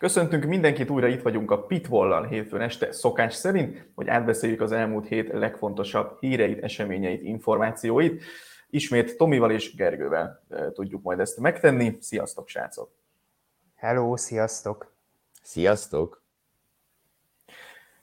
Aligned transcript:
Köszöntünk 0.00 0.44
mindenkit, 0.44 0.90
újra 0.90 1.06
itt 1.06 1.22
vagyunk 1.22 1.50
a 1.50 1.62
Pitwall-al 1.62 2.26
hétfőn 2.26 2.60
este 2.60 2.92
szokás 2.92 3.34
szerint, 3.34 3.88
hogy 3.94 4.08
átbeszéljük 4.08 4.60
az 4.60 4.72
elmúlt 4.72 5.06
hét 5.06 5.32
legfontosabb 5.32 6.16
híreit, 6.20 6.62
eseményeit, 6.62 7.22
információit. 7.22 8.22
Ismét 8.70 9.16
Tomival 9.16 9.50
és 9.50 9.74
Gergővel 9.74 10.44
tudjuk 10.72 11.02
majd 11.02 11.20
ezt 11.20 11.38
megtenni. 11.38 11.96
Sziasztok, 12.00 12.48
srácok! 12.48 12.90
Hello, 13.76 14.16
sziasztok! 14.16 14.92
Sziasztok! 15.42 16.22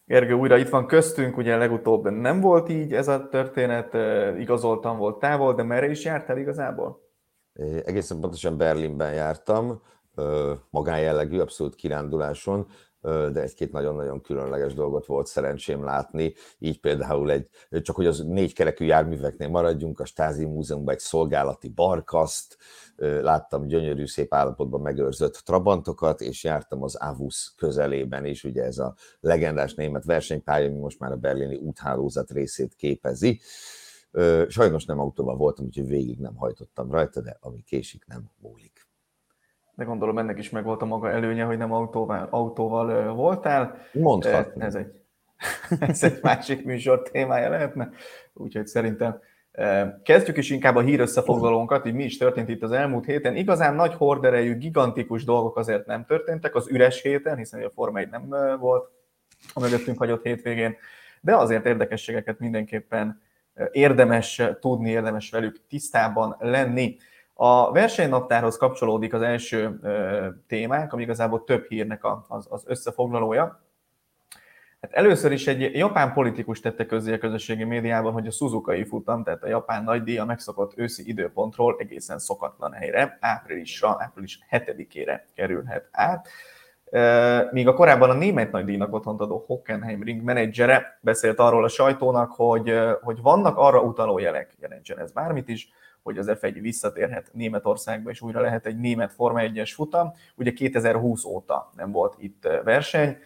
Gergő 0.05 0.33
újra 0.33 0.57
itt 0.57 0.69
van 0.69 0.87
köztünk, 0.87 1.37
ugye 1.37 1.57
legutóbb 1.57 2.09
nem 2.09 2.41
volt 2.41 2.69
így 2.69 2.93
ez 2.93 3.07
a 3.07 3.27
történet, 3.27 3.93
igazoltan 4.39 4.97
volt 4.97 5.19
távol, 5.19 5.53
de 5.53 5.63
merre 5.63 5.89
is 5.89 6.03
jártál 6.03 6.37
igazából? 6.37 7.01
Egészen 7.85 8.19
pontosan 8.19 8.57
Berlinben 8.57 9.13
jártam, 9.13 9.81
magánjellegű, 10.69 11.39
abszolút 11.39 11.75
kiránduláson, 11.75 12.67
de 13.01 13.41
egy-két 13.41 13.71
nagyon-nagyon 13.71 14.21
különleges 14.21 14.73
dolgot 14.73 15.05
volt 15.05 15.27
szerencsém 15.27 15.83
látni, 15.83 16.33
így 16.59 16.79
például 16.79 17.31
egy, 17.31 17.47
csak 17.81 17.95
hogy 17.95 18.05
az 18.05 18.19
négykerekű 18.19 18.85
járműveknél 18.85 19.47
maradjunk, 19.47 19.99
a 19.99 20.05
Stázi 20.05 20.45
Múzeumban 20.45 20.93
egy 20.93 20.99
szolgálati 20.99 21.69
barkaszt, 21.69 22.57
láttam 22.97 23.67
gyönyörű, 23.67 24.05
szép 24.05 24.33
állapotban 24.33 24.81
megőrzött 24.81 25.41
trabantokat, 25.45 26.21
és 26.21 26.43
jártam 26.43 26.83
az 26.83 26.95
Avus 26.95 27.53
közelében 27.57 28.25
is, 28.25 28.43
ugye 28.43 28.63
ez 28.63 28.77
a 28.77 28.95
legendás 29.19 29.73
német 29.73 30.05
versenypálya, 30.05 30.69
ami 30.69 30.79
most 30.79 30.99
már 30.99 31.11
a 31.11 31.17
berlini 31.17 31.55
úthálózat 31.55 32.31
részét 32.31 32.75
képezi. 32.75 33.39
Sajnos 34.47 34.85
nem 34.85 34.99
autóval 34.99 35.35
voltam, 35.35 35.65
úgyhogy 35.65 35.87
végig 35.87 36.19
nem 36.19 36.35
hajtottam 36.35 36.91
rajta, 36.91 37.21
de 37.21 37.37
ami 37.41 37.61
késik, 37.61 38.05
nem 38.05 38.31
múlik 38.41 38.76
de 39.77 39.83
gondolom 39.83 40.17
ennek 40.17 40.37
is 40.37 40.49
megvolt 40.49 40.81
a 40.81 40.85
maga 40.85 41.09
előnye, 41.09 41.43
hogy 41.43 41.57
nem 41.57 41.71
autóval, 41.71 42.27
autóval 42.29 43.13
voltál. 43.13 43.77
Mondhatni. 43.93 44.63
Ez 44.63 44.75
egy, 44.75 44.91
ez 45.89 46.03
egy 46.03 46.19
másik 46.21 46.65
műsor 46.65 47.01
témája 47.01 47.49
lehetne, 47.49 47.89
úgyhogy 48.33 48.67
szerintem 48.67 49.19
Kezdjük 50.03 50.37
is 50.37 50.49
inkább 50.49 50.75
a 50.75 50.81
hír 50.81 50.99
összefoglalónkat, 50.99 51.81
hogy 51.81 51.93
mi 51.93 52.03
is 52.03 52.17
történt 52.17 52.49
itt 52.49 52.63
az 52.63 52.71
elmúlt 52.71 53.05
héten. 53.05 53.35
Igazán 53.35 53.75
nagy 53.75 53.93
horderejű, 53.93 54.57
gigantikus 54.57 55.23
dolgok 55.23 55.57
azért 55.57 55.85
nem 55.85 56.05
történtek 56.05 56.55
az 56.55 56.69
üres 56.69 57.01
héten, 57.01 57.37
hiszen 57.37 57.63
a 57.63 57.69
Forma 57.69 57.99
1 57.99 58.09
nem 58.09 58.29
volt 58.59 58.91
a 59.53 59.59
mögöttünk 59.59 59.97
hagyott 59.97 60.23
hétvégén, 60.23 60.75
de 61.21 61.35
azért 61.35 61.65
érdekességeket 61.65 62.39
mindenképpen 62.39 63.21
érdemes 63.71 64.41
tudni, 64.59 64.89
érdemes 64.89 65.29
velük 65.29 65.67
tisztában 65.67 66.35
lenni. 66.39 66.97
A 67.39 67.71
versenynaptárhoz 67.71 68.57
kapcsolódik 68.57 69.13
az 69.13 69.21
első 69.21 69.79
témánk, 70.47 70.93
ami 70.93 71.01
igazából 71.01 71.43
több 71.43 71.65
hírnek 71.67 72.05
az, 72.27 72.47
az 72.49 72.63
összefoglalója. 72.67 73.61
Hát 74.81 74.91
először 74.93 75.31
is 75.31 75.47
egy 75.47 75.75
japán 75.75 76.13
politikus 76.13 76.59
tette 76.59 76.85
közzé 76.85 77.13
a 77.13 77.17
közösségi 77.17 77.63
médiában, 77.63 78.13
hogy 78.13 78.27
a 78.27 78.31
Suzuki 78.31 78.85
futam, 78.85 79.23
tehát 79.23 79.43
a 79.43 79.47
japán 79.47 79.83
nagydíj 79.83 80.17
a 80.17 80.25
megszokott 80.25 80.77
őszi 80.77 81.07
időpontról 81.07 81.75
egészen 81.79 82.19
szokatlan 82.19 82.71
helyre, 82.71 83.17
áprilisra, 83.21 83.95
április 83.99 84.39
7-ére 84.51 85.19
kerülhet 85.35 85.89
át. 85.91 86.27
Míg 87.51 87.67
a 87.67 87.73
korábban 87.73 88.09
a 88.09 88.13
német 88.13 88.51
nagydíjnak 88.51 88.93
otthont 88.93 89.21
adó 89.21 89.43
Hockenheim 89.47 90.03
ring 90.03 90.21
menedzsere 90.21 90.99
beszélt 91.01 91.39
arról 91.39 91.63
a 91.63 91.69
sajtónak, 91.69 92.31
hogy, 92.31 92.79
hogy 93.01 93.21
vannak 93.21 93.57
arra 93.57 93.81
utaló 93.81 94.19
jelek, 94.19 94.55
jelentsen 94.59 94.99
ez 94.99 95.11
bármit 95.11 95.49
is, 95.49 95.69
hogy 96.07 96.17
az 96.17 96.37
F1 96.41 96.57
visszatérhet 96.61 97.29
Németországba, 97.33 98.09
és 98.09 98.21
újra 98.21 98.41
lehet 98.41 98.65
egy 98.65 98.77
német 98.77 99.13
Forma 99.13 99.39
1-es 99.41 99.71
futam. 99.73 100.13
Ugye 100.35 100.51
2020 100.51 101.23
óta 101.23 101.71
nem 101.75 101.91
volt 101.91 102.15
itt 102.17 102.47
verseny. 102.63 103.17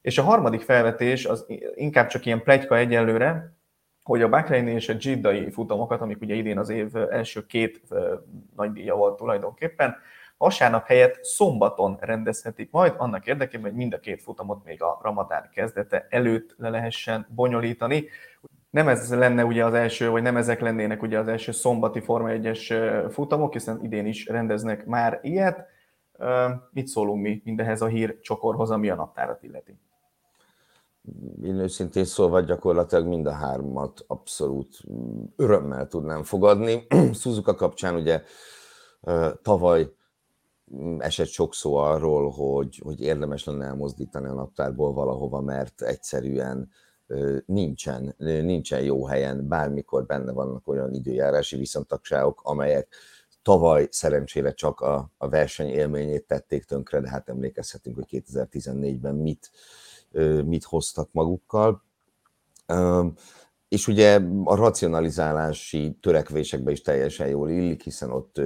És 0.00 0.18
a 0.18 0.22
harmadik 0.22 0.60
felvetés 0.60 1.24
az 1.24 1.46
inkább 1.74 2.06
csak 2.06 2.26
ilyen 2.26 2.42
plegyka 2.42 2.76
egyelőre, 2.76 3.54
hogy 4.02 4.22
a 4.22 4.28
Bahreini 4.28 4.70
és 4.70 4.88
a 4.88 4.94
Jiddai 4.98 5.50
futamokat, 5.50 6.00
amik 6.00 6.20
ugye 6.20 6.34
idén 6.34 6.58
az 6.58 6.68
év 6.68 6.96
első 6.96 7.46
két 7.46 7.82
nagy 8.56 8.72
díja 8.72 8.94
volt 8.94 9.16
tulajdonképpen, 9.16 9.96
vasárnap 10.36 10.86
helyett 10.86 11.24
szombaton 11.24 11.98
rendezhetik 12.00 12.70
majd, 12.70 12.94
annak 12.96 13.26
érdekében, 13.26 13.70
hogy 13.70 13.78
mind 13.78 13.92
a 13.92 14.00
két 14.00 14.22
futamot 14.22 14.64
még 14.64 14.82
a 14.82 15.00
ramadán 15.02 15.50
kezdete 15.52 16.06
előtt 16.10 16.54
le 16.58 16.68
lehessen 16.68 17.26
bonyolítani 17.34 18.08
nem 18.70 18.88
ez 18.88 19.14
lenne 19.14 19.44
ugye 19.44 19.64
az 19.64 19.74
első, 19.74 20.10
vagy 20.10 20.22
nem 20.22 20.36
ezek 20.36 20.60
lennének 20.60 21.02
ugye 21.02 21.18
az 21.18 21.28
első 21.28 21.52
szombati 21.52 22.00
Forma 22.00 22.28
1-es 22.30 23.06
futamok, 23.10 23.52
hiszen 23.52 23.84
idén 23.84 24.06
is 24.06 24.26
rendeznek 24.26 24.86
már 24.86 25.18
ilyet. 25.22 25.66
Mit 26.70 26.86
szólunk 26.86 27.22
mi 27.22 27.42
mindehez 27.44 27.82
a 27.82 27.86
hír 27.86 28.20
csokorhoz, 28.20 28.70
ami 28.70 28.88
a 28.90 28.94
naptárat 28.94 29.42
illeti? 29.42 29.78
Én 31.42 31.58
őszintén 31.58 32.04
szólva 32.04 32.40
gyakorlatilag 32.40 33.06
mind 33.06 33.26
a 33.26 33.32
hármat 33.32 34.04
abszolút 34.06 34.80
örömmel 35.36 35.86
tudnám 35.86 36.22
fogadni. 36.22 36.86
Suzuka 37.20 37.54
kapcsán 37.54 37.94
ugye 37.94 38.22
tavaly 39.42 39.92
esett 40.98 41.26
sok 41.26 41.54
szó 41.54 41.74
arról, 41.74 42.30
hogy, 42.30 42.80
hogy 42.84 43.00
érdemes 43.00 43.44
lenne 43.44 43.64
elmozdítani 43.64 44.28
a 44.28 44.34
naptárból 44.34 44.92
valahova, 44.92 45.40
mert 45.40 45.82
egyszerűen 45.82 46.70
nincsen, 47.46 48.14
nincsen 48.18 48.82
jó 48.82 49.06
helyen, 49.06 49.48
bármikor 49.48 50.06
benne 50.06 50.32
vannak 50.32 50.68
olyan 50.68 50.94
időjárási 50.94 51.56
viszontagságok, 51.56 52.40
amelyek 52.42 52.94
tavaly 53.42 53.88
szerencsére 53.90 54.52
csak 54.52 54.80
a, 54.80 55.10
a 55.18 55.28
verseny 55.28 55.68
élményét 55.68 56.26
tették 56.26 56.64
tönkre, 56.64 57.00
de 57.00 57.08
hát 57.08 57.28
emlékezhetünk, 57.28 57.96
hogy 57.96 58.22
2014-ben 58.32 59.14
mit, 59.14 59.50
mit 60.44 60.64
hoztak 60.64 61.08
magukkal. 61.12 61.82
És 63.68 63.88
ugye 63.88 64.20
a 64.44 64.54
racionalizálási 64.54 65.98
törekvésekbe 66.00 66.70
is 66.70 66.80
teljesen 66.80 67.28
jól 67.28 67.50
illik, 67.50 67.82
hiszen 67.82 68.10
ott 68.10 68.40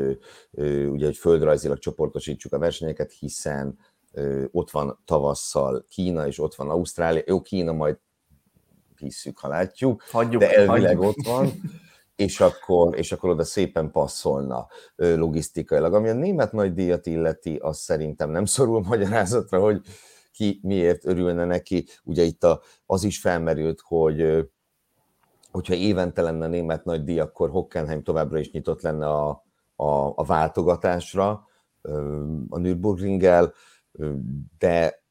ugye, 0.91 1.05
hogy 1.05 1.17
földrajzilag 1.17 1.79
csoportosítsuk 1.79 2.53
a 2.53 2.59
versenyeket, 2.59 3.13
hiszen 3.13 3.79
ott 4.51 4.71
van 4.71 4.99
tavasszal 5.05 5.85
Kína, 5.89 6.27
és 6.27 6.39
ott 6.39 6.55
van 6.55 6.71
Ausztrália. 6.71 7.23
Jó, 7.27 7.41
Kína 7.41 7.73
majd 7.73 7.97
hisszük, 8.99 9.39
ha 9.39 9.49
látjuk, 9.49 10.03
hagyjuk, 10.11 10.41
de 10.41 10.57
elvileg 10.57 10.97
hagyjuk. 10.97 11.17
ott 11.17 11.27
van, 11.27 11.53
és 12.17 12.41
akkor, 12.41 12.99
és 12.99 13.13
akkor 13.13 13.31
oda 13.31 13.45
szépen 13.45 13.91
passzolna 13.91 14.67
logisztikailag. 14.97 15.95
Ami 15.95 16.09
a 16.09 16.15
német 16.15 16.53
nagy 16.53 16.73
díjat 16.73 17.07
illeti, 17.07 17.57
az 17.57 17.79
szerintem 17.79 18.31
nem 18.31 18.45
szorul 18.45 18.81
magyarázatra, 18.81 19.61
hogy 19.61 19.81
ki 20.33 20.61
miért 20.63 21.07
örülne 21.07 21.45
neki. 21.45 21.87
Ugye 22.05 22.23
itt 22.23 22.45
a, 22.45 22.61
az 22.87 23.05
is 23.05 23.21
felmerült, 23.21 23.81
hogy 23.81 24.49
hogyha 25.51 25.75
évente 25.75 26.23
lenne 26.23 26.45
a 26.45 26.49
német 26.49 26.85
nagy 26.85 27.05
díj, 27.05 27.19
akkor 27.19 27.51
Hockenheim 27.51 28.03
továbbra 28.03 28.39
is 28.39 28.51
nyitott 28.51 28.83
lenne 28.83 29.07
a, 29.07 29.29
a, 29.77 30.13
a 30.15 30.25
váltogatásra 30.25 31.49
a 32.49 32.59
Nürburgringgel, 32.59 33.53
de 34.59 35.04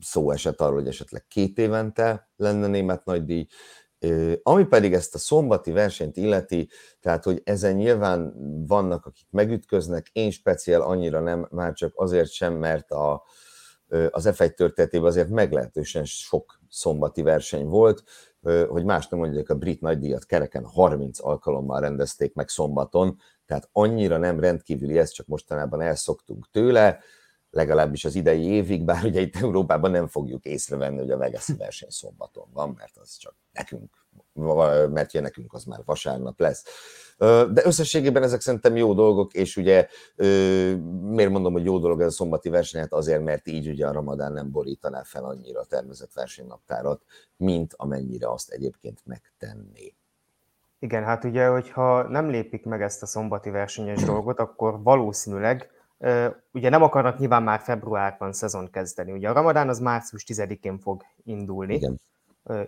szó 0.00 0.30
esett 0.30 0.60
arról, 0.60 0.74
hogy 0.74 0.88
esetleg 0.88 1.26
két 1.28 1.58
évente 1.58 2.30
lenne 2.36 2.66
német 2.66 3.04
nagydíj, 3.04 3.46
ami 4.42 4.64
pedig 4.64 4.92
ezt 4.92 5.14
a 5.14 5.18
szombati 5.18 5.70
versenyt 5.70 6.16
illeti, 6.16 6.68
tehát 7.00 7.24
hogy 7.24 7.40
ezen 7.44 7.74
nyilván 7.74 8.34
vannak, 8.66 9.06
akik 9.06 9.26
megütköznek, 9.30 10.08
én 10.12 10.30
speciál 10.30 10.80
annyira 10.80 11.20
nem, 11.20 11.48
már 11.50 11.72
csak 11.72 11.92
azért 11.94 12.30
sem, 12.30 12.54
mert 12.54 12.90
a, 12.90 13.24
az 14.10 14.28
F1 14.30 14.54
történetében 14.54 15.06
azért 15.06 15.28
meglehetősen 15.28 16.04
sok 16.04 16.60
szombati 16.68 17.22
verseny 17.22 17.66
volt, 17.66 18.02
hogy 18.68 18.84
más 18.84 19.08
nem 19.08 19.20
mondják, 19.20 19.48
a 19.48 19.54
brit 19.54 19.80
nagydíjat 19.80 20.24
kereken 20.24 20.64
30 20.64 21.24
alkalommal 21.24 21.80
rendezték 21.80 22.34
meg 22.34 22.48
szombaton, 22.48 23.18
tehát 23.46 23.68
annyira 23.72 24.16
nem 24.16 24.40
rendkívüli, 24.40 24.98
ezt 24.98 25.14
csak 25.14 25.26
mostanában 25.26 25.80
elszoktunk 25.80 26.50
tőle, 26.50 27.00
legalábbis 27.50 28.04
az 28.04 28.14
idei 28.14 28.42
évig, 28.42 28.84
bár 28.84 29.04
ugye 29.04 29.20
itt 29.20 29.36
Európában 29.36 29.90
nem 29.90 30.06
fogjuk 30.06 30.44
észrevenni, 30.44 30.98
hogy 30.98 31.10
a 31.10 31.16
Vegas 31.16 31.48
verseny 31.58 31.90
szombaton 31.90 32.48
van, 32.52 32.74
mert 32.78 32.96
az 32.96 33.16
csak 33.16 33.34
nekünk, 33.52 34.06
mert 34.92 35.08
ugye 35.08 35.20
nekünk 35.20 35.52
az 35.52 35.64
már 35.64 35.80
vasárnap 35.84 36.40
lesz. 36.40 36.64
De 37.52 37.62
összességében 37.64 38.22
ezek 38.22 38.40
szerintem 38.40 38.76
jó 38.76 38.94
dolgok, 38.94 39.32
és 39.32 39.56
ugye 39.56 39.88
miért 41.02 41.30
mondom, 41.30 41.52
hogy 41.52 41.64
jó 41.64 41.78
dolog 41.78 42.00
ez 42.00 42.06
a 42.06 42.10
szombati 42.10 42.48
verseny? 42.48 42.80
Hát 42.80 42.92
azért, 42.92 43.24
mert 43.24 43.46
így 43.46 43.68
ugye 43.68 43.86
a 43.86 43.92
ramadán 43.92 44.32
nem 44.32 44.50
borítaná 44.50 45.02
fel 45.02 45.24
annyira 45.24 45.60
a 45.60 45.64
tervezett 45.64 46.12
versenynaptárat, 46.12 47.02
mint 47.36 47.74
amennyire 47.76 48.30
azt 48.30 48.50
egyébként 48.50 49.00
megtenné. 49.04 49.94
Igen, 50.78 51.04
hát 51.04 51.24
ugye, 51.24 51.46
hogyha 51.46 52.08
nem 52.08 52.30
lépik 52.30 52.64
meg 52.64 52.82
ezt 52.82 53.02
a 53.02 53.06
szombati 53.06 53.50
versenyes 53.50 54.02
dolgot, 54.02 54.38
akkor 54.38 54.82
valószínűleg 54.82 55.70
Ugye 56.52 56.68
nem 56.68 56.82
akarnak 56.82 57.18
nyilván 57.18 57.42
már 57.42 57.60
februárban 57.60 58.32
szezon 58.32 58.70
kezdeni. 58.70 59.12
Ugye 59.12 59.28
a 59.28 59.32
Ramadán 59.32 59.68
az 59.68 59.78
március 59.78 60.24
10-én 60.26 60.78
fog 60.78 61.04
indulni 61.24 61.74
Igen. 61.74 62.00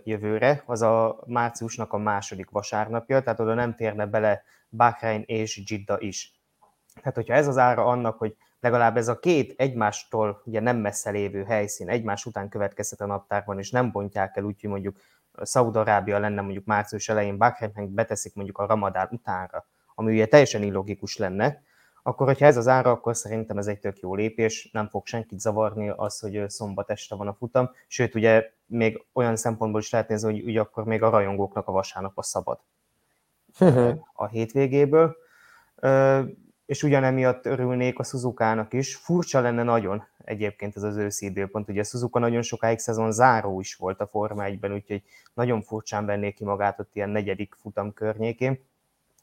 jövőre, 0.03 0.63
az 0.65 0.81
a 0.81 1.23
márciusnak 1.25 1.93
a 1.93 1.97
második 1.97 2.49
vasárnapja, 2.49 3.21
tehát 3.21 3.39
oda 3.39 3.53
nem 3.53 3.75
térne 3.75 4.05
bele 4.05 4.43
Bahrein 4.69 5.23
és 5.25 5.61
Jidda 5.65 5.99
is. 5.99 6.39
Tehát, 6.95 7.15
hogyha 7.15 7.33
ez 7.33 7.47
az 7.47 7.57
ára 7.57 7.85
annak, 7.85 8.17
hogy 8.17 8.35
legalább 8.59 8.97
ez 8.97 9.07
a 9.07 9.19
két 9.19 9.53
egymástól 9.57 10.41
ugye 10.45 10.59
nem 10.59 10.77
messze 10.77 11.09
lévő 11.09 11.43
helyszín 11.43 11.89
egymás 11.89 12.25
után 12.25 12.49
következhet 12.49 13.01
a 13.01 13.05
naptárban, 13.05 13.59
és 13.59 13.71
nem 13.71 13.91
bontják 13.91 14.37
el 14.37 14.43
úgy, 14.43 14.61
hogy 14.61 14.69
mondjuk 14.69 14.97
Szaudarábia 15.41 16.19
lenne 16.19 16.41
mondjuk 16.41 16.65
március 16.65 17.09
elején, 17.09 17.37
Bahrein 17.37 17.93
beteszik 17.93 18.35
mondjuk 18.35 18.57
a 18.57 18.65
ramadán 18.65 19.07
utánra, 19.11 19.65
ami 19.95 20.13
ugye 20.13 20.25
teljesen 20.25 20.63
illogikus 20.63 21.17
lenne, 21.17 21.61
akkor 22.03 22.27
hogyha 22.27 22.45
ez 22.45 22.57
az 22.57 22.67
ára, 22.67 22.91
akkor 22.91 23.15
szerintem 23.15 23.57
ez 23.57 23.67
egy 23.67 23.79
tök 23.79 23.99
jó 23.99 24.15
lépés, 24.15 24.69
nem 24.71 24.87
fog 24.87 25.05
senkit 25.05 25.39
zavarni 25.39 25.89
az, 25.89 26.19
hogy 26.19 26.49
szombat 26.49 26.89
este 26.89 27.15
van 27.15 27.27
a 27.27 27.33
futam, 27.33 27.69
sőt 27.87 28.15
ugye 28.15 28.51
még 28.65 29.05
olyan 29.13 29.35
szempontból 29.35 29.81
is 29.81 29.91
lehet 29.91 30.07
nézni, 30.07 30.31
hogy 30.31 30.43
ugye 30.43 30.59
akkor 30.59 30.83
még 30.83 31.03
a 31.03 31.09
rajongóknak 31.09 31.67
a 31.67 31.71
vasárnap 31.71 32.17
a 32.17 32.23
szabad. 32.23 32.59
A 34.13 34.27
hétvégéből, 34.27 35.15
és 36.65 36.83
ugyanemiatt 36.83 37.45
örülnék 37.45 37.99
a 37.99 38.03
Suzuka-nak 38.03 38.73
is. 38.73 38.95
Furcsa 38.95 39.41
lenne 39.41 39.63
nagyon 39.63 40.03
egyébként 40.23 40.75
ez 40.75 40.83
az 40.83 40.95
őszi 40.97 41.25
időpont, 41.25 41.69
ugye 41.69 41.79
a 41.79 41.83
Suzuka 41.83 42.19
nagyon 42.19 42.41
sokáig 42.41 42.79
szezon 42.79 43.11
záró 43.11 43.59
is 43.59 43.75
volt 43.75 44.01
a 44.01 44.07
Forma 44.07 44.43
1-ben, 44.45 44.73
úgyhogy 44.73 45.03
nagyon 45.33 45.61
furcsán 45.61 46.05
vennék 46.05 46.35
ki 46.35 46.43
magát 46.43 46.79
ott 46.79 46.95
ilyen 46.95 47.09
negyedik 47.09 47.55
futam 47.61 47.93
környékén. 47.93 48.59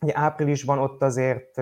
Ugye 0.01 0.13
áprilisban 0.17 0.79
ott 0.79 1.03
azért 1.03 1.61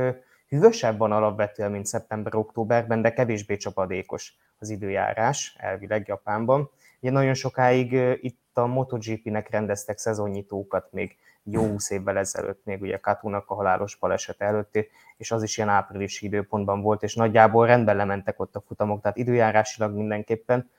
hűvösebb 0.49 0.99
van 0.99 1.13
alapvetően, 1.13 1.71
mint 1.71 1.87
szeptember-októberben, 1.87 3.03
de 3.03 3.13
kevésbé 3.13 3.57
csapadékos 3.57 4.35
az 4.59 4.71
időjárás, 4.71 5.57
elvileg 5.59 6.07
Japánban. 6.09 6.71
Ugye 7.01 7.11
nagyon 7.11 7.35
sokáig 7.35 7.93
itt 8.21 8.51
a 8.53 8.67
MotoGP-nek 8.67 9.51
rendeztek 9.51 9.99
szezonnyitókat 9.99 10.93
még 10.93 11.17
jó 11.43 11.67
húsz 11.67 11.91
évvel 11.91 12.19
ezelőtt, 12.19 12.65
még 12.65 12.81
ugye 12.81 12.99
Katunak 12.99 13.51
a 13.51 13.55
halálos 13.55 13.97
baleset 13.97 14.41
előtt, 14.41 14.79
és 15.17 15.31
az 15.31 15.43
is 15.43 15.57
ilyen 15.57 15.69
áprilisi 15.69 16.27
időpontban 16.27 16.81
volt, 16.81 17.03
és 17.03 17.15
nagyjából 17.15 17.67
rendben 17.67 17.97
lementek 17.97 18.41
ott 18.41 18.57
a 18.57 18.63
futamok, 18.67 19.01
tehát 19.01 19.17
időjárásilag 19.17 19.95
mindenképpen 19.95 20.71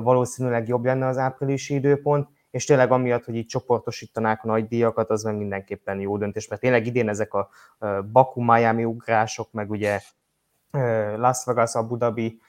valószínűleg 0.00 0.68
jobb 0.68 0.84
lenne 0.84 1.06
az 1.06 1.18
áprilisi 1.18 1.74
időpont, 1.74 2.28
és 2.56 2.64
tényleg 2.64 2.90
amiatt, 2.90 3.24
hogy 3.24 3.36
így 3.36 3.46
csoportosítanák 3.46 4.44
a 4.44 4.46
nagy 4.46 4.68
díjakat, 4.68 5.10
az 5.10 5.22
meg 5.22 5.36
mindenképpen 5.36 6.00
jó 6.00 6.18
döntés, 6.18 6.48
mert 6.48 6.60
tényleg 6.60 6.86
idén 6.86 7.08
ezek 7.08 7.34
a 7.34 7.48
Baku-Miami 8.12 8.84
ugrások, 8.84 9.52
meg 9.52 9.70
ugye 9.70 10.00
Las 11.16 11.44
Vegas, 11.44 11.74
Abu 11.74 11.96
Dhabi, 11.96 12.40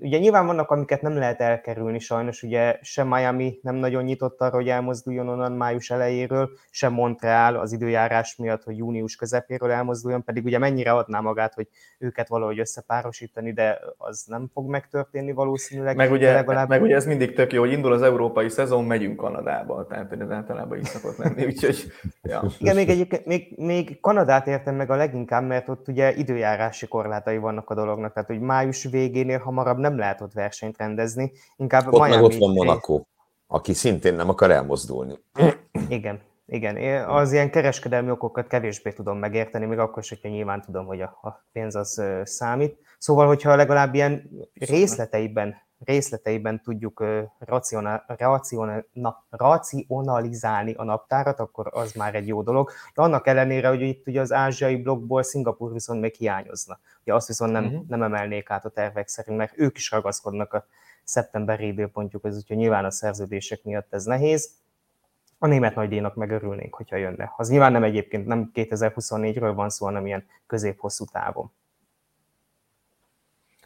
Ugye 0.00 0.18
nyilván 0.18 0.46
vannak, 0.46 0.70
amiket 0.70 1.02
nem 1.02 1.16
lehet 1.16 1.40
elkerülni 1.40 1.98
sajnos, 1.98 2.42
ugye 2.42 2.78
sem 2.80 3.08
Miami 3.08 3.58
nem 3.62 3.74
nagyon 3.74 4.04
nyitott 4.04 4.40
arra, 4.40 4.54
hogy 4.54 4.68
elmozduljon 4.68 5.28
onnan 5.28 5.52
május 5.52 5.90
elejéről, 5.90 6.50
sem 6.70 6.92
Montreal 6.92 7.56
az 7.56 7.72
időjárás 7.72 8.36
miatt, 8.36 8.62
hogy 8.62 8.76
június 8.76 9.16
közepéről 9.16 9.70
elmozduljon, 9.70 10.24
pedig 10.24 10.44
ugye 10.44 10.58
mennyire 10.58 10.92
adná 10.92 11.20
magát, 11.20 11.54
hogy 11.54 11.68
őket 11.98 12.28
valahogy 12.28 12.58
összepárosítani, 12.58 13.52
de 13.52 13.80
az 13.96 14.24
nem 14.26 14.50
fog 14.52 14.68
megtörténni 14.68 15.32
valószínűleg. 15.32 15.96
Meg 15.96 16.12
ugye, 16.12 16.32
legalább... 16.32 16.68
meg 16.68 16.82
ugye 16.82 16.94
ez 16.94 17.06
mindig 17.06 17.34
tök 17.34 17.52
jó, 17.52 17.60
hogy 17.60 17.72
indul 17.72 17.92
az 17.92 18.02
európai 18.02 18.48
szezon, 18.48 18.84
megyünk 18.84 19.16
Kanadába, 19.16 19.86
tehát 19.86 20.12
ez 20.12 20.30
általában 20.30 20.78
is 20.78 20.88
szokott 20.88 21.16
lenni, 21.16 21.44
úgyhogy... 21.50 21.92
Ja. 22.22 22.42
Igen, 22.58 22.74
még 22.74 22.88
egyébként 22.88 23.26
még, 23.26 23.54
még 23.56 24.00
Kanadát 24.00 24.46
értem 24.46 24.74
meg 24.74 24.90
a 24.90 24.96
leginkább, 24.96 25.46
mert 25.46 25.68
ott 25.68 25.88
ugye 25.88 26.14
időjárási 26.14 26.88
korlátai 26.88 27.38
vannak 27.38 27.70
a 27.70 27.74
dolognak, 27.74 28.12
tehát 28.12 28.28
hogy 28.28 28.40
május 28.40 28.84
végénél 28.84 29.38
hamar 29.38 29.61
hamarabb 29.62 29.90
nem 29.90 29.98
lehet 29.98 30.20
ott 30.20 30.32
versenyt 30.32 30.76
rendezni, 30.76 31.32
inkább 31.56 31.86
ott 31.86 31.92
Miami 31.92 32.14
meg 32.14 32.22
ott 32.22 32.34
van 32.34 32.52
Monaco, 32.52 33.02
aki 33.46 33.72
szintén 33.72 34.14
nem 34.14 34.28
akar 34.28 34.50
elmozdulni. 34.50 35.18
Igen, 35.88 36.20
igen, 36.46 36.76
én 36.76 37.02
az 37.02 37.32
ilyen 37.32 37.50
kereskedelmi 37.50 38.10
okokat 38.10 38.46
kevésbé 38.46 38.92
tudom 38.92 39.18
megérteni, 39.18 39.66
még 39.66 39.78
akkor 39.78 40.02
is, 40.02 40.08
hogyha 40.08 40.28
nyilván 40.28 40.60
tudom, 40.60 40.86
hogy 40.86 41.00
a, 41.00 41.18
a 41.22 41.46
pénz 41.52 41.74
az 41.74 42.02
számít. 42.24 42.78
Szóval, 42.98 43.26
hogyha 43.26 43.56
legalább 43.56 43.94
ilyen 43.94 44.30
részleteiben, 44.54 45.54
részleteiben 45.84 46.62
tudjuk 46.62 47.04
racionál, 47.38 48.04
racionál, 48.06 48.86
na, 48.92 49.24
racionalizálni 49.30 50.74
a 50.74 50.84
naptárat, 50.84 51.40
akkor 51.40 51.70
az 51.72 51.92
már 51.92 52.14
egy 52.14 52.26
jó 52.26 52.42
dolog. 52.42 52.70
De 52.94 53.02
annak 53.02 53.26
ellenére, 53.26 53.68
hogy 53.68 53.80
itt 53.80 54.06
ugye 54.06 54.20
az 54.20 54.32
ázsiai 54.32 54.76
blokkból 54.76 55.22
Szingapur 55.22 55.72
viszont 55.72 56.00
még 56.00 56.14
hiányozna. 56.14 56.78
Ugye 57.02 57.14
azt 57.14 57.26
viszont 57.26 57.52
nem, 57.52 57.64
uh-huh. 57.64 57.86
nem 57.88 58.02
emelnék 58.02 58.50
át 58.50 58.64
a 58.64 58.68
tervek 58.68 59.08
szerint, 59.08 59.36
mert 59.36 59.52
ők 59.56 59.76
is 59.76 59.90
ragaszkodnak 59.90 60.52
a 60.52 60.66
szeptemberi 61.04 61.66
időpontjukhoz, 61.66 62.36
úgyhogy 62.36 62.56
nyilván 62.56 62.84
a 62.84 62.90
szerződések 62.90 63.64
miatt 63.64 63.94
ez 63.94 64.04
nehéz. 64.04 64.50
A 65.38 65.46
német 65.46 65.74
nagydíjnak 65.74 66.14
megörülnénk, 66.14 66.74
hogyha 66.74 66.96
jönne. 66.96 67.32
Az 67.36 67.48
nyilván 67.48 67.72
nem 67.72 67.82
egyébként 67.82 68.26
nem 68.26 68.50
2024-ről 68.54 69.52
van 69.54 69.70
szó, 69.70 69.84
hanem 69.84 70.06
ilyen 70.06 70.26
közép-hosszú 70.46 71.04
távon. 71.04 71.52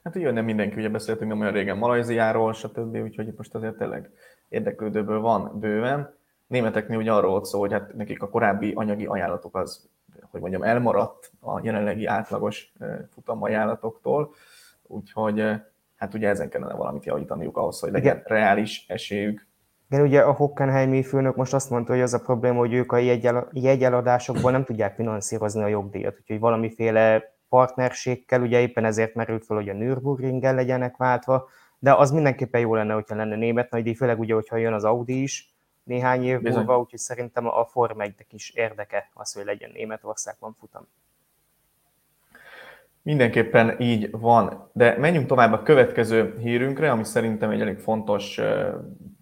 Hát 0.06 0.16
ugye 0.16 0.30
nem 0.30 0.44
mindenki, 0.44 0.78
ugye 0.78 0.88
beszéltünk 0.88 1.30
nem 1.30 1.40
olyan 1.40 1.52
régen 1.52 1.78
Malajziáról, 1.78 2.52
stb., 2.52 2.96
úgyhogy 2.96 3.34
most 3.36 3.54
azért 3.54 3.76
tényleg 3.76 4.10
érdeklődőből 4.48 5.20
van 5.20 5.58
bőven. 5.60 6.14
Németeknél 6.46 6.98
ugye 6.98 7.12
arról 7.12 7.30
volt 7.30 7.44
szó, 7.44 7.60
hogy 7.60 7.72
hát 7.72 7.94
nekik 7.94 8.22
a 8.22 8.28
korábbi 8.28 8.72
anyagi 8.74 9.06
ajánlatok 9.06 9.56
az 9.56 9.88
hogy 10.30 10.40
mondjam, 10.40 10.62
elmaradt 10.62 11.32
a 11.40 11.60
jelenlegi 11.62 12.06
átlagos 12.06 12.72
futamajánlatoktól, 13.10 14.34
úgyhogy 14.82 15.44
hát 15.96 16.14
ugye 16.14 16.28
ezen 16.28 16.48
kellene 16.48 16.74
valamit 16.74 17.04
javítaniuk 17.04 17.56
ahhoz, 17.56 17.80
hogy 17.80 17.92
legyen 17.92 18.16
Igen. 18.16 18.26
reális 18.26 18.84
esélyük. 18.88 19.46
Igen, 19.90 20.04
ugye 20.04 20.20
a 20.20 20.32
Hockenheimi 20.32 21.02
főnök 21.02 21.36
most 21.36 21.54
azt 21.54 21.70
mondta, 21.70 21.92
hogy 21.92 22.02
az 22.02 22.14
a 22.14 22.20
probléma, 22.20 22.58
hogy 22.58 22.72
ők 22.72 22.92
a 22.92 22.96
jegyel, 22.96 23.48
jegyeladásokból 23.52 24.50
nem 24.50 24.64
tudják 24.64 24.94
finanszírozni 24.94 25.62
a 25.62 25.66
jogdíjat, 25.66 26.16
úgyhogy 26.20 26.38
valamiféle 26.38 27.35
partnerségkel, 27.48 28.40
ugye 28.40 28.60
éppen 28.60 28.84
ezért 28.84 29.14
merült 29.14 29.44
fel, 29.44 29.56
hogy 29.56 29.69
a 29.69 29.72
Nürburgringen 29.72 30.54
legyenek 30.54 30.96
váltva, 30.96 31.48
de 31.78 31.94
az 31.94 32.10
mindenképpen 32.10 32.60
jó 32.60 32.75
lenne, 32.75 32.94
hogyha 32.94 33.14
lenne 33.14 33.37
német 33.37 33.70
nagydíj, 33.70 33.94
főleg 33.94 34.19
ugye, 34.19 34.34
hogyha 34.34 34.56
jön 34.56 34.72
az 34.72 34.84
Audi 34.84 35.22
is, 35.22 35.54
néhány 35.82 36.25
év 36.25 36.40
Bizony. 36.40 36.58
múlva, 36.58 36.78
úgyhogy 36.78 36.98
szerintem 36.98 37.46
a 37.46 37.64
Form 37.64 38.00
1 38.00 38.14
is 38.31 38.50
érdeke 38.50 39.10
az, 39.14 39.32
hogy 39.32 39.44
legyen 39.44 39.70
Németországban 39.72 40.56
futam. 40.58 40.88
Mindenképpen 43.02 43.81
így 43.81 44.10
van, 44.10 44.70
de 44.72 44.99
menjünk 44.99 45.26
tovább 45.26 45.52
a 45.52 45.62
következő 45.62 46.38
hírünkre, 46.38 46.90
ami 46.90 47.04
szerintem 47.04 47.50
egy 47.50 47.60
elég 47.60 47.78
fontos 47.78 48.40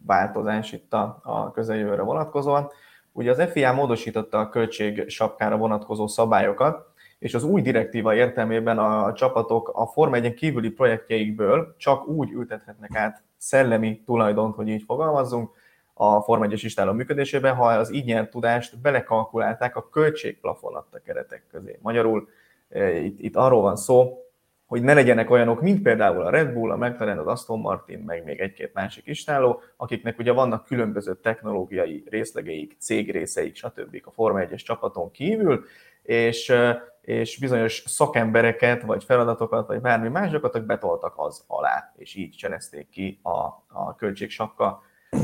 változás 0.07 0.73
itt 0.73 0.93
a, 0.93 1.21
a 1.23 1.51
közeljövőre 1.51 2.03
vonatkozóan. 2.03 2.71
Ugye 3.13 3.31
az 3.31 3.51
FIA 3.51 3.73
módosította 3.73 4.39
a 4.39 4.49
költség 4.49 5.09
sapkára 5.09 5.57
vonatkozó 5.57 6.07
szabályokat, 6.07 6.94
és 7.25 7.35
az 7.35 7.45
új 7.45 7.63
direktíva 7.63 8.15
értelmében 8.15 8.79
a 8.79 9.13
csapatok 9.13 9.71
a 9.75 9.87
Forma 9.87 10.17
1 10.17 10.35
kívüli 10.35 10.71
projektjeikből 10.71 11.75
csak 11.79 12.09
úgy 12.09 12.31
ültethetnek 12.31 12.95
át 12.95 13.23
szellemi 13.37 14.03
tulajdont, 14.07 14.55
hogy 14.55 14.69
így 14.69 14.83
fogalmazzunk, 14.83 15.51
a 15.95 16.21
Forma 16.21 16.47
1-es 16.47 16.61
istáló 16.63 16.93
működésébe, 16.93 17.51
ha 17.51 17.67
az 17.67 17.93
így 17.93 18.05
nyert 18.05 18.31
tudást 18.31 18.81
belekalkulálták 18.81 19.77
a 19.77 19.89
költségplafon 19.89 20.75
adta 20.75 20.99
keretek 21.05 21.43
közé. 21.51 21.79
Magyarul 21.83 22.29
e, 22.69 22.97
itt, 22.97 23.21
itt 23.21 23.37
arról 23.37 23.61
van 23.61 23.77
szó, 23.77 24.19
hogy 24.67 24.83
ne 24.83 24.95
legyenek 24.95 25.31
olyanok, 25.31 25.61
mint 25.61 25.83
például 25.83 26.23
a 26.23 26.31
Red 26.31 26.53
Bull, 26.53 26.71
a 26.71 26.77
McLaren, 26.77 27.19
az 27.19 27.27
Aston 27.27 27.61
Martin, 27.61 27.99
meg 27.99 28.25
még 28.25 28.41
egy-két 28.41 28.75
másik 28.75 29.07
istáló, 29.07 29.61
akiknek 29.77 30.19
ugye 30.19 30.33
vannak 30.33 30.65
különböző 30.65 31.15
technológiai 31.15 32.05
részlegeik, 32.11 32.77
cégrészeik, 32.79 33.57
stb. 33.57 34.03
a 34.05 34.11
Forma 34.11 34.41
1-es 34.41 34.63
csapaton 34.65 35.11
kívül, 35.11 35.65
és, 36.03 36.49
e, 36.51 36.93
és 37.05 37.39
bizonyos 37.39 37.83
szakembereket, 37.87 38.83
vagy 38.83 39.05
feladatokat, 39.05 39.67
vagy 39.67 39.81
bármi 39.81 40.09
másokat 40.09 40.67
betoltak 40.67 41.15
az 41.17 41.45
alá, 41.47 41.93
és 41.97 42.15
így 42.15 42.37
cselezték 42.37 42.89
ki 42.89 43.21
a, 43.23 43.39
a 43.69 43.95
költségsakka 43.97 44.83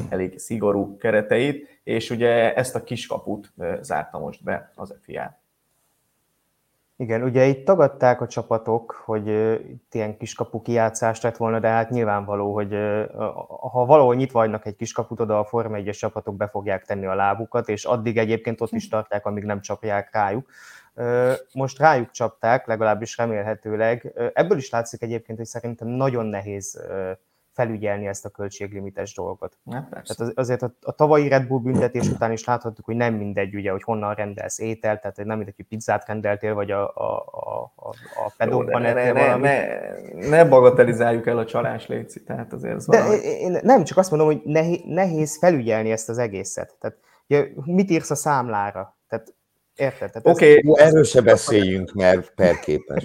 elég 0.09 0.39
szigorú 0.39 0.97
kereteit, 0.97 1.81
és 1.85 2.11
ugye 2.11 2.55
ezt 2.55 2.75
a 2.75 2.83
kiskaput 2.83 3.53
zárta 3.81 4.19
most 4.19 4.45
be 4.45 4.73
az 4.75 4.95
FIA. 5.03 5.39
Igen, 7.01 7.23
ugye 7.23 7.45
itt 7.45 7.65
tagadták 7.65 8.21
a 8.21 8.27
csapatok, 8.27 9.03
hogy 9.05 9.29
itt 9.71 9.95
ilyen 9.95 10.17
kiskapu 10.17 10.63
kijátszást 10.63 11.23
lett 11.23 11.37
volna, 11.37 11.59
de 11.59 11.69
hát 11.69 11.91
nyilvánvaló, 11.91 12.55
hogy 12.55 12.73
ha 13.73 13.85
valahol 13.85 14.15
nyitva 14.15 14.39
vagynak 14.39 14.67
egy 14.67 14.77
kiskaput, 14.77 15.21
oda 15.21 15.39
a 15.39 15.45
Forma 15.45 15.77
1 15.77 15.91
csapatok 15.91 16.37
be 16.37 16.49
fogják 16.49 16.85
tenni 16.85 17.07
a 17.07 17.15
lábukat, 17.15 17.69
és 17.69 17.85
addig 17.85 18.19
egyébként 18.19 18.61
ott 18.61 18.73
is 18.73 18.89
tartják, 18.89 19.27
amíg 19.27 19.45
nem 19.45 19.61
csapják 19.61 20.09
rájuk. 20.13 20.51
Most 21.53 21.79
rájuk 21.79 22.11
csapták, 22.11 22.67
legalábbis 22.67 23.17
remélhetőleg. 23.17 24.13
Ebből 24.35 24.59
is 24.59 24.71
látszik 24.71 25.03
egyébként, 25.03 25.39
hogy 25.39 25.47
szerintem 25.47 25.89
nagyon 25.89 26.27
nehéz 26.27 26.81
felügyelni 27.53 28.07
ezt 28.07 28.25
a 28.25 28.29
költséglimites 28.29 29.15
dolgot. 29.15 29.59
Ja, 29.65 29.89
tehát 29.91 30.37
azért 30.37 30.63
a, 30.63 30.75
a 30.81 30.93
tavalyi 30.93 31.29
Red 31.29 31.47
Bull 31.47 31.61
büntetés 31.61 32.09
után 32.09 32.33
is 32.33 32.45
láthattuk, 32.45 32.85
hogy 32.85 32.97
nem 32.97 33.15
mindegy, 33.15 33.55
ugye, 33.55 33.71
hogy 33.71 33.83
honnan 33.83 34.15
rendelsz 34.15 34.59
ételt, 34.59 35.01
tehát 35.01 35.17
nem 35.17 35.37
mindegy, 35.37 35.57
hogy 35.57 35.67
pizzát 35.67 36.07
rendeltél, 36.07 36.55
vagy 36.55 36.71
a, 36.71 36.89
a, 36.95 37.17
a, 37.77 37.89
a 38.25 38.33
pedokban 38.37 38.83
ne, 38.83 38.93
ne, 38.93 39.13
ne, 39.13 39.37
ne, 39.37 40.29
ne 40.29 40.45
bagatelizáljuk 40.45 41.27
el 41.27 41.39
a 41.39 41.45
csalás 41.45 41.87
léci, 41.87 42.25
tehát 42.25 42.53
azért 42.53 42.75
ez 42.75 42.87
De 42.87 43.17
én 43.21 43.59
nem, 43.63 43.85
csak 43.85 43.99
azt 43.99 44.11
mondom, 44.11 44.29
hogy 44.29 44.43
nehéz 44.85 45.39
felügyelni 45.39 45.91
ezt 45.91 46.09
az 46.09 46.19
egészet. 46.19 46.77
Tehát 46.81 46.99
ugye, 47.29 47.49
mit 47.65 47.91
írsz 47.91 48.11
a 48.11 48.15
számlára? 48.15 48.97
Tehát 49.09 49.35
Érted? 49.81 50.11
Oké, 50.23 50.63
okay. 50.65 50.87
erről 50.87 51.05
se 51.05 51.21
beszéljünk, 51.21 51.93
mert 51.93 52.35
perképes. 52.35 53.05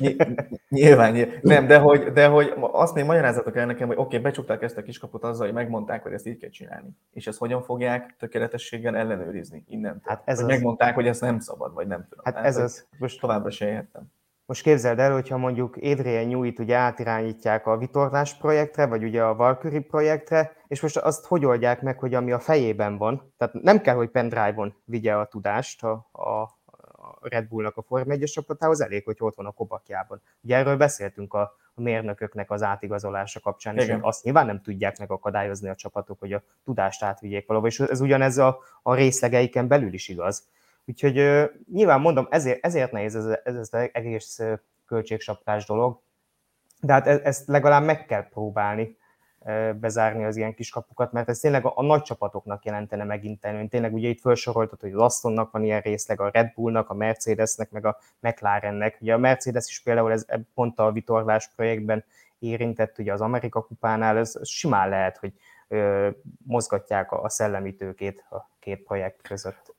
Nyilván, 0.70 1.12
nyilván, 1.13 1.39
nem, 1.41 1.67
de 1.67 1.77
hogy, 1.77 2.12
de 2.12 2.27
hogy 2.27 2.53
azt 2.60 2.94
még 2.94 3.05
magyarázatok 3.05 3.58
el 3.58 3.65
nekem, 3.65 3.88
hogy 3.88 3.98
oké, 3.98 4.05
okay, 4.05 4.20
becsukták 4.20 4.62
ezt 4.62 4.77
a 4.77 4.82
kiskaput 4.82 5.24
azzal, 5.24 5.46
hogy 5.46 5.55
megmondták, 5.55 6.03
hogy 6.03 6.13
ezt 6.13 6.27
így 6.27 6.38
kell 6.38 6.50
csinálni. 6.50 6.89
És 7.13 7.27
ezt 7.27 7.38
hogyan 7.38 7.62
fogják 7.62 8.15
tökéletességgel 8.20 8.96
ellenőrizni 8.96 9.63
innen? 9.67 10.01
Hát 10.03 10.22
ez 10.25 10.36
hogy 10.36 10.46
az... 10.46 10.55
megmondták, 10.55 10.96
hogy 10.96 11.08
ezt 11.08 11.22
nem 11.22 11.39
szabad, 11.39 11.74
vagy 11.74 11.88
nem 11.88 12.08
tudom. 12.10 12.25
Hát 12.25 12.46
ez 12.46 12.58
az. 12.58 12.88
Most 12.98 13.20
továbbra 13.20 13.50
se 13.50 13.70
értem. 13.70 14.12
Most 14.46 14.63
képzeld 14.63 15.00
el, 15.00 15.13
hogyha 15.13 15.38
mondjuk 15.38 15.75
Adrian 15.75 16.27
Newey-t 16.27 16.60
ugye 16.60 16.75
átirányítják 16.75 17.67
a 17.67 17.77
vitorlás 17.77 18.34
projektre, 18.38 18.86
vagy 18.86 19.03
ugye 19.03 19.24
a 19.24 19.36
Valkyrie 19.36 19.82
projektre, 19.82 20.51
és 20.67 20.82
most 20.82 20.98
azt 20.98 21.25
hogy 21.25 21.46
oldják 21.46 21.82
meg, 21.82 22.00
hogy 22.00 22.13
ami 22.13 22.32
a 22.32 22.39
fejében 22.39 22.98
van, 22.98 23.34
tehát 23.38 23.53
nem 23.53 23.82
kell, 23.82 23.96
hogy 23.96 24.10
pendrive-on 24.10 24.75
vigye 24.84 25.13
a 25.13 25.25
tudást 25.25 25.84
a, 25.84 25.91
a 26.12 26.50
Red 27.27 27.48
Bullnak 27.48 27.77
a 27.77 27.82
Form 27.82 28.12
1 28.12 28.24
csapatához, 28.24 28.82
elég, 28.82 29.03
hogy 29.03 29.15
ott 29.20 29.36
van 29.36 29.46
a 29.46 29.51
kobakjában. 29.51 30.22
Ugye 30.41 30.55
erről 30.55 30.77
beszéltünk 30.77 31.34
a, 31.34 31.55
a 31.74 31.82
mérnököknek 31.82 32.51
az 32.51 32.63
átigazolása 32.63 33.39
kapcsán, 33.39 33.77
Igen. 33.77 33.98
és 33.98 34.03
azt 34.03 34.24
nyilván 34.24 34.46
nem 34.46 34.62
tudják 34.62 35.00
megakadályozni 35.00 35.70
a 35.70 35.75
csapatok, 35.75 36.20
hogy 36.20 36.34
a 36.34 36.44
tudást 36.63 37.03
átvigyék 37.03 37.48
valahol, 37.48 37.70
és 37.70 37.79
ez 37.79 38.01
ugyanez 38.01 38.38
a, 38.38 38.60
a 38.82 38.94
részlegeiken 38.94 39.67
belül 39.67 39.94
is 39.94 40.08
igaz. 40.08 40.48
Úgyhogy 40.86 41.20
uh, 41.20 41.44
nyilván 41.72 42.01
mondom, 42.01 42.27
ezért, 42.29 42.65
ezért 42.65 42.91
nehéz 42.91 43.15
ez, 43.15 43.39
ez 43.44 43.55
az 43.55 43.74
egész 43.91 44.39
költségsapkás 44.86 45.65
dolog, 45.65 46.00
de 46.82 46.94
hát 46.94 47.08
e, 47.08 47.20
ezt 47.24 47.48
legalább 47.48 47.84
meg 47.84 48.05
kell 48.05 48.27
próbálni 48.29 48.98
bezárni 49.79 50.25
az 50.25 50.35
ilyen 50.35 50.53
kis 50.53 50.69
kapukat, 50.69 51.11
mert 51.11 51.29
ez 51.29 51.39
tényleg 51.39 51.65
a, 51.65 51.73
a 51.75 51.83
nagy 51.83 52.01
csapatoknak 52.01 52.65
jelentene 52.65 53.03
megint 53.03 53.45
előny. 53.45 53.69
Tényleg 53.69 53.93
ugye 53.93 54.07
itt 54.07 54.19
felsoroltad, 54.19 54.79
hogy 54.79 54.91
az 54.91 55.01
Astonnak 55.01 55.51
van 55.51 55.63
ilyen 55.63 55.81
részleg, 55.81 56.21
a 56.21 56.29
Red 56.33 56.51
Bullnak, 56.55 56.89
a 56.89 56.93
Mercedesnek, 56.93 57.71
meg 57.71 57.85
a 57.85 57.97
McLarennek. 58.19 58.97
Ugye 59.01 59.13
a 59.13 59.17
Mercedes 59.17 59.67
is 59.69 59.81
például 59.81 60.11
ez 60.11 60.25
pont 60.53 60.79
a 60.79 60.91
vitorlás 60.91 61.49
projektben 61.55 62.03
érintett, 62.39 62.97
ugye 62.97 63.13
az 63.13 63.21
Amerika 63.21 63.61
kupánál, 63.61 64.17
ez 64.17 64.47
simán 64.47 64.89
lehet, 64.89 65.17
hogy 65.17 65.33
ö, 65.67 66.09
mozgatják 66.45 67.11
a, 67.11 67.23
a 67.23 67.29
szellemi 67.29 67.75
tőkét 67.75 68.25
a 68.29 68.49
két 68.59 68.83
projekt 68.83 69.21
között. 69.21 69.73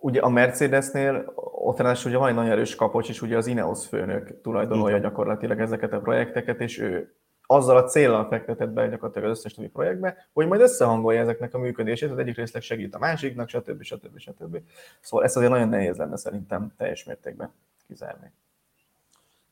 Ugye 0.00 0.20
a 0.20 0.28
Mercedesnél 0.28 1.32
ott 1.34 1.78
ráadásul 1.78 2.10
ugye 2.10 2.18
van 2.18 2.28
egy 2.28 2.34
nagyon 2.34 2.50
erős 2.50 2.74
kapocs, 2.74 3.08
és 3.08 3.22
ugye 3.22 3.36
az 3.36 3.46
Ineos 3.46 3.86
főnök 3.86 4.40
tulajdonolja 4.40 4.98
gyakorlatilag 4.98 5.60
ezeket 5.60 5.92
a 5.92 6.00
projekteket, 6.00 6.60
és 6.60 6.78
ő 6.78 7.14
azzal 7.46 7.76
a 7.76 7.84
célral 7.84 8.28
fektetett 8.28 8.68
be 8.68 8.88
gyakorlatilag 8.88 9.30
az 9.30 9.38
összes 9.38 9.54
többi 9.54 9.68
projektbe, 9.68 10.28
hogy 10.32 10.46
majd 10.46 10.60
összehangolja 10.60 11.20
ezeknek 11.20 11.54
a 11.54 11.58
működését, 11.58 12.10
az 12.10 12.18
egyik 12.18 12.36
részleg 12.36 12.62
segít 12.62 12.94
a 12.94 12.98
másiknak, 12.98 13.48
stb. 13.48 13.82
stb. 13.82 14.18
stb. 14.18 14.58
Szóval 15.00 15.26
ezt 15.26 15.36
azért 15.36 15.52
nagyon 15.52 15.68
nehéz 15.68 15.96
lenne 15.96 16.16
szerintem 16.16 16.72
teljes 16.76 17.04
mértékben 17.04 17.52
kizárni. 17.86 18.32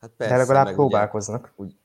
Hát 0.01 0.11
persze, 0.17 0.33
De 0.33 0.39
legalább 0.39 0.73
próbálkoznak. 0.73 1.53
Ugye, 1.55 1.73
úgy, 1.73 1.75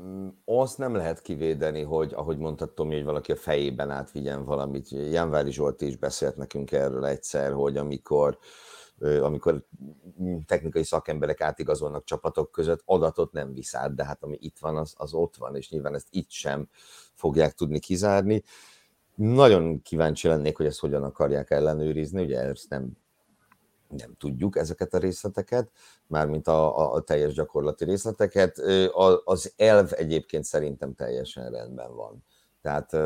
mm, 0.00 0.28
azt 0.44 0.78
nem 0.78 0.94
lehet 0.94 1.22
kivédeni, 1.22 1.82
hogy 1.82 2.12
ahogy 2.14 2.38
mondtad 2.38 2.70
Tomi, 2.70 2.94
hogy 2.94 3.04
valaki 3.04 3.32
a 3.32 3.36
fejében 3.36 3.90
átvigyen 3.90 4.44
valamit. 4.44 4.90
Jánvári 4.90 5.52
Zsolti 5.52 5.86
is 5.86 5.96
beszélt 5.96 6.36
nekünk 6.36 6.72
erről 6.72 7.06
egyszer, 7.06 7.52
hogy 7.52 7.76
amikor 7.76 8.38
amikor 9.00 9.64
technikai 10.46 10.84
szakemberek 10.84 11.40
átigazolnak 11.40 12.04
csapatok 12.04 12.50
között, 12.50 12.82
adatot 12.84 13.32
nem 13.32 13.52
visz 13.52 13.74
át, 13.74 13.94
de 13.94 14.04
hát 14.04 14.22
ami 14.22 14.36
itt 14.40 14.58
van, 14.58 14.76
az, 14.76 14.94
az 14.96 15.14
ott 15.14 15.36
van, 15.36 15.56
és 15.56 15.70
nyilván 15.70 15.94
ezt 15.94 16.08
itt 16.10 16.30
sem 16.30 16.68
fogják 17.14 17.54
tudni 17.54 17.78
kizárni. 17.78 18.42
Nagyon 19.14 19.82
kíváncsi 19.82 20.28
lennék, 20.28 20.56
hogy 20.56 20.66
ezt 20.66 20.80
hogyan 20.80 21.02
akarják 21.02 21.50
ellenőrizni, 21.50 22.22
ugye 22.22 22.40
ezt 22.40 22.68
nem, 22.68 22.96
nem 23.88 24.14
tudjuk 24.18 24.56
ezeket 24.56 24.94
a 24.94 24.98
részleteket, 24.98 25.70
mármint 26.06 26.48
a, 26.48 26.78
a, 26.78 26.92
a 26.92 27.00
teljes 27.00 27.34
gyakorlati 27.34 27.84
részleteket. 27.84 28.58
Az 29.24 29.52
elv 29.56 29.90
egyébként 29.92 30.44
szerintem 30.44 30.94
teljesen 30.94 31.50
rendben 31.50 31.94
van. 31.94 32.24
Tehát 32.62 32.96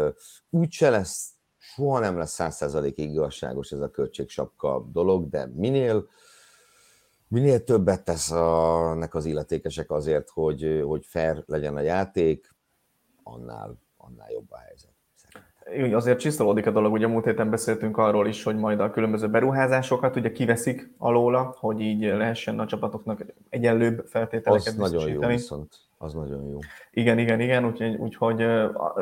úgyse 0.51 0.91
lesz 0.91 1.31
soha 1.75 1.99
nem 1.99 2.19
lesz 2.19 2.33
százszerzalékig 2.33 3.11
igazságos 3.11 3.73
ez 3.73 3.81
a 3.81 3.91
költségsapka 3.91 4.87
dolog, 4.93 5.29
de 5.29 5.51
minél, 5.55 6.09
minél 7.29 7.65
többet 7.65 8.05
tesz 8.05 8.31
a, 8.31 8.95
nek 8.95 9.15
az 9.15 9.25
illetékesek 9.25 9.91
azért, 9.91 10.29
hogy, 10.31 10.83
hogy 10.85 11.07
fair 11.07 11.43
legyen 11.47 11.77
a 11.77 11.81
játék, 11.81 12.55
annál, 13.23 13.79
annál 13.97 14.31
jobb 14.31 14.51
a 14.51 14.59
helyzet. 14.59 14.91
Azért 15.95 16.19
csiszolódik 16.19 16.67
a 16.67 16.71
dolog, 16.71 16.93
ugye 16.93 17.07
múlt 17.07 17.25
héten 17.25 17.51
beszéltünk 17.51 17.97
arról 17.97 18.27
is, 18.27 18.43
hogy 18.43 18.57
majd 18.57 18.81
a 18.81 18.91
különböző 18.91 19.29
beruházásokat 19.29 20.17
ugye 20.17 20.33
kiveszik 20.33 20.91
alóla, 20.99 21.55
hogy 21.59 21.81
így 21.81 22.03
lehessen 22.03 22.59
a 22.59 22.67
csapatoknak 22.67 23.25
egyenlőbb 23.49 24.07
feltételeket 24.07 24.67
Az 24.67 24.75
nagyon 24.75 25.09
jó 25.09 25.27
viszont 25.27 25.90
az 26.03 26.15
nagyon 26.15 26.49
jó. 26.49 26.59
Igen, 26.91 27.19
igen, 27.19 27.41
igen, 27.41 27.67
úgyhogy, 27.67 27.95
úgyhogy 27.95 28.43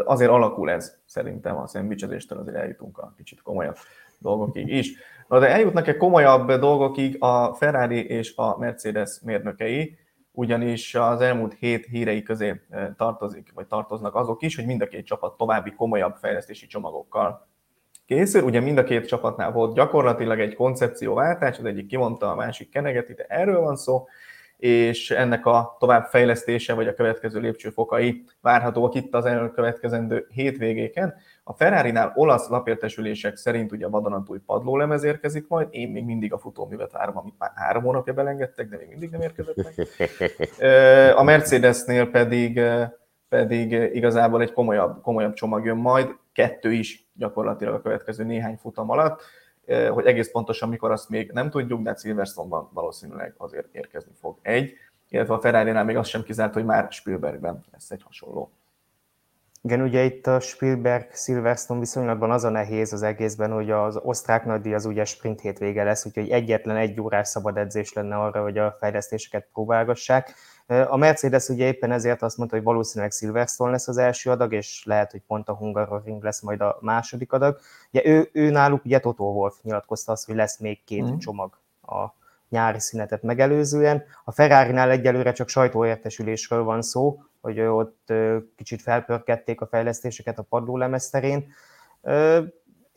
azért 0.04 0.30
alakul 0.30 0.70
ez 0.70 0.98
szerintem 1.04 1.56
a 1.56 1.66
szendvicsedéstől 1.66 2.38
azért 2.38 2.56
eljutunk 2.56 2.98
a 2.98 3.12
kicsit 3.16 3.42
komolyabb 3.42 3.76
dolgokig 4.18 4.68
is. 4.68 4.92
Na 5.28 5.38
de 5.38 5.48
eljutnak-e 5.48 5.96
komolyabb 5.96 6.52
dolgokig 6.52 7.16
a 7.22 7.54
Ferrari 7.54 8.06
és 8.06 8.36
a 8.36 8.58
Mercedes 8.58 9.20
mérnökei, 9.22 9.98
ugyanis 10.32 10.94
az 10.94 11.20
elmúlt 11.20 11.54
hét 11.54 11.86
hírei 11.86 12.22
közé 12.22 12.60
tartozik, 12.96 13.52
vagy 13.54 13.66
tartoznak 13.66 14.14
azok 14.14 14.42
is, 14.42 14.56
hogy 14.56 14.66
mind 14.66 14.82
a 14.82 14.86
két 14.88 15.06
csapat 15.06 15.36
további 15.36 15.70
komolyabb 15.70 16.14
fejlesztési 16.14 16.66
csomagokkal 16.66 17.46
készül. 18.06 18.42
Ugye 18.42 18.60
mind 18.60 18.78
a 18.78 18.84
két 18.84 19.06
csapatnál 19.06 19.52
volt 19.52 19.74
gyakorlatilag 19.74 20.40
egy 20.40 20.54
koncepcióváltás, 20.54 21.58
az 21.58 21.64
egyik 21.64 21.86
kimondta, 21.86 22.30
a 22.30 22.34
másik 22.34 22.70
kenegeti, 22.70 23.12
de 23.12 23.24
erről 23.28 23.60
van 23.60 23.76
szó 23.76 24.06
és 24.58 25.10
ennek 25.10 25.46
a 25.46 25.76
továbbfejlesztése 25.78 26.74
vagy 26.74 26.88
a 26.88 26.94
következő 26.94 27.40
lépcsőfokai 27.40 28.24
várhatóak 28.40 28.94
itt 28.94 29.14
az 29.14 29.24
elkövetkezendő 29.24 30.26
hétvégéken. 30.28 31.14
A 31.44 31.52
Ferrari-nál 31.52 32.12
olasz 32.14 32.48
lapértesülések 32.48 33.36
szerint 33.36 33.72
ugye 33.72 33.86
a 33.86 33.90
vadonatúj 33.90 34.38
padlólemez 34.46 35.02
érkezik 35.02 35.48
majd, 35.48 35.68
én 35.70 35.90
még 35.90 36.04
mindig 36.04 36.32
a 36.32 36.38
futóművet 36.38 36.92
várom, 36.92 37.16
amit 37.16 37.34
már 37.38 37.52
három 37.54 37.82
hónapja 37.82 38.12
belengedtek, 38.12 38.68
de 38.68 38.76
még 38.76 38.88
mindig 38.88 39.10
nem 39.10 39.20
érkezett 39.20 39.56
meg. 39.56 41.12
A 41.18 41.22
Mercedesnél 41.22 42.10
pedig, 42.10 42.60
pedig 43.28 43.72
igazából 43.72 44.42
egy 44.42 44.52
komolyabb, 44.52 45.02
komolyabb 45.02 45.34
csomag 45.34 45.64
jön 45.64 45.76
majd, 45.76 46.14
kettő 46.32 46.72
is 46.72 47.10
gyakorlatilag 47.14 47.74
a 47.74 47.80
következő 47.80 48.24
néhány 48.24 48.56
futam 48.56 48.90
alatt 48.90 49.22
hogy 49.90 50.06
egész 50.06 50.30
pontosan 50.30 50.68
mikor 50.68 50.90
azt 50.90 51.08
még 51.08 51.30
nem 51.30 51.50
tudjuk, 51.50 51.82
de 51.82 51.94
Silverstone-ban 51.94 52.68
valószínűleg 52.72 53.34
azért 53.36 53.68
érkezni 53.72 54.12
fog 54.20 54.38
egy, 54.42 54.72
illetve 55.08 55.34
a 55.34 55.40
ferrari 55.40 55.82
még 55.82 55.96
azt 55.96 56.10
sem 56.10 56.22
kizárt, 56.22 56.54
hogy 56.54 56.64
már 56.64 56.92
Spielbergben 56.92 57.64
lesz 57.72 57.90
egy 57.90 58.02
hasonló. 58.02 58.52
Igen, 59.62 59.80
ugye 59.80 60.04
itt 60.04 60.26
a 60.26 60.40
Spielberg-Silverstone 60.40 61.80
viszonylatban 61.80 62.30
az 62.30 62.44
a 62.44 62.48
nehéz 62.48 62.92
az 62.92 63.02
egészben, 63.02 63.52
hogy 63.52 63.70
az 63.70 63.98
osztrák 64.02 64.44
nagydíj 64.44 64.74
az 64.74 64.84
ugye 64.84 65.04
sprint 65.04 65.40
hétvége 65.40 65.84
lesz, 65.84 66.06
úgyhogy 66.06 66.30
egyetlen 66.30 66.76
egy 66.76 67.00
órás 67.00 67.28
szabad 67.28 67.56
edzés 67.56 67.92
lenne 67.92 68.16
arra, 68.16 68.42
hogy 68.42 68.58
a 68.58 68.76
fejlesztéseket 68.78 69.48
próbálgassák. 69.52 70.34
A 70.68 70.96
Mercedes 70.96 71.48
ugye 71.48 71.66
éppen 71.66 71.92
ezért 71.92 72.22
azt 72.22 72.36
mondta, 72.36 72.56
hogy 72.56 72.64
valószínűleg 72.64 73.12
Silverstone 73.12 73.70
lesz 73.70 73.88
az 73.88 73.96
első 73.96 74.30
adag, 74.30 74.52
és 74.52 74.82
lehet, 74.84 75.10
hogy 75.10 75.22
pont 75.26 75.48
a 75.48 75.54
Hungaroring 75.54 76.22
lesz 76.22 76.40
majd 76.40 76.60
a 76.60 76.78
második 76.80 77.32
adag. 77.32 77.58
Ugye 77.92 78.06
ő, 78.06 78.28
ő 78.32 78.50
náluk, 78.50 78.84
ugye 78.84 78.98
Toto 78.98 79.24
Wolf 79.24 79.56
nyilatkozta 79.62 80.12
azt, 80.12 80.26
hogy 80.26 80.34
lesz 80.34 80.58
még 80.58 80.84
két 80.84 81.10
mm. 81.10 81.16
csomag 81.16 81.58
a 81.82 82.06
nyári 82.48 82.80
szünetet 82.80 83.22
megelőzően. 83.22 84.04
A 84.24 84.32
Ferrari-nál 84.32 84.90
egyelőre 84.90 85.32
csak 85.32 85.48
sajtóértesülésről 85.48 86.62
van 86.62 86.82
szó, 86.82 87.22
hogy 87.40 87.60
ott 87.60 88.12
kicsit 88.56 88.82
felpörkették 88.82 89.60
a 89.60 89.66
fejlesztéseket 89.66 90.38
a 90.38 90.42
padlólemez 90.42 91.10
terén. 91.10 91.52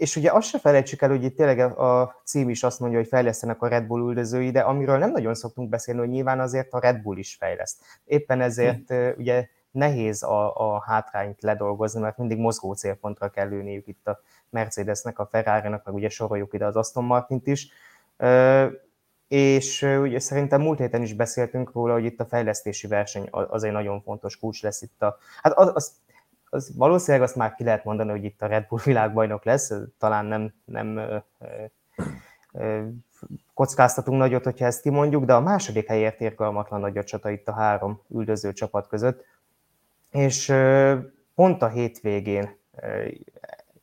És 0.01 0.15
ugye 0.15 0.31
azt 0.31 0.47
se 0.47 0.59
felejtsük 0.59 1.01
el, 1.01 1.09
hogy 1.09 1.23
itt 1.23 1.35
tényleg 1.35 1.59
a 1.59 2.21
cím 2.23 2.49
is 2.49 2.63
azt 2.63 2.79
mondja, 2.79 2.97
hogy 2.97 3.07
fejlesztenek 3.07 3.61
a 3.61 3.67
Red 3.67 3.85
Bull 3.85 4.07
üldözői, 4.07 4.51
de 4.51 4.59
amiről 4.59 4.97
nem 4.97 5.11
nagyon 5.11 5.33
szoktunk 5.33 5.69
beszélni, 5.69 5.99
hogy 5.99 6.09
nyilván 6.09 6.39
azért 6.39 6.73
a 6.73 6.79
Red 6.79 7.01
Bull 7.01 7.17
is 7.17 7.35
fejleszt. 7.35 7.77
Éppen 8.05 8.41
ezért 8.41 8.87
hm. 8.87 8.95
ugye 9.17 9.47
nehéz 9.71 10.23
a, 10.23 10.55
a 10.55 10.83
hátrányt 10.85 11.41
ledolgozni, 11.41 12.01
mert 12.01 12.17
mindig 12.17 12.37
mozgó 12.37 12.73
célpontra 12.73 13.29
kell 13.29 13.47
lőniük 13.47 13.87
itt 13.87 14.07
a 14.07 14.19
Mercedesnek, 14.49 15.19
a 15.19 15.25
Ferrari-nak, 15.31 15.85
meg 15.85 15.93
ugye 15.95 16.09
soroljuk 16.09 16.53
ide 16.53 16.65
az 16.65 16.75
Aston 16.75 17.03
Martint 17.03 17.47
is. 17.47 17.71
És 19.27 19.81
ugye 19.81 20.19
szerintem 20.19 20.61
múlt 20.61 20.79
héten 20.79 21.01
is 21.01 21.13
beszéltünk 21.13 21.71
róla, 21.73 21.93
hogy 21.93 22.05
itt 22.05 22.19
a 22.19 22.25
fejlesztési 22.25 22.87
verseny 22.87 23.27
az 23.31 23.63
egy 23.63 23.71
nagyon 23.71 24.01
fontos 24.01 24.37
kulcs 24.37 24.61
lesz 24.61 24.81
itt 24.81 25.01
a... 25.01 25.17
Hát 25.41 25.53
az, 25.53 25.71
az 25.73 25.91
az 26.53 26.71
valószínűleg 26.75 27.27
azt 27.27 27.35
már 27.35 27.55
ki 27.55 27.63
lehet 27.63 27.83
mondani, 27.83 28.09
hogy 28.09 28.23
itt 28.23 28.41
a 28.41 28.47
Red 28.47 28.67
Bull 28.67 28.79
világbajnok 28.83 29.43
lesz, 29.43 29.71
talán 29.97 30.25
nem, 30.25 30.53
nem 30.65 30.97
ö, 30.97 31.17
ö, 32.51 32.81
kockáztatunk 33.53 34.17
nagyot, 34.17 34.43
hogyha 34.43 34.65
ezt 34.65 34.81
kimondjuk, 34.81 35.25
de 35.25 35.33
a 35.33 35.41
második 35.41 35.87
helyért 35.87 36.21
érgalmatlan 36.21 36.79
nagy 36.79 36.97
a 36.97 37.03
csata 37.03 37.29
itt 37.29 37.47
a 37.47 37.53
három 37.53 38.01
üldöző 38.09 38.53
csapat 38.53 38.87
között. 38.87 39.25
És 40.11 40.53
pont 41.35 41.61
a 41.61 41.67
hétvégén 41.67 42.57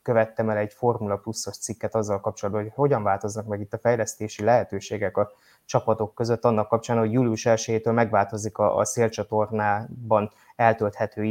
követtem 0.02 0.50
el 0.50 0.56
egy 0.56 0.72
Formula 0.72 1.16
Pluszos 1.16 1.58
cikket 1.58 1.94
azzal 1.94 2.20
kapcsolatban, 2.20 2.62
hogy 2.62 2.72
hogyan 2.74 3.02
változnak 3.02 3.46
meg 3.46 3.60
itt 3.60 3.72
a 3.72 3.78
fejlesztési 3.78 4.44
lehetőségek 4.44 5.16
a 5.16 5.30
csapatok 5.64 6.14
között 6.14 6.44
annak 6.44 6.68
kapcsán, 6.68 6.98
hogy 6.98 7.12
július 7.12 7.46
1-től 7.48 7.94
megváltozik 7.94 8.58
a, 8.58 8.76
a 8.76 8.84
szélcsatornában 8.84 10.30
eltölthető 10.56 11.22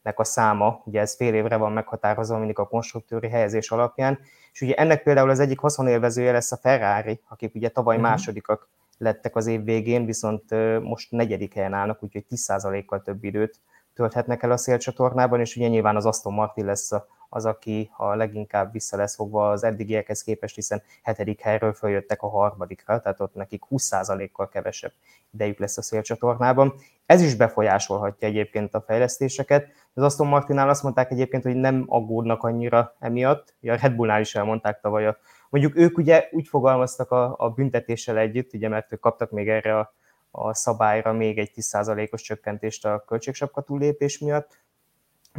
időknek 0.00 0.18
a 0.18 0.24
száma, 0.24 0.82
ugye 0.84 1.00
ez 1.00 1.16
fél 1.16 1.34
évre 1.34 1.56
van 1.56 1.72
meghatározva 1.72 2.38
mindig 2.38 2.58
a 2.58 2.66
konstruktőri 2.66 3.28
helyezés 3.28 3.70
alapján, 3.70 4.18
és 4.52 4.60
ugye 4.60 4.74
ennek 4.74 5.02
például 5.02 5.30
az 5.30 5.40
egyik 5.40 5.58
haszonélvezője 5.58 6.32
lesz 6.32 6.52
a 6.52 6.56
Ferrari, 6.56 7.20
akik 7.28 7.54
ugye 7.54 7.68
tavaly 7.68 7.96
uh-huh. 7.96 8.10
másodikak 8.10 8.68
lettek 8.98 9.36
az 9.36 9.46
év 9.46 9.64
végén, 9.64 10.04
viszont 10.04 10.44
most 10.82 11.10
negyedik 11.10 11.54
helyen 11.54 11.72
állnak, 11.72 12.02
úgyhogy 12.02 12.24
10%-kal 12.30 13.02
több 13.02 13.24
időt 13.24 13.60
tölthetnek 13.94 14.42
el 14.42 14.50
a 14.50 14.56
szélcsatornában, 14.56 15.40
és 15.40 15.56
ugye 15.56 15.68
nyilván 15.68 15.96
az 15.96 16.06
Aston 16.06 16.32
Martin 16.32 16.64
lesz 16.64 16.92
az, 17.32 17.44
aki 17.46 17.90
a 17.96 18.14
leginkább 18.14 18.72
vissza 18.72 18.96
lesz 18.96 19.14
fogva 19.14 19.50
az 19.50 19.64
eddigiekhez 19.64 20.22
képest, 20.22 20.54
hiszen 20.54 20.82
hetedik 21.02 21.40
helyről 21.40 21.72
följöttek 21.72 22.22
a 22.22 22.28
harmadikra, 22.28 23.00
tehát 23.00 23.20
ott 23.20 23.34
nekik 23.34 23.62
20%-kal 23.70 24.48
kevesebb 24.48 24.92
idejük 25.32 25.58
lesz 25.58 25.78
a 25.78 25.82
szélcsatornában. 25.82 26.74
Ez 27.06 27.22
is 27.22 27.34
befolyásolhatja 27.34 28.28
egyébként 28.28 28.74
a 28.74 28.80
fejlesztéseket. 28.80 29.68
Az 29.94 30.02
Aston 30.02 30.26
Martinnál 30.26 30.68
azt 30.68 30.82
mondták 30.82 31.10
egyébként, 31.10 31.42
hogy 31.42 31.56
nem 31.56 31.84
aggódnak 31.86 32.42
annyira 32.42 32.96
emiatt. 32.98 33.54
a 33.62 33.78
Red 33.80 33.94
Bullnál 33.94 34.20
is 34.20 34.34
elmondták 34.34 34.80
tavaly 34.80 35.06
a 35.06 35.18
Mondjuk 35.50 35.76
ők 35.76 35.98
ugye 35.98 36.28
úgy 36.30 36.48
fogalmaztak 36.48 37.10
a, 37.10 37.34
a 37.38 37.50
büntetéssel 37.50 38.18
együtt, 38.18 38.54
ugye, 38.54 38.68
mert 38.68 38.92
ők 38.92 39.00
kaptak 39.00 39.30
még 39.30 39.48
erre 39.48 39.78
a, 39.78 39.94
a 40.30 40.54
szabályra 40.54 41.12
még 41.12 41.38
egy 41.38 41.50
10%-os 41.54 42.22
csökkentést 42.22 42.86
a 42.86 43.04
költségsapka 43.06 43.60
túllépés 43.60 44.18
miatt, 44.18 44.58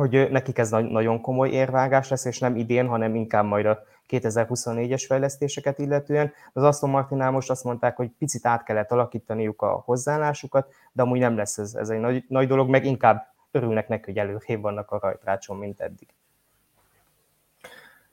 hogy 0.02 0.32
nekik 0.32 0.58
ez 0.58 0.70
nagyon 0.70 1.22
komoly 1.22 1.50
érvágás 1.50 2.10
lesz, 2.10 2.26
és 2.26 2.40
nem 2.40 2.56
idén, 2.56 2.88
hanem 2.88 3.16
inkább 3.16 3.46
majd 3.46 3.66
a 3.66 3.84
2024-es 4.10 5.04
fejlesztéseket 5.08 5.80
illetően. 5.80 6.34
Az 6.54 6.64
Aston 6.64 6.90
Martinnál 6.90 7.32
most 7.32 7.50
azt 7.50 7.64
mondták, 7.64 7.96
hogy 7.96 8.10
picit 8.18 8.46
át 8.46 8.64
kellett 8.64 8.92
alakítaniuk 8.92 9.62
a 9.62 9.82
hozzáállásukat, 9.86 10.74
de 10.92 11.02
amúgy 11.02 11.20
nem 11.20 11.36
lesz 11.36 11.58
ez, 11.58 11.74
ez 11.74 11.90
egy 11.90 12.00
nagy, 12.00 12.24
nagy 12.28 12.48
dolog, 12.48 12.70
meg 12.70 12.86
inkább 12.86 13.34
örülnek 13.52 13.88
neki, 13.88 14.04
hogy 14.06 14.18
előrébb 14.18 14.62
vannak 14.62 14.92
a 14.92 15.00
rajtrácson, 15.02 15.58
mint 15.58 15.80
eddig. 15.80 16.08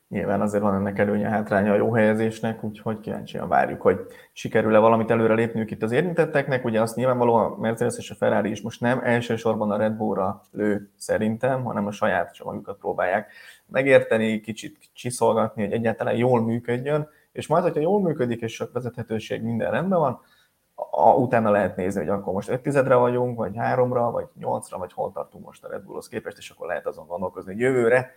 Nyilván 0.08 0.40
azért 0.40 0.62
van 0.62 0.74
ennek 0.74 0.98
előnye, 0.98 1.28
hátránya 1.28 1.72
a 1.72 1.76
jó 1.76 1.92
helyezésnek, 1.92 2.64
úgyhogy 2.64 3.00
kíváncsian 3.00 3.48
várjuk, 3.48 3.80
hogy 3.80 4.06
sikerül-e 4.32 4.78
valamit 4.78 5.10
előre 5.10 5.34
lépniük 5.34 5.70
itt 5.70 5.82
az 5.82 5.92
érintetteknek. 5.92 6.64
Ugye 6.64 6.80
azt 6.80 6.96
nyilvánvalóan 6.96 7.52
a 7.52 7.56
Mercedes 7.56 7.98
és 7.98 8.10
a 8.10 8.14
Ferrari 8.14 8.50
is 8.50 8.60
most 8.60 8.80
nem 8.80 9.00
elsősorban 9.04 9.70
a 9.70 9.76
Red 9.76 9.92
Bullra 9.92 10.42
lő 10.50 10.90
szerintem, 10.96 11.64
hanem 11.64 11.86
a 11.86 11.90
saját 11.90 12.34
csomagukat 12.34 12.78
próbálják 12.78 13.32
megérteni, 13.66 14.40
kicsit 14.40 14.78
csiszolgatni, 14.92 15.62
hogy 15.62 15.72
egyáltalán 15.72 16.16
jól 16.16 16.42
működjön, 16.42 17.08
és 17.32 17.46
majd, 17.46 17.62
hogyha 17.62 17.80
jól 17.80 18.00
működik, 18.00 18.40
és 18.40 18.60
a 18.60 18.68
vezethetőség 18.72 19.42
minden 19.42 19.70
rendben 19.70 19.98
van, 19.98 20.20
a, 20.90 21.14
utána 21.14 21.50
lehet 21.50 21.76
nézni, 21.76 22.00
hogy 22.00 22.08
akkor 22.08 22.32
most 22.32 22.48
5 22.48 22.60
tizedre 22.60 22.94
vagyunk, 22.94 23.36
vagy 23.36 23.52
3-ra, 23.56 24.08
vagy 24.12 24.26
8-ra, 24.40 24.76
vagy 24.78 24.92
hol 24.92 25.12
tartunk 25.12 25.44
most 25.44 25.64
a 25.64 25.68
Red 25.68 25.82
Bullhoz 25.82 26.08
képest, 26.08 26.38
és 26.38 26.50
akkor 26.50 26.66
lehet 26.66 26.86
azon 26.86 27.06
gondolkozni, 27.06 27.52
hogy 27.52 27.60
jövőre 27.60 28.10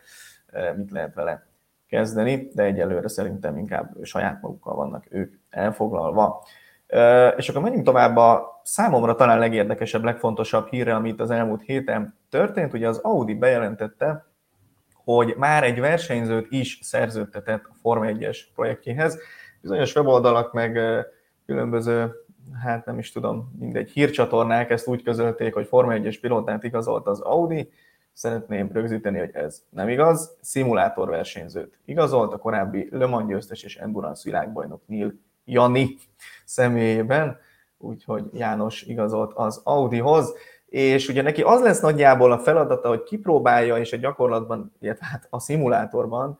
eh, 0.48 0.74
mit 0.76 0.92
lehet 0.92 1.14
vele 1.14 1.50
kezdeni, 1.92 2.50
de 2.54 2.64
egyelőre 2.64 3.08
szerintem 3.08 3.58
inkább 3.58 3.96
saját 4.04 4.42
magukkal 4.42 4.76
vannak 4.76 5.06
ők 5.10 5.34
elfoglalva. 5.50 6.44
És 7.38 7.50
akkor 7.50 7.62
menjünk 7.62 7.86
tovább 7.86 8.18
a 8.18 8.62
számomra 8.64 9.16
talán 9.16 9.40
legérdekesebb, 9.40 10.04
legfontosabb 10.04 10.68
hírre, 10.68 10.96
amit 10.96 11.20
az 11.20 11.32
elmúlt 11.32 11.62
héten 11.62 12.16
történt. 12.30 12.74
Ugye 12.74 12.88
az 12.88 12.98
Audi 12.98 13.34
bejelentette, 13.34 14.26
hogy 15.04 15.36
már 15.38 15.64
egy 15.64 15.80
versenyzőt 15.80 16.48
is 16.50 16.80
szerződtetett 16.82 17.64
a 17.64 17.74
Forma 17.82 18.06
1-es 18.08 18.38
projektjéhez. 18.56 19.20
Bizonyos 19.62 19.96
weboldalak 19.96 20.54
meg 20.54 20.80
különböző, 21.46 22.12
hát 22.64 22.86
nem 22.86 23.00
is 23.00 23.12
tudom, 23.12 23.56
mindegy 23.60 23.92
hírcsatornák 23.92 24.70
ezt 24.70 24.88
úgy 24.88 25.04
közölték, 25.04 25.54
hogy 25.54 25.68
Forma 25.68 25.94
1-es 25.96 26.18
pilótát 26.22 26.64
igazolt 26.64 27.08
az 27.08 27.20
Audi, 27.20 27.72
szeretném 28.14 28.70
rögzíteni, 28.74 29.20
hogy 29.20 29.32
ez 29.34 29.64
nem 29.70 29.90
igaz. 29.90 30.38
Szimulátorversenyzőt 30.42 31.80
igazolt 31.86 32.34
a 32.34 32.38
korábbi 32.38 32.88
Le 32.92 33.06
Mans 33.06 33.28
győztes 33.28 33.64
és 33.64 33.78
Endurance 33.78 34.22
világbajnok 34.24 34.82
Neil 34.86 35.14
Jani 35.46 35.98
személyében, 36.46 37.38
úgyhogy 37.78 38.24
János 38.34 38.82
igazolt 38.82 39.32
az 39.36 39.62
Audihoz, 39.64 40.34
és 40.66 41.08
ugye 41.08 41.22
neki 41.22 41.42
az 41.42 41.62
lesz 41.62 41.80
nagyjából 41.80 42.32
a 42.32 42.40
feladata, 42.40 42.88
hogy 42.88 43.04
kipróbálja, 43.04 43.78
és 43.78 43.94
a 43.94 43.98
gyakorlatban, 43.98 44.74
illetve 44.80 45.06
hát 45.06 45.28
a 45.30 45.40
szimulátorban 45.40 46.40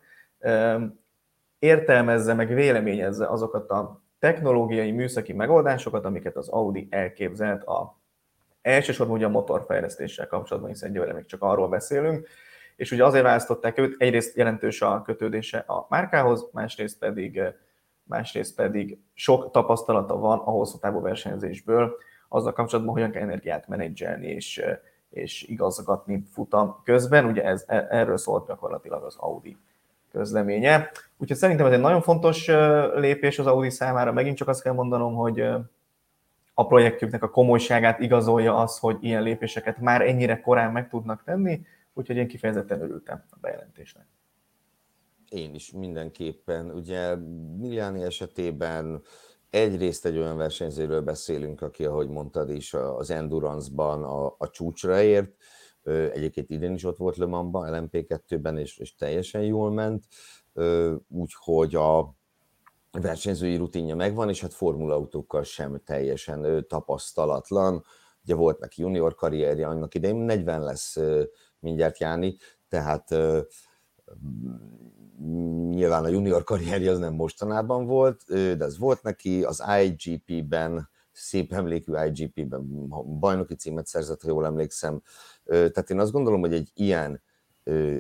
értelmezze, 1.60 2.34
meg 2.34 2.54
véleményezze 2.54 3.28
azokat 3.28 3.70
a 3.70 4.02
technológiai, 4.20 4.92
műszaki 4.92 5.34
megoldásokat, 5.34 6.06
amiket 6.06 6.36
az 6.36 6.50
Audi 6.50 6.88
elképzelt 6.90 7.64
a 7.64 8.01
Elsősorban 8.62 9.16
ugye 9.16 9.26
a 9.26 9.30
motorfejlesztéssel 9.30 10.28
kapcsolatban, 10.28 10.72
hiszen 10.72 10.90
egyelőre 10.90 11.14
még 11.14 11.26
csak 11.26 11.42
arról 11.42 11.68
beszélünk, 11.68 12.28
és 12.76 12.92
ugye 12.92 13.06
azért 13.06 13.24
választották 13.24 13.78
őt, 13.78 13.96
egyrészt 13.98 14.38
jelentős 14.38 14.82
a 14.82 15.02
kötődése 15.02 15.58
a 15.58 15.86
márkához, 15.90 16.50
másrészt 16.52 16.98
pedig, 16.98 17.42
másrészt 18.04 18.56
pedig 18.56 19.00
sok 19.14 19.52
tapasztalata 19.52 20.18
van 20.18 20.38
a 20.38 20.50
hosszú 20.50 20.78
távú 20.78 21.02
versenyzésből, 21.02 21.96
azzal 22.28 22.54
kapcsolatban, 22.54 22.94
hogyan 22.94 23.12
kell 23.12 23.22
energiát 23.22 23.68
menedzselni 23.68 24.28
és, 24.28 24.64
és 25.10 25.44
igazgatni 25.44 26.24
futam 26.32 26.82
közben. 26.84 27.26
Ugye 27.26 27.44
ez, 27.44 27.64
e, 27.68 27.88
erről 27.90 28.18
szólt 28.18 28.48
gyakorlatilag 28.48 29.04
az 29.04 29.16
Audi 29.18 29.58
közleménye. 30.12 30.92
Úgyhogy 31.18 31.38
szerintem 31.38 31.66
ez 31.66 31.72
egy 31.72 31.80
nagyon 31.80 32.02
fontos 32.02 32.48
lépés 32.96 33.40
az 33.40 33.48
Audi 33.48 33.70
számára. 33.70 34.12
Megint 34.12 34.38
csak 34.38 34.48
azt 34.48 34.62
kell 34.64 34.74
mondanom, 34.74 35.16
hogy 35.16 35.44
a 36.62 36.66
projektjüknek 36.66 37.24
a 37.24 37.30
komolyságát 37.30 38.00
igazolja 38.00 38.56
az, 38.56 38.78
hogy 38.78 38.98
ilyen 39.00 39.24
lépéseket 39.24 39.80
már 39.80 40.02
ennyire 40.02 40.42
korán 40.42 40.72
meg 40.72 40.90
tudnak 40.90 41.24
tenni, 41.24 41.62
úgyhogy 41.94 42.16
én 42.16 42.28
kifejezetten 42.28 42.82
örültem 42.82 43.24
a 43.30 43.38
bejelentésnek. 43.42 44.06
Én 45.30 45.54
is 45.54 45.72
mindenképpen. 45.72 46.72
Ugye 46.72 47.16
Miliani 47.58 48.04
esetében 48.04 49.02
egyrészt 49.50 50.06
egy 50.06 50.18
olyan 50.18 50.38
versenyzőről 50.38 51.02
beszélünk, 51.02 51.62
aki, 51.62 51.86
ahogy 51.86 52.08
mondtad 52.08 52.50
is, 52.50 52.74
az 52.74 53.12
Endurance-ban 53.12 54.04
a, 54.04 54.36
a 54.38 54.50
csúcsra 54.50 55.02
ért, 55.02 55.32
egyébként 56.14 56.50
idén 56.50 56.74
is 56.74 56.84
ott 56.84 56.98
volt 56.98 57.18
Le 57.18 57.26
Mans-ban, 57.26 57.90
LMP2-ben, 57.92 58.58
és, 58.58 58.78
és 58.78 58.96
teljesen 58.96 59.42
jól 59.42 59.72
ment, 59.72 60.04
úgyhogy 61.08 61.76
a, 61.76 62.16
versenyzői 62.92 63.56
rutinja 63.56 63.96
megvan, 63.96 64.30
és 64.30 64.42
hát 64.42 64.54
formulautókkal 64.54 65.44
sem 65.44 65.82
teljesen 65.86 66.66
tapasztalatlan. 66.68 67.84
Ugye 68.24 68.36
volt 68.36 68.60
neki 68.60 68.82
junior 68.82 69.16
karrierje 69.16 69.68
annak 69.68 69.96
idején, 69.96 70.16
40 70.16 70.64
lesz 70.64 70.98
mindjárt 71.60 72.00
Jáni, 72.00 72.38
tehát 72.70 73.16
nyilván 75.70 76.04
a 76.04 76.08
junior 76.08 76.44
karrierje 76.44 76.92
az 76.92 77.00
nem 77.00 77.14
mostanában 77.14 77.86
volt, 77.86 78.24
de 78.28 78.64
ez 78.64 78.78
volt 78.78 79.02
neki, 79.02 79.44
az 79.44 79.64
IGP-ben, 79.82 80.90
szép 81.12 81.54
emlékű 81.54 81.94
IGP-ben 82.06 82.88
bajnoki 83.20 83.56
címet 83.56 83.88
szerzett, 83.88 84.22
ha 84.22 84.28
jól 84.28 84.46
emlékszem. 84.46 85.02
Tehát 85.46 85.90
én 85.90 86.00
azt 86.00 86.12
gondolom, 86.12 86.40
hogy 86.40 86.54
egy 86.54 86.72
ilyen 86.74 87.22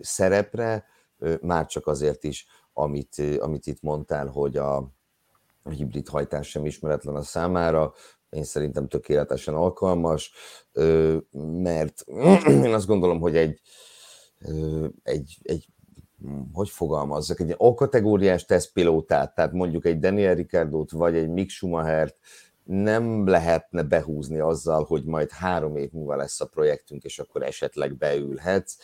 szerepre 0.02 0.86
már 1.42 1.66
csak 1.66 1.88
azért 1.88 2.24
is 2.24 2.46
amit, 2.74 3.22
amit 3.40 3.68
itt 3.68 3.82
mondtál, 3.82 4.28
hogy 4.28 4.58
a, 4.58 4.92
hibrid 5.70 6.08
hajtás 6.08 6.50
sem 6.50 6.66
ismeretlen 6.66 7.16
a 7.16 7.22
számára, 7.22 7.94
én 8.30 8.44
szerintem 8.44 8.88
tökéletesen 8.88 9.54
alkalmas, 9.54 10.32
mert 11.52 12.04
én 12.66 12.74
azt 12.74 12.88
gondolom, 12.88 13.20
hogy 13.20 13.36
egy, 13.36 13.62
egy, 15.04 15.38
egy 15.44 15.68
hogy 16.54 16.70
fogalmazzak, 16.70 17.40
egy 17.40 17.56
A-kategóriás 17.58 18.46
tesztpilótát, 18.46 19.36
tehát 19.36 19.52
mondjuk 19.52 19.86
egy 19.86 20.00
Daniel 20.00 20.36
Ricciardot 20.36 20.92
vagy 20.92 21.16
egy 21.16 21.30
Mick 21.30 21.50
Schumachert 21.50 22.18
nem 22.64 23.28
lehetne 23.28 23.84
behúzni 23.84 24.40
azzal, 24.40 24.84
hogy 24.84 25.06
majd 25.06 25.32
három 25.32 25.76
év 25.76 25.92
múlva 25.92 26.16
lesz 26.16 26.42
a 26.42 26.46
projektünk, 26.46 27.04
és 27.04 27.20
akkor 27.20 27.44
esetleg 27.44 27.98
beülhetsz, 27.98 28.78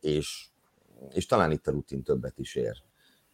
és 0.00 0.49
és 1.12 1.26
talán 1.26 1.50
itt 1.50 1.66
a 1.66 1.70
rutin 1.70 2.02
többet 2.02 2.38
is 2.38 2.54
ér, 2.54 2.76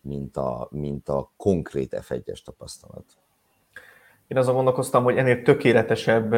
mint 0.00 0.36
a, 0.36 0.68
mint 0.70 1.08
a 1.08 1.30
konkrét 1.36 1.96
F1-es 2.00 2.42
tapasztalat. 2.42 3.04
Én 4.26 4.38
azon 4.38 4.54
gondolkoztam, 4.54 5.04
hogy 5.04 5.16
ennél 5.16 5.42
tökéletesebb 5.42 6.34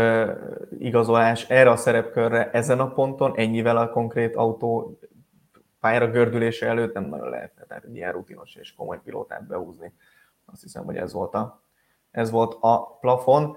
igazolás 0.79 1.49
erre 1.49 1.71
a 1.71 1.77
szerepkörre 1.77 2.51
ezen 2.51 2.81
a 2.81 2.93
ponton, 2.93 3.33
ennyivel 3.37 3.77
a 3.77 3.91
konkrét 3.91 4.37
autó 4.37 4.99
pályára 5.81 6.11
gördülése 6.11 6.67
előtt 6.67 6.95
nem 6.95 7.05
nagyon 7.05 7.29
lehetne, 7.29 7.65
tehát 7.65 7.85
egy 7.85 7.97
ilyen 7.97 8.13
rutinos 8.13 8.55
és 8.55 8.75
komoly 8.75 9.01
pilótát 9.05 9.47
behúzni. 9.47 9.93
Azt 10.45 10.63
hiszem, 10.63 10.85
hogy 10.85 10.97
ez 10.97 11.13
volt 11.13 11.35
a, 11.35 11.63
ez 12.11 12.31
volt 12.31 12.57
a 12.61 12.99
plafon. 13.01 13.57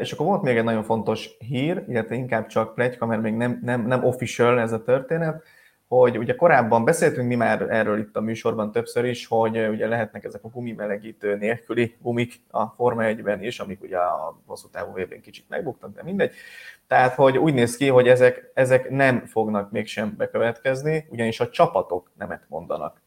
És 0.00 0.12
akkor 0.12 0.26
volt 0.26 0.42
még 0.42 0.56
egy 0.56 0.64
nagyon 0.64 0.82
fontos 0.82 1.36
hír, 1.38 1.84
illetve 1.88 2.14
inkább 2.14 2.46
csak 2.46 2.74
plegyka, 2.74 3.06
mert 3.06 3.22
még 3.22 3.34
nem, 3.34 3.60
nem, 3.62 3.86
nem 3.86 4.04
official 4.04 4.60
ez 4.60 4.72
a 4.72 4.82
történet, 4.82 5.44
hogy 5.98 6.18
ugye 6.18 6.34
korábban 6.34 6.84
beszéltünk 6.84 7.28
mi 7.28 7.34
már 7.34 7.62
erről 7.62 7.98
itt 7.98 8.16
a 8.16 8.20
műsorban 8.20 8.72
többször 8.72 9.04
is, 9.04 9.26
hogy 9.26 9.68
ugye 9.68 9.86
lehetnek 9.86 10.24
ezek 10.24 10.44
a 10.44 10.48
gumimelegítő 10.48 11.36
nélküli 11.36 11.96
gumik 12.00 12.40
a 12.50 12.66
Forma 12.66 13.02
1-ben 13.04 13.42
is, 13.42 13.60
amik 13.60 13.82
ugye 13.82 13.96
a 13.96 14.40
hosszú 14.46 14.68
távú 14.68 14.92
vb 14.92 15.20
kicsit 15.20 15.48
megbuktak, 15.48 15.94
de 15.94 16.02
mindegy. 16.02 16.32
Tehát, 16.86 17.14
hogy 17.14 17.38
úgy 17.38 17.54
néz 17.54 17.76
ki, 17.76 17.88
hogy 17.88 18.08
ezek, 18.08 18.50
ezek 18.54 18.90
nem 18.90 19.24
fognak 19.26 19.70
mégsem 19.70 20.14
bekövetkezni, 20.16 21.06
ugyanis 21.10 21.40
a 21.40 21.48
csapatok 21.48 22.10
nemet 22.18 22.42
mondanak 22.48 23.00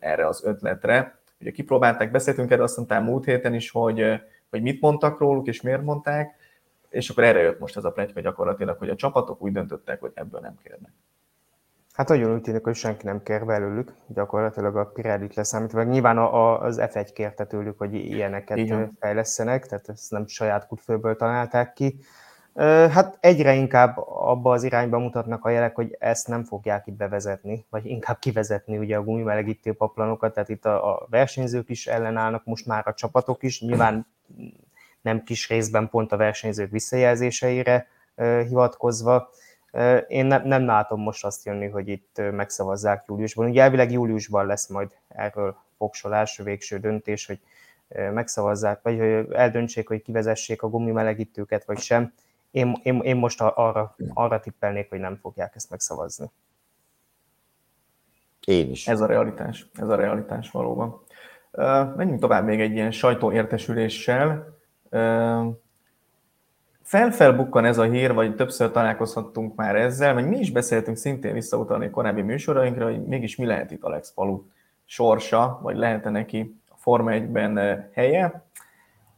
erre 0.00 0.26
az 0.26 0.44
ötletre. 0.44 1.18
Ugye 1.40 1.50
kipróbálták, 1.50 2.10
beszéltünk 2.10 2.50
erről 2.50 2.64
azt 2.64 2.76
mondtam 2.76 3.04
múlt 3.04 3.24
héten 3.24 3.54
is, 3.54 3.70
hogy, 3.70 4.20
hogy 4.50 4.62
mit 4.62 4.80
mondtak 4.80 5.18
róluk, 5.18 5.46
és 5.46 5.60
miért 5.60 5.82
mondták, 5.82 6.34
és 6.88 7.08
akkor 7.08 7.24
erre 7.24 7.40
jött 7.40 7.58
most 7.58 7.76
ez 7.76 7.84
a 7.84 7.90
pletyka 7.90 8.20
gyakorlatilag, 8.20 8.78
hogy 8.78 8.88
a 8.88 8.94
csapatok 8.94 9.42
úgy 9.42 9.52
döntöttek, 9.52 10.00
hogy 10.00 10.12
ebből 10.14 10.40
nem 10.40 10.58
kérnek. 10.62 10.92
Hát 11.92 12.08
nagyon 12.08 12.32
úgy 12.32 12.40
tűnik, 12.40 12.64
hogy 12.64 12.74
senki 12.74 13.06
nem 13.06 13.22
kér 13.22 13.44
belőlük, 13.44 13.92
gyakorlatilag 14.06 14.76
a 14.76 14.84
Pirellit 14.84 15.34
leszámítva. 15.34 15.78
Meg 15.78 15.88
nyilván 15.88 16.18
a, 16.18 16.34
a, 16.34 16.60
az 16.60 16.78
F1 16.80 17.10
kérte 17.14 17.46
tőlük, 17.46 17.78
hogy 17.78 17.94
ilyeneket 17.94 18.56
Igen. 18.56 18.96
fejlesztenek, 19.00 19.66
tehát 19.66 19.88
ezt 19.88 20.10
nem 20.10 20.26
saját 20.26 20.66
kutfőből 20.66 21.16
találták 21.16 21.72
ki. 21.72 22.00
Hát 22.90 23.18
egyre 23.20 23.54
inkább 23.54 23.96
abba 24.06 24.52
az 24.52 24.62
irányba 24.62 24.98
mutatnak 24.98 25.44
a 25.44 25.48
jelek, 25.48 25.74
hogy 25.74 25.96
ezt 25.98 26.28
nem 26.28 26.44
fogják 26.44 26.86
itt 26.86 26.94
bevezetni, 26.94 27.66
vagy 27.70 27.86
inkább 27.86 28.18
kivezetni 28.18 28.78
ugye 28.78 28.96
a 28.96 29.02
gumimelegítő 29.02 29.72
paplanokat, 29.72 30.34
tehát 30.34 30.48
itt 30.48 30.64
a, 30.64 30.94
a 30.94 31.06
versenyzők 31.10 31.68
is 31.68 31.86
ellenállnak, 31.86 32.44
most 32.44 32.66
már 32.66 32.82
a 32.86 32.94
csapatok 32.94 33.42
is, 33.42 33.60
nyilván 33.60 34.06
nem 35.00 35.22
kis 35.22 35.48
részben 35.48 35.88
pont 35.88 36.12
a 36.12 36.16
versenyzők 36.16 36.70
visszajelzéseire 36.70 37.86
hivatkozva. 38.46 39.30
Én 40.08 40.26
ne, 40.26 40.38
nem 40.38 40.64
látom 40.64 41.00
most 41.00 41.24
azt 41.24 41.44
jönni, 41.44 41.68
hogy 41.68 41.88
itt 41.88 42.20
megszavazzák 42.32 43.04
júliusban. 43.08 43.48
Ugye 43.48 43.62
elvileg 43.62 43.92
júliusban 43.92 44.46
lesz 44.46 44.68
majd 44.68 44.90
erről 45.08 45.56
fogsolás, 45.76 46.36
végső 46.36 46.78
döntés, 46.78 47.26
hogy 47.26 47.40
megszavazzák, 48.12 48.82
vagy 48.82 48.98
hogy 48.98 49.32
eldöntsék, 49.32 49.88
hogy 49.88 50.02
kivezessék 50.02 50.62
a 50.62 50.68
gumimelegítőket, 50.68 51.64
vagy 51.64 51.78
sem. 51.78 52.12
Én, 52.50 52.80
én, 52.82 53.00
én 53.00 53.16
most 53.16 53.40
arra, 53.40 53.96
arra 54.14 54.40
tippelnék, 54.40 54.88
hogy 54.88 54.98
nem 54.98 55.16
fogják 55.16 55.54
ezt 55.54 55.70
megszavazni. 55.70 56.30
Én 58.46 58.70
is. 58.70 58.88
Ez 58.88 59.00
a 59.00 59.06
realitás, 59.06 59.66
ez 59.74 59.88
a 59.88 59.94
realitás 59.94 60.50
valóban. 60.50 61.02
Menjünk 61.96 62.20
tovább 62.20 62.44
még 62.44 62.60
egy 62.60 62.72
ilyen 62.72 62.90
sajtóértesüléssel. 62.90 64.58
Felfelbukkan 66.90 67.64
ez 67.64 67.78
a 67.78 67.82
hír, 67.82 68.14
vagy 68.14 68.34
többször 68.34 68.70
találkozhattunk 68.70 69.54
már 69.54 69.76
ezzel, 69.76 70.14
meg 70.14 70.28
mi 70.28 70.38
is 70.38 70.50
beszéltünk 70.50 70.96
szintén 70.96 71.32
visszautalni 71.32 71.90
korábbi 71.90 72.22
műsorainkra, 72.22 72.84
hogy 72.84 73.04
mégis 73.04 73.36
mi 73.36 73.46
lehet 73.46 73.70
itt 73.70 73.82
Alex 73.82 74.12
Palu 74.12 74.42
sorsa, 74.84 75.58
vagy 75.62 75.76
lehet 75.76 76.04
neki 76.04 76.60
a 76.68 76.74
Forma 76.76 77.10
1-ben 77.12 77.88
helye. 77.94 78.44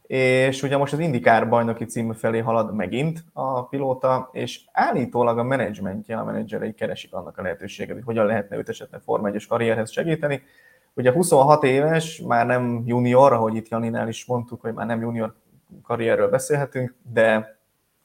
És 0.07 0.63
ugye 0.63 0.77
most 0.77 0.93
az 0.93 0.99
Indikár 0.99 1.49
bajnoki 1.49 1.85
cím 1.85 2.13
felé 2.13 2.39
halad 2.39 2.75
megint 2.75 3.23
a 3.33 3.67
pilóta, 3.67 4.29
és 4.31 4.61
állítólag 4.71 5.37
a 5.37 5.43
menedzsmentje, 5.43 6.17
a 6.17 6.23
menedzserei 6.23 6.73
keresik 6.73 7.13
annak 7.13 7.37
a 7.37 7.41
lehetőséget, 7.41 7.95
hogy 7.95 8.05
hogyan 8.05 8.25
lehetne 8.25 8.57
őt 8.57 8.69
esetleg 8.69 9.01
Forma 9.01 9.29
1-es 9.31 9.45
karrierhez 9.49 9.91
segíteni. 9.91 10.41
Ugye 10.93 11.11
26 11.11 11.63
éves, 11.63 12.21
már 12.27 12.45
nem 12.45 12.83
junior, 12.85 13.33
ahogy 13.33 13.55
itt 13.55 13.67
Janinál 13.67 14.07
is 14.07 14.25
mondtuk, 14.25 14.61
hogy 14.61 14.73
már 14.73 14.85
nem 14.85 15.01
junior 15.01 15.35
karrierről 15.83 16.29
beszélhetünk, 16.29 16.93
de 17.13 17.61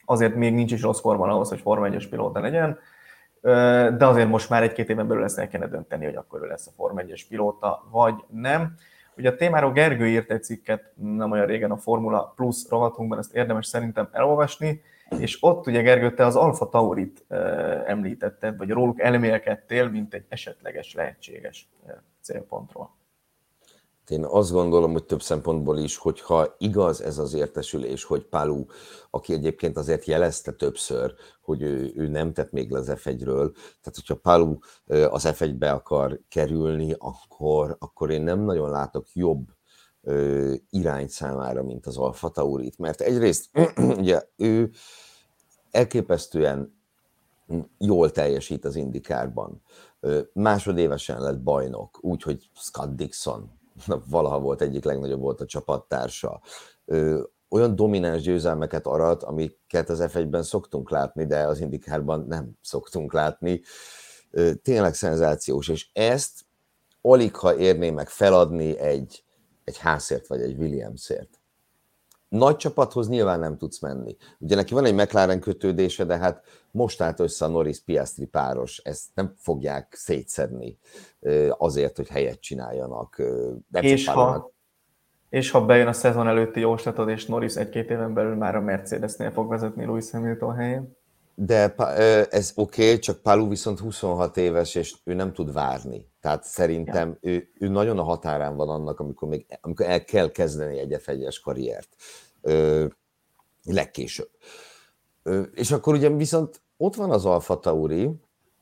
azért 0.08 0.34
még 0.34 0.54
nincs 0.54 0.72
is 0.72 0.82
rossz 0.82 1.00
formban 1.00 1.30
ahhoz, 1.30 1.48
hogy 1.48 1.60
Forma 1.60 1.88
1-es 1.88 2.06
pilóta 2.10 2.40
legyen, 2.40 2.78
de 3.98 4.06
azért 4.06 4.28
most 4.28 4.48
már 4.48 4.62
egy-két 4.62 4.88
éven 4.88 5.08
belül 5.08 5.24
ezt 5.24 5.38
el 5.38 5.48
kellene 5.48 5.70
dönteni, 5.70 6.04
hogy 6.04 6.16
akkor 6.16 6.42
ő 6.42 6.46
lesz 6.46 6.66
a 6.66 6.70
Forma 6.76 7.00
1-es 7.02 7.22
pilóta, 7.28 7.86
vagy 7.90 8.14
nem. 8.28 8.74
Ugye 9.16 9.30
a 9.30 9.36
témáról 9.36 9.72
Gergő 9.72 10.06
írt 10.06 10.30
egy 10.30 10.44
cikket 10.44 10.92
nem 10.94 11.30
olyan 11.30 11.46
régen 11.46 11.70
a 11.70 11.76
Formula 11.76 12.32
Plus 12.36 12.68
rovatunkban, 12.68 13.18
ezt 13.18 13.34
érdemes 13.34 13.66
szerintem 13.66 14.08
elolvasni, 14.12 14.82
és 15.18 15.38
ott 15.40 15.66
ugye 15.66 15.82
Gergő, 15.82 16.14
te 16.14 16.26
az 16.26 16.36
Alfa 16.36 16.68
Taurit 16.68 17.24
említetted, 17.86 18.56
vagy 18.56 18.70
róluk 18.70 19.00
elmélkedtél, 19.00 19.88
mint 19.88 20.14
egy 20.14 20.24
esetleges 20.28 20.94
lehetséges 20.94 21.68
célpontról. 22.20 22.96
Én 24.10 24.24
azt 24.24 24.50
gondolom, 24.50 24.92
hogy 24.92 25.04
több 25.04 25.22
szempontból 25.22 25.78
is, 25.78 25.96
hogyha 25.96 26.54
igaz 26.58 27.02
ez 27.02 27.18
az 27.18 27.34
értesülés, 27.34 28.04
hogy 28.04 28.24
Palu, 28.24 28.64
aki 29.10 29.32
egyébként 29.32 29.76
azért 29.76 30.04
jelezte 30.04 30.52
többször, 30.52 31.14
hogy 31.42 31.62
ő, 31.62 31.92
ő 31.94 32.08
nem 32.08 32.32
tett 32.32 32.52
még 32.52 32.70
le 32.70 32.78
az 32.78 32.92
F1-ről, 32.94 33.52
tehát 33.54 33.94
hogyha 33.94 34.14
Palu 34.14 34.58
az 34.86 35.24
F1-be 35.26 35.70
akar 35.70 36.20
kerülni, 36.28 36.94
akkor, 36.98 37.76
akkor 37.78 38.10
én 38.10 38.22
nem 38.22 38.40
nagyon 38.40 38.70
látok 38.70 39.06
jobb 39.12 39.46
irány 40.70 41.08
számára, 41.08 41.62
mint 41.62 41.86
az 41.86 41.96
Alfa 41.96 42.28
Taurit, 42.28 42.78
mert 42.78 43.00
egyrészt 43.00 43.50
ugye 43.98 44.22
ő 44.36 44.70
elképesztően 45.70 46.76
jól 47.78 48.10
teljesít 48.10 48.64
az 48.64 48.76
indikárban. 48.76 49.62
Másodévesen 50.32 51.20
lett 51.20 51.40
bajnok, 51.40 51.98
úgyhogy 52.00 52.50
Scott 52.54 52.96
Dixon 52.96 53.57
valaha 54.08 54.38
volt 54.40 54.60
egyik 54.60 54.84
legnagyobb 54.84 55.20
volt 55.20 55.40
a 55.40 55.46
csapattársa. 55.46 56.40
Olyan 57.48 57.76
domináns 57.76 58.22
győzelmeket 58.22 58.86
arat, 58.86 59.22
amiket 59.22 59.88
az 59.88 60.04
F1-ben 60.12 60.42
szoktunk 60.42 60.90
látni, 60.90 61.26
de 61.26 61.42
az 61.42 61.60
indikárban 61.60 62.24
nem 62.28 62.50
szoktunk 62.62 63.12
látni. 63.12 63.62
Tényleg 64.62 64.94
szenzációs, 64.94 65.68
és 65.68 65.88
ezt 65.92 66.46
alig 67.00 67.36
ha 67.36 67.56
érné 67.56 67.90
meg 67.90 68.08
feladni 68.08 68.78
egy, 68.78 69.24
egy 69.64 69.78
házért 69.78 70.26
vagy 70.26 70.40
egy 70.40 70.58
Williamsért 70.58 71.38
nagy 72.28 72.56
csapathoz 72.56 73.08
nyilván 73.08 73.40
nem 73.40 73.56
tudsz 73.56 73.80
menni. 73.80 74.16
Ugye 74.38 74.54
neki 74.54 74.74
van 74.74 74.84
egy 74.84 74.94
McLaren 74.94 75.40
kötődése, 75.40 76.04
de 76.04 76.16
hát 76.16 76.44
most 76.78 77.00
állt 77.00 77.20
össze 77.20 77.44
a 77.44 77.48
Norris 77.48 77.80
Piastri 77.80 78.26
páros, 78.26 78.78
ezt 78.84 79.04
nem 79.14 79.34
fogják 79.36 79.94
szétszedni 79.96 80.78
azért, 81.58 81.96
hogy 81.96 82.08
helyet 82.08 82.40
csináljanak. 82.40 83.22
Nem 83.70 83.82
és, 83.82 84.06
ha, 84.06 84.52
és 85.28 85.50
ha 85.50 85.64
bejön 85.64 85.86
a 85.86 85.92
szezon 85.92 86.28
előtti 86.28 86.60
jóslatod, 86.60 87.08
és 87.08 87.26
Norris 87.26 87.54
egy-két 87.54 87.90
éven 87.90 88.14
belül 88.14 88.34
már 88.34 88.56
a 88.56 88.60
Mercedesnél 88.60 89.30
fog 89.30 89.48
vezetni 89.48 89.84
Lewis 89.84 90.10
Hamilton 90.10 90.54
helyén? 90.54 90.96
De 91.34 91.74
ez 92.30 92.52
oké, 92.54 92.82
okay, 92.82 92.98
csak 92.98 93.22
Palu 93.22 93.48
viszont 93.48 93.78
26 93.78 94.36
éves, 94.36 94.74
és 94.74 94.94
ő 95.04 95.14
nem 95.14 95.32
tud 95.32 95.52
várni. 95.52 96.10
Tehát 96.20 96.44
szerintem 96.44 97.18
ja. 97.20 97.30
ő, 97.30 97.50
ő 97.58 97.68
nagyon 97.68 97.98
a 97.98 98.02
határán 98.02 98.56
van 98.56 98.68
annak, 98.68 99.00
amikor, 99.00 99.28
még, 99.28 99.46
amikor 99.60 99.86
el 99.86 100.04
kell 100.04 100.30
kezdeni 100.30 100.78
egy 100.78 100.96
f 101.00 101.10
karriert. 101.42 101.88
Ö, 102.40 102.86
legkésőbb. 103.64 104.30
Ö, 105.22 105.40
és 105.40 105.70
akkor 105.70 105.94
ugye 105.94 106.08
viszont 106.08 106.60
ott 106.78 106.94
van 106.94 107.10
az 107.10 107.24
Alfa 107.24 107.58
Tauri, 107.58 108.10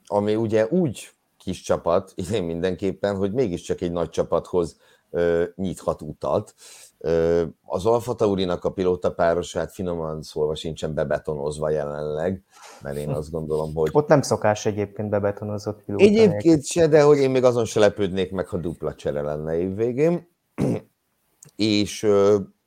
ami 0.07 0.35
ugye 0.35 0.66
úgy 0.66 1.09
kis 1.38 1.62
csapat, 1.62 2.12
idén 2.29 2.44
mindenképpen, 2.44 3.16
hogy 3.16 3.33
mégiscsak 3.33 3.81
egy 3.81 3.92
nagy 3.92 4.09
csapathoz 4.09 4.76
ö, 5.11 5.44
nyithat 5.55 6.02
utat. 6.02 6.55
Az 7.62 7.87
Alfa 7.87 8.14
Taurinak 8.14 8.64
a 8.64 8.72
pilóta 8.72 9.12
párosát 9.12 9.72
finoman 9.72 10.22
szólva 10.22 10.55
sincsen 10.55 10.94
bebetonozva 10.94 11.70
jelenleg, 11.70 12.42
mert 12.83 12.96
én 12.96 13.09
azt 13.09 13.31
gondolom, 13.31 13.74
hogy... 13.74 13.90
Ott 13.92 14.09
nem 14.09 14.22
szokás 14.22 14.66
egyébként 14.66 15.09
bebetonozott 15.09 15.83
pilóta. 15.83 16.05
Egyébként 16.05 16.64
se, 16.64 16.87
de 16.87 17.02
hogy 17.02 17.18
én 17.18 17.31
még 17.31 17.44
azon 17.44 17.64
se 17.64 17.81
lepődnék 17.81 18.31
meg, 18.31 18.46
ha 18.48 18.57
dupla 18.57 18.94
csere 18.94 19.22
lenne 19.22 19.59
évvégén. 19.59 20.29
és, 21.57 22.07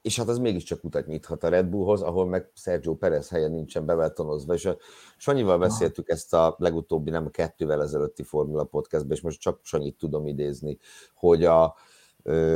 és 0.02 0.18
hát 0.18 0.28
az 0.28 0.38
mégiscsak 0.38 0.84
utat 0.84 1.06
nyithat 1.08 1.44
a 1.44 1.50
Red 1.50 1.66
Bullhoz, 1.66 2.02
ahol 2.02 2.26
meg 2.26 2.52
Sergio 2.54 2.96
Perez 2.96 3.30
helye 3.30 3.48
nincsen 3.48 3.86
bebetonozva, 3.86 4.54
és 4.54 4.66
a 4.66 4.78
Sanyival 5.18 5.58
beszéltük 5.58 6.10
ezt 6.10 6.34
a 6.34 6.56
legutóbbi, 6.58 7.10
nem 7.10 7.26
a 7.26 7.30
kettővel 7.30 7.82
ezelőtti 7.82 8.24
Formula 8.24 8.64
Podcastben, 8.64 9.18
és 9.18 9.24
most 9.24 9.40
csak 9.40 9.60
Sanyit 9.64 9.98
tudom 9.98 10.28
idézni, 10.28 10.78
hogy, 11.14 11.44
a, 11.44 11.76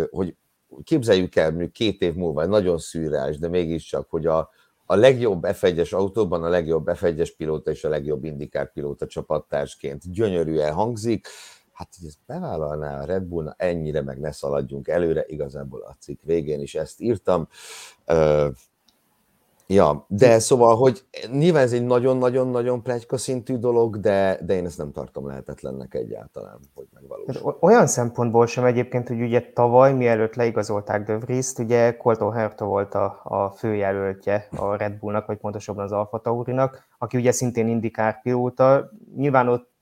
hogy 0.10 0.36
képzeljük 0.84 1.36
el, 1.36 1.50
mondjuk 1.50 1.72
két 1.72 2.02
év 2.02 2.14
múlva, 2.14 2.46
nagyon 2.46 2.78
szűrás, 2.78 3.38
de 3.38 3.48
mégiscsak, 3.48 4.10
hogy 4.10 4.26
a, 4.26 4.50
a 4.86 4.96
legjobb 4.96 5.44
F1-es 5.46 5.94
autóban 5.94 6.44
a 6.44 6.50
legjobb 6.50 6.88
F1-es 6.90 7.34
pilóta 7.38 7.72
és 7.72 7.84
a 7.84 7.90
legjobb 7.90 8.24
indikár 8.24 8.72
pilóta 8.72 9.08
csapattársként 9.08 10.12
gyönyörűen 10.12 10.74
hangzik, 10.74 11.28
hát 11.74 11.90
hogy 12.00 12.08
ezt 12.08 12.20
bevállalná 12.26 13.02
a 13.02 13.06
Red 13.06 13.24
Bull, 13.24 13.44
na 13.44 13.54
ennyire 13.58 14.02
meg 14.02 14.20
ne 14.20 14.32
szaladjunk 14.32 14.88
előre, 14.88 15.26
igazából 15.28 15.82
a 15.82 15.96
cikk 16.00 16.22
végén 16.24 16.62
is 16.62 16.76
ezt 16.76 17.02
írtam. 17.02 17.48
Ja, 19.68 20.06
de 20.08 20.40
szóval, 20.40 20.76
hogy 20.76 21.06
nyilván 21.32 21.64
ez 21.64 21.74
egy 21.74 21.86
nagyon-nagyon-nagyon 21.86 22.82
plegyka 22.82 23.18
szintű 23.18 23.58
dolog, 23.58 24.00
de, 24.00 24.40
de 24.46 24.54
én 24.54 24.66
ezt 24.66 24.78
nem 24.78 24.92
tartom 24.92 25.28
lehetetlennek 25.28 25.94
egyáltalán, 25.94 26.60
hogy 26.74 26.88
megvalósul. 26.94 27.58
Olyan 27.60 27.88
szempontból 27.88 28.46
sem 28.48 28.66
egyébként, 28.66 29.08
hogy 29.08 29.22
ugye 29.22 29.52
tavaly, 29.54 29.94
mielőtt 29.94 30.36
leigazolták 30.36 31.06
De 31.06 31.18
Vries-t, 31.18 31.60
ugye 31.60 31.98
Colton 31.98 32.34
Herta 32.34 32.66
volt 32.66 32.94
a, 32.94 33.20
a 33.24 33.50
főjelöltje 33.50 34.48
a 34.56 34.76
Red 34.76 34.94
Bullnak, 35.00 35.26
vagy 35.26 35.38
pontosabban 35.38 35.84
az 35.84 35.92
Alfa 35.92 36.20
Taurinak, 36.20 36.88
aki 36.98 37.18
ugye 37.18 37.32
szintén 37.32 37.68
indikár 37.68 38.22
pilóta. 38.22 38.90
Nyilván 39.16 39.48
ott 39.48 39.73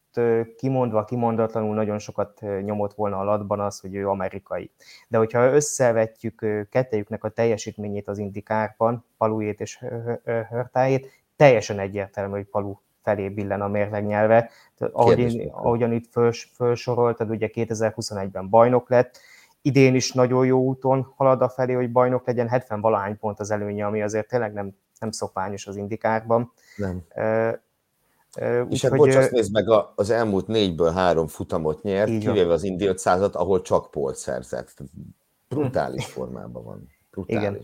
kimondva, 0.58 1.04
kimondatlanul 1.04 1.76
nagyon 1.76 2.00
sokat 2.00 2.42
nyomott 2.64 2.94
volna 2.94 3.20
a 3.20 3.24
latban 3.24 3.60
az, 3.60 3.80
hogy 3.80 3.96
ő 3.96 4.08
amerikai. 4.08 4.72
De 5.08 5.18
hogyha 5.18 5.54
összevetjük 5.54 6.46
kettejüknek 6.70 7.24
a 7.24 7.30
teljesítményét 7.30 8.08
az 8.08 8.18
indikárban, 8.18 9.06
Palujét 9.18 9.60
és 9.60 9.86
Hörtájét, 10.50 11.24
teljesen 11.36 11.80
egyértelmű, 11.80 12.32
hogy 12.32 12.46
Palu 12.46 12.76
felé 13.04 13.30
billen 13.30 13.62
a 13.62 13.68
mérleg 13.68 14.06
nyelve. 14.06 14.50
Ahogy 14.92 15.20
én, 15.20 15.50
ahogyan 15.52 15.92
itt 15.92 16.12
föls, 16.12 16.52
felsoroltad, 16.54 17.30
ugye 17.30 17.50
2021-ben 17.54 18.50
bajnok 18.50 18.90
lett, 18.90 19.20
idén 19.62 19.96
is 19.96 20.12
nagyon 20.12 20.46
jó 20.46 20.60
úton 20.60 21.14
halad 21.16 21.42
a 21.42 21.50
felé, 21.50 21.74
hogy 21.74 21.92
bajnok 21.92 22.28
legyen, 22.28 22.48
70 22.48 22.82
valahány 22.82 23.18
pont 23.18 23.40
az 23.40 23.52
előnye, 23.52 23.86
ami 23.86 24.02
azért 24.02 24.28
tényleg 24.28 24.54
nem, 24.54 24.76
nem 25.00 25.12
szokványos 25.12 25.68
az 25.68 25.76
indikárban. 25.76 26.52
Nem. 26.76 27.02
Uh, 28.40 28.66
és 28.70 28.82
hát 28.82 28.96
bocsász, 28.96 29.30
nézd 29.30 29.52
meg, 29.52 29.66
az 29.96 30.10
elmúlt 30.10 30.48
négyből 30.48 30.92
három 30.92 31.28
futamot 31.28 31.84
nyert, 31.84 32.18
kivéve 32.18 32.54
az 32.54 32.64
Indi 32.64 32.86
500 32.86 33.22
ahol 33.22 33.62
csak 33.62 33.92
polt 33.92 34.16
szerzett. 34.16 34.74
Brutális 35.48 36.06
formában 36.06 36.64
van. 36.64 36.88
Brutális. 37.12 37.48
Igen. 37.48 37.60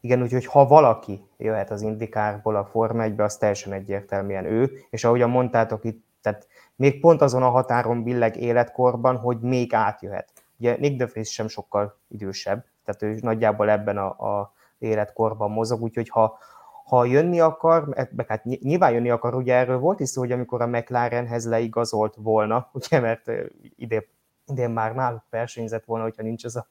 Igen, 0.00 0.22
úgyhogy 0.22 0.46
ha 0.46 0.66
valaki 0.66 1.24
jöhet 1.36 1.70
az 1.70 1.82
indikárból 1.82 2.56
a 2.56 2.64
Forma 2.64 3.02
1 3.02 3.20
az 3.20 3.36
teljesen 3.36 3.72
egyértelműen 3.72 4.44
ő, 4.44 4.70
és 4.90 5.04
ahogyan 5.04 5.30
mondtátok 5.30 5.84
itt, 5.84 6.04
tehát 6.20 6.46
még 6.76 7.00
pont 7.00 7.20
azon 7.20 7.42
a 7.42 7.50
határon 7.50 8.02
billeg 8.02 8.36
életkorban, 8.36 9.16
hogy 9.16 9.40
még 9.40 9.74
átjöhet. 9.74 10.32
Ugye 10.58 10.76
Nick 10.78 10.96
de 10.96 11.06
Vries 11.06 11.32
sem 11.32 11.48
sokkal 11.48 11.98
idősebb, 12.08 12.64
tehát 12.84 13.02
ő 13.02 13.18
nagyjából 13.20 13.70
ebben 13.70 13.98
a, 13.98 14.06
a 14.06 14.52
életkorban 14.78 15.50
mozog, 15.50 15.82
úgyhogy 15.82 16.08
ha, 16.08 16.38
ha 16.92 17.04
jönni 17.04 17.40
akar, 17.40 18.06
hát 18.28 18.44
nyilván 18.44 18.92
jönni 18.92 19.10
akar, 19.10 19.34
ugye 19.34 19.54
erről 19.54 19.78
volt 19.78 20.00
is 20.00 20.08
szó, 20.08 20.20
hogy 20.20 20.32
amikor 20.32 20.62
a 20.62 20.66
McLarenhez 20.66 21.48
leigazolt 21.48 22.14
volna, 22.18 22.68
ugye, 22.72 23.00
mert 23.00 23.30
idén, 23.76 24.02
idén 24.46 24.70
már 24.70 24.94
náluk 24.94 25.22
versenyzett 25.30 25.84
volna, 25.84 26.04
hogyha 26.04 26.22
nincs 26.22 26.44
ez 26.44 26.56
a 26.56 26.66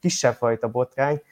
kisebb 0.00 0.34
fajta 0.34 0.68
botrány, 0.68 1.22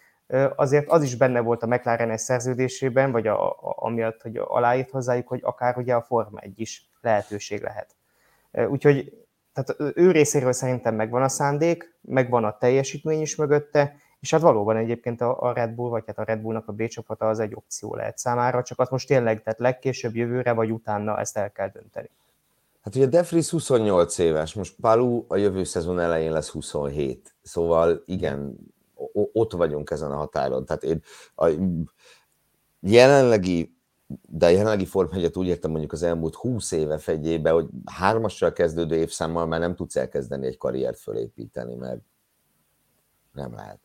azért 0.57 0.89
az 0.89 1.03
is 1.03 1.17
benne 1.17 1.41
volt 1.41 1.63
a 1.63 1.67
McLaren 1.67 2.17
szerződésében, 2.17 3.13
vagy 3.13 3.27
a, 3.27 3.51
a, 3.51 3.75
amiatt, 3.77 4.23
hogy 4.23 4.37
aláírt 4.37 4.91
hozzájuk, 4.91 5.29
hogy 5.29 5.41
akár 5.43 5.77
ugye 5.77 5.95
a 5.95 6.03
Forma 6.03 6.39
1 6.39 6.61
is 6.61 6.91
lehetőség 7.01 7.63
lehet. 7.63 7.97
Úgyhogy 8.69 9.27
tehát 9.53 9.97
ő 9.97 10.11
részéről 10.11 10.53
szerintem 10.53 10.95
megvan 10.95 11.23
a 11.23 11.29
szándék, 11.29 11.99
megvan 12.01 12.45
a 12.45 12.59
teljesítmény 12.59 13.21
is 13.21 13.37
mögötte, 13.37 13.97
és 14.25 14.31
hát 14.31 14.41
valóban 14.41 14.77
egyébként 14.77 15.21
a 15.21 15.53
Red 15.55 15.71
Bull, 15.71 15.91
vagy 15.91 16.03
hát 16.07 16.19
a 16.19 16.25
Red 16.25 16.41
Bullnak 16.41 16.69
a 16.69 16.73
B 16.73 16.87
csapata 16.87 17.29
az 17.29 17.39
egy 17.39 17.55
opció 17.55 17.95
lehet 17.95 18.19
számára, 18.19 18.63
csak 18.63 18.79
azt 18.79 18.91
most 18.91 19.07
tényleg, 19.07 19.43
tehát 19.43 19.59
legkésőbb 19.59 20.15
jövőre, 20.17 20.53
vagy 20.53 20.71
utána 20.71 21.19
ezt 21.19 21.37
el 21.37 21.53
kell 21.53 21.69
dönteni. 21.69 22.11
Hát 22.81 22.95
ugye 22.95 23.07
Defris 23.07 23.51
28 23.51 24.19
éves, 24.19 24.55
most 24.55 24.75
Palu 24.81 25.25
a 25.29 25.37
jövő 25.37 25.65
szezon 25.65 26.01
elején 26.01 26.33
lesz 26.33 26.49
27, 26.49 27.35
szóval 27.43 28.03
igen, 28.07 28.57
ott 29.13 29.53
vagyunk 29.53 29.91
ezen 29.91 30.11
a 30.11 30.17
határon. 30.17 30.65
Tehát 30.65 30.83
én 30.83 31.03
a 31.37 31.49
jelenlegi, 32.81 33.77
de 34.29 34.47
a 34.47 34.51
jelenlegi 34.51 34.87
formhegyet 34.87 35.37
úgy 35.37 35.47
értem 35.47 35.71
mondjuk 35.71 35.93
az 35.93 36.03
elmúlt 36.03 36.35
20 36.35 36.73
éve 36.73 36.99
fegyébe, 36.99 37.51
hogy 37.51 37.69
hármassal 37.85 38.53
kezdődő 38.53 38.97
évszámmal 38.97 39.47
már 39.47 39.61
nem 39.61 39.75
tudsz 39.75 39.97
elkezdeni 39.97 40.47
egy 40.47 40.57
karriert 40.57 40.99
fölépíteni, 40.99 41.75
mert 41.75 42.01
nem 43.33 43.55
lehet. 43.55 43.79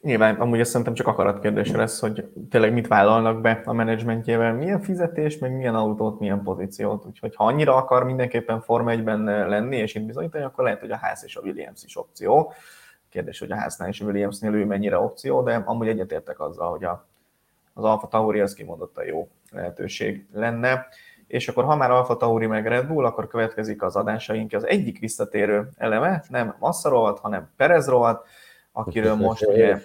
Nyilván 0.00 0.34
amúgy 0.34 0.60
azt 0.60 0.70
szerintem 0.70 0.94
csak 0.94 1.06
akaratkérdés 1.06 1.70
lesz, 1.70 2.00
hogy 2.00 2.28
tényleg 2.50 2.72
mit 2.72 2.86
vállalnak 2.86 3.40
be 3.40 3.62
a 3.64 3.72
menedzsmentjével, 3.72 4.52
milyen 4.54 4.80
fizetés, 4.80 5.38
meg 5.38 5.56
milyen 5.56 5.74
autót, 5.74 6.18
milyen 6.18 6.42
pozíciót. 6.42 7.04
Úgyhogy 7.06 7.34
ha 7.34 7.44
annyira 7.44 7.74
akar 7.76 8.04
mindenképpen 8.04 8.60
Forma 8.60 8.92
1-ben 8.94 9.48
lenni 9.48 9.76
és 9.76 9.94
itt 9.94 10.06
bizonyítani, 10.06 10.44
akkor 10.44 10.64
lehet, 10.64 10.80
hogy 10.80 10.90
a 10.90 10.96
ház 10.96 11.24
és 11.24 11.36
a 11.36 11.40
Williams 11.40 11.84
is 11.84 11.96
opció. 11.96 12.52
Kérdés, 13.08 13.38
hogy 13.38 13.50
a 13.50 13.56
háznál 13.56 13.88
és 13.88 14.00
a 14.00 14.04
Williamsnél 14.04 14.54
ő 14.54 14.64
mennyire 14.64 14.98
opció, 14.98 15.42
de 15.42 15.62
amúgy 15.64 15.88
egyetértek 15.88 16.40
azzal, 16.40 16.70
hogy 16.70 16.84
a, 16.84 17.06
az 17.74 17.84
Alfa 17.84 18.08
Tauri 18.08 18.40
az 18.40 18.54
kimondott 18.54 18.96
a 18.96 19.04
jó 19.04 19.28
lehetőség 19.50 20.26
lenne. 20.32 20.86
És 21.26 21.48
akkor 21.48 21.64
ha 21.64 21.76
már 21.76 21.90
Alfa 21.90 22.16
Tauri 22.16 22.46
meg 22.46 22.66
Red 22.66 22.86
Bull, 22.86 23.04
akkor 23.04 23.28
következik 23.28 23.82
az 23.82 23.96
adásaink. 23.96 24.52
Az 24.52 24.66
egyik 24.66 24.98
visszatérő 24.98 25.68
eleme 25.76 26.24
nem 26.28 26.54
Massa 26.58 26.88
rovat, 26.88 27.18
hanem 27.18 27.48
Perez 27.56 27.88
rovat, 27.88 28.26
akiről 28.78 29.14
most 29.26 29.46
ugye 29.46 29.78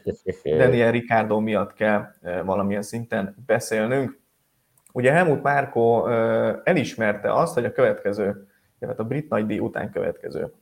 Daniel 0.44 0.92
Ricardo 0.92 1.40
miatt 1.40 1.74
kell 1.74 2.06
valamilyen 2.46 2.82
szinten 2.82 3.36
beszélnünk. 3.46 4.20
Ugye 4.94 5.12
Helmut 5.12 5.44
Márko 5.44 6.08
elismerte 6.64 7.34
azt, 7.34 7.54
hogy 7.54 7.66
a 7.66 7.72
következő, 7.72 8.48
tehát 8.80 9.00
a 9.00 9.04
brit 9.04 9.30
nagydíj 9.30 9.60
után 9.60 9.92
következő 9.92 10.54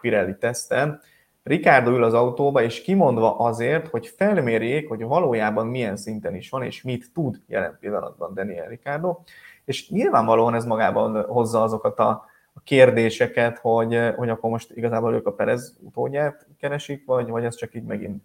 Pirelli 0.00 0.36
teszten 0.36 1.00
Ricardo 1.42 1.90
ül 1.90 2.04
az 2.04 2.14
autóba, 2.14 2.62
és 2.62 2.82
kimondva 2.82 3.38
azért, 3.38 3.88
hogy 3.88 4.06
felmérjék, 4.06 4.88
hogy 4.88 5.02
valójában 5.02 5.66
milyen 5.66 5.96
szinten 5.96 6.34
is 6.34 6.50
van, 6.50 6.62
és 6.62 6.82
mit 6.82 7.12
tud 7.12 7.40
jelen 7.46 7.76
pillanatban 7.80 8.34
Daniel 8.34 8.68
Ricardo, 8.68 9.18
és 9.64 9.90
nyilvánvalóan 9.90 10.54
ez 10.54 10.64
magában 10.64 11.24
hozza 11.24 11.62
azokat 11.62 11.98
a, 11.98 12.24
a 12.56 12.60
kérdéseket, 12.64 13.58
hogy, 13.58 14.00
hogy 14.16 14.28
akkor 14.28 14.50
most 14.50 14.70
igazából 14.70 15.14
ők 15.14 15.26
a 15.26 15.32
Perez 15.32 15.76
utódját 15.80 16.46
keresik, 16.58 17.04
vagy, 17.06 17.28
vagy 17.28 17.44
ez 17.44 17.54
csak 17.54 17.74
így 17.74 17.84
megint 17.84 18.22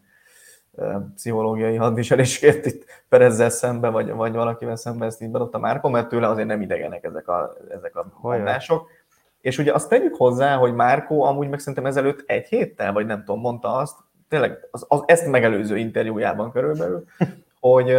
pszichológiai 1.16 1.76
hadviselésként 1.76 2.66
itt 2.66 2.86
Perezzel 3.10 3.50
szembe, 3.50 3.90
vagy, 3.90 4.12
vagy 4.12 4.34
valakivel 4.34 4.76
szembe 4.76 5.06
ezt 5.06 5.22
így 5.22 5.30
bedobta 5.30 5.60
Márko, 5.60 5.90
mert 5.90 6.08
tőle 6.08 6.28
azért 6.28 6.48
nem 6.48 6.62
idegenek 6.62 7.04
ezek 7.04 7.28
a, 7.28 7.56
ezek 7.70 7.96
a 7.96 8.12
mondások. 8.22 8.90
És 9.42 9.58
ugye 9.58 9.74
azt 9.74 9.90
tegyük 9.90 10.16
hozzá, 10.16 10.56
hogy 10.56 10.74
Márkó 10.74 11.24
amúgy 11.24 11.50
meg 11.50 11.60
szerintem 11.60 11.86
ezelőtt 11.86 12.24
egy 12.26 12.48
héttel, 12.48 12.94
vagy 12.94 13.06
nem 13.06 13.24
tudom, 13.24 13.40
mondta 13.40 13.76
azt, 13.76 13.98
tényleg 14.30 14.68
az, 14.72 14.86
az 14.88 15.04
ezt 15.06 15.28
megelőző 15.28 15.78
interjújában 15.78 16.52
körülbelül, 16.52 17.04
hogy, 17.60 17.98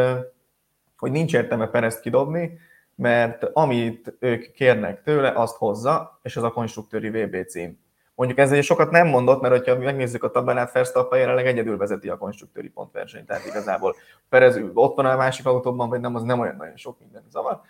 hogy 0.96 1.10
nincs 1.10 1.34
értelme 1.34 1.66
Perezt 1.66 2.00
kidobni, 2.00 2.58
mert 2.94 3.44
amit 3.52 4.16
ők 4.18 4.52
kérnek 4.52 5.02
tőle, 5.02 5.30
azt 5.30 5.56
hozza, 5.56 6.18
és 6.22 6.36
az 6.36 6.42
a 6.42 6.50
konstruktőri 6.50 7.10
VB 7.10 7.46
cím. 7.46 7.80
Mondjuk 8.14 8.38
ezzel 8.38 8.60
sokat 8.60 8.90
nem 8.90 9.06
mondott, 9.06 9.40
mert 9.40 9.68
ha 9.68 9.76
megnézzük 9.78 10.24
a 10.24 10.30
tabellát, 10.30 10.72
Verstappen 10.72 11.18
jelenleg 11.18 11.46
egyedül 11.46 11.76
vezeti 11.76 12.08
a 12.08 12.16
konstruktőri 12.16 12.68
pontversenyt, 12.68 13.26
tehát 13.26 13.46
igazából 13.46 13.94
Perez 14.28 14.60
ott 14.74 14.96
van 14.96 15.06
a 15.06 15.16
másik 15.16 15.46
autóban, 15.46 15.88
vagy 15.88 16.00
nem, 16.00 16.14
az 16.14 16.22
nem 16.22 16.40
olyan 16.40 16.56
nagyon 16.56 16.76
sok 16.76 16.98
minden 16.98 17.22
zavar 17.30 17.60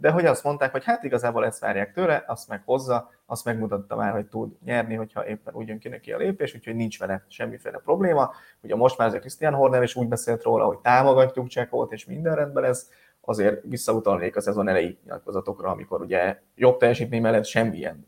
de 0.00 0.10
hogy 0.10 0.26
azt 0.26 0.44
mondták, 0.44 0.70
hogy 0.70 0.84
hát 0.84 1.04
igazából 1.04 1.46
ezt 1.46 1.60
várják 1.60 1.92
tőle, 1.92 2.24
azt 2.26 2.48
meg 2.48 2.62
hozza, 2.64 3.10
azt 3.26 3.44
megmutatta 3.44 3.96
már, 3.96 4.12
hogy 4.12 4.26
tud 4.26 4.52
nyerni, 4.64 4.94
hogyha 4.94 5.26
éppen 5.26 5.54
úgy 5.54 5.68
jön 5.68 5.78
ki 5.78 5.88
neki 5.88 6.12
a 6.12 6.16
lépés, 6.16 6.54
úgyhogy 6.54 6.74
nincs 6.74 6.98
vele 6.98 7.24
semmiféle 7.28 7.78
probléma. 7.78 8.32
Ugye 8.60 8.76
most 8.76 8.98
már 8.98 9.06
azért 9.06 9.22
Christian 9.22 9.54
Horner 9.54 9.82
is 9.82 9.94
úgy 9.94 10.08
beszélt 10.08 10.42
róla, 10.42 10.64
hogy 10.64 10.78
támogatjuk 10.78 11.48
Csekót, 11.48 11.92
és 11.92 12.04
minden 12.04 12.34
rendben 12.34 12.62
lesz, 12.62 12.88
azért 13.20 13.60
visszautalnék 13.64 14.36
a 14.36 14.40
szezon 14.40 14.68
elejé 14.68 14.98
nyilatkozatokra, 15.04 15.70
amikor 15.70 16.00
ugye 16.00 16.40
jobb 16.54 16.76
teljesítmény 16.76 17.22
mellett 17.22 17.44
semmilyen 17.44 18.04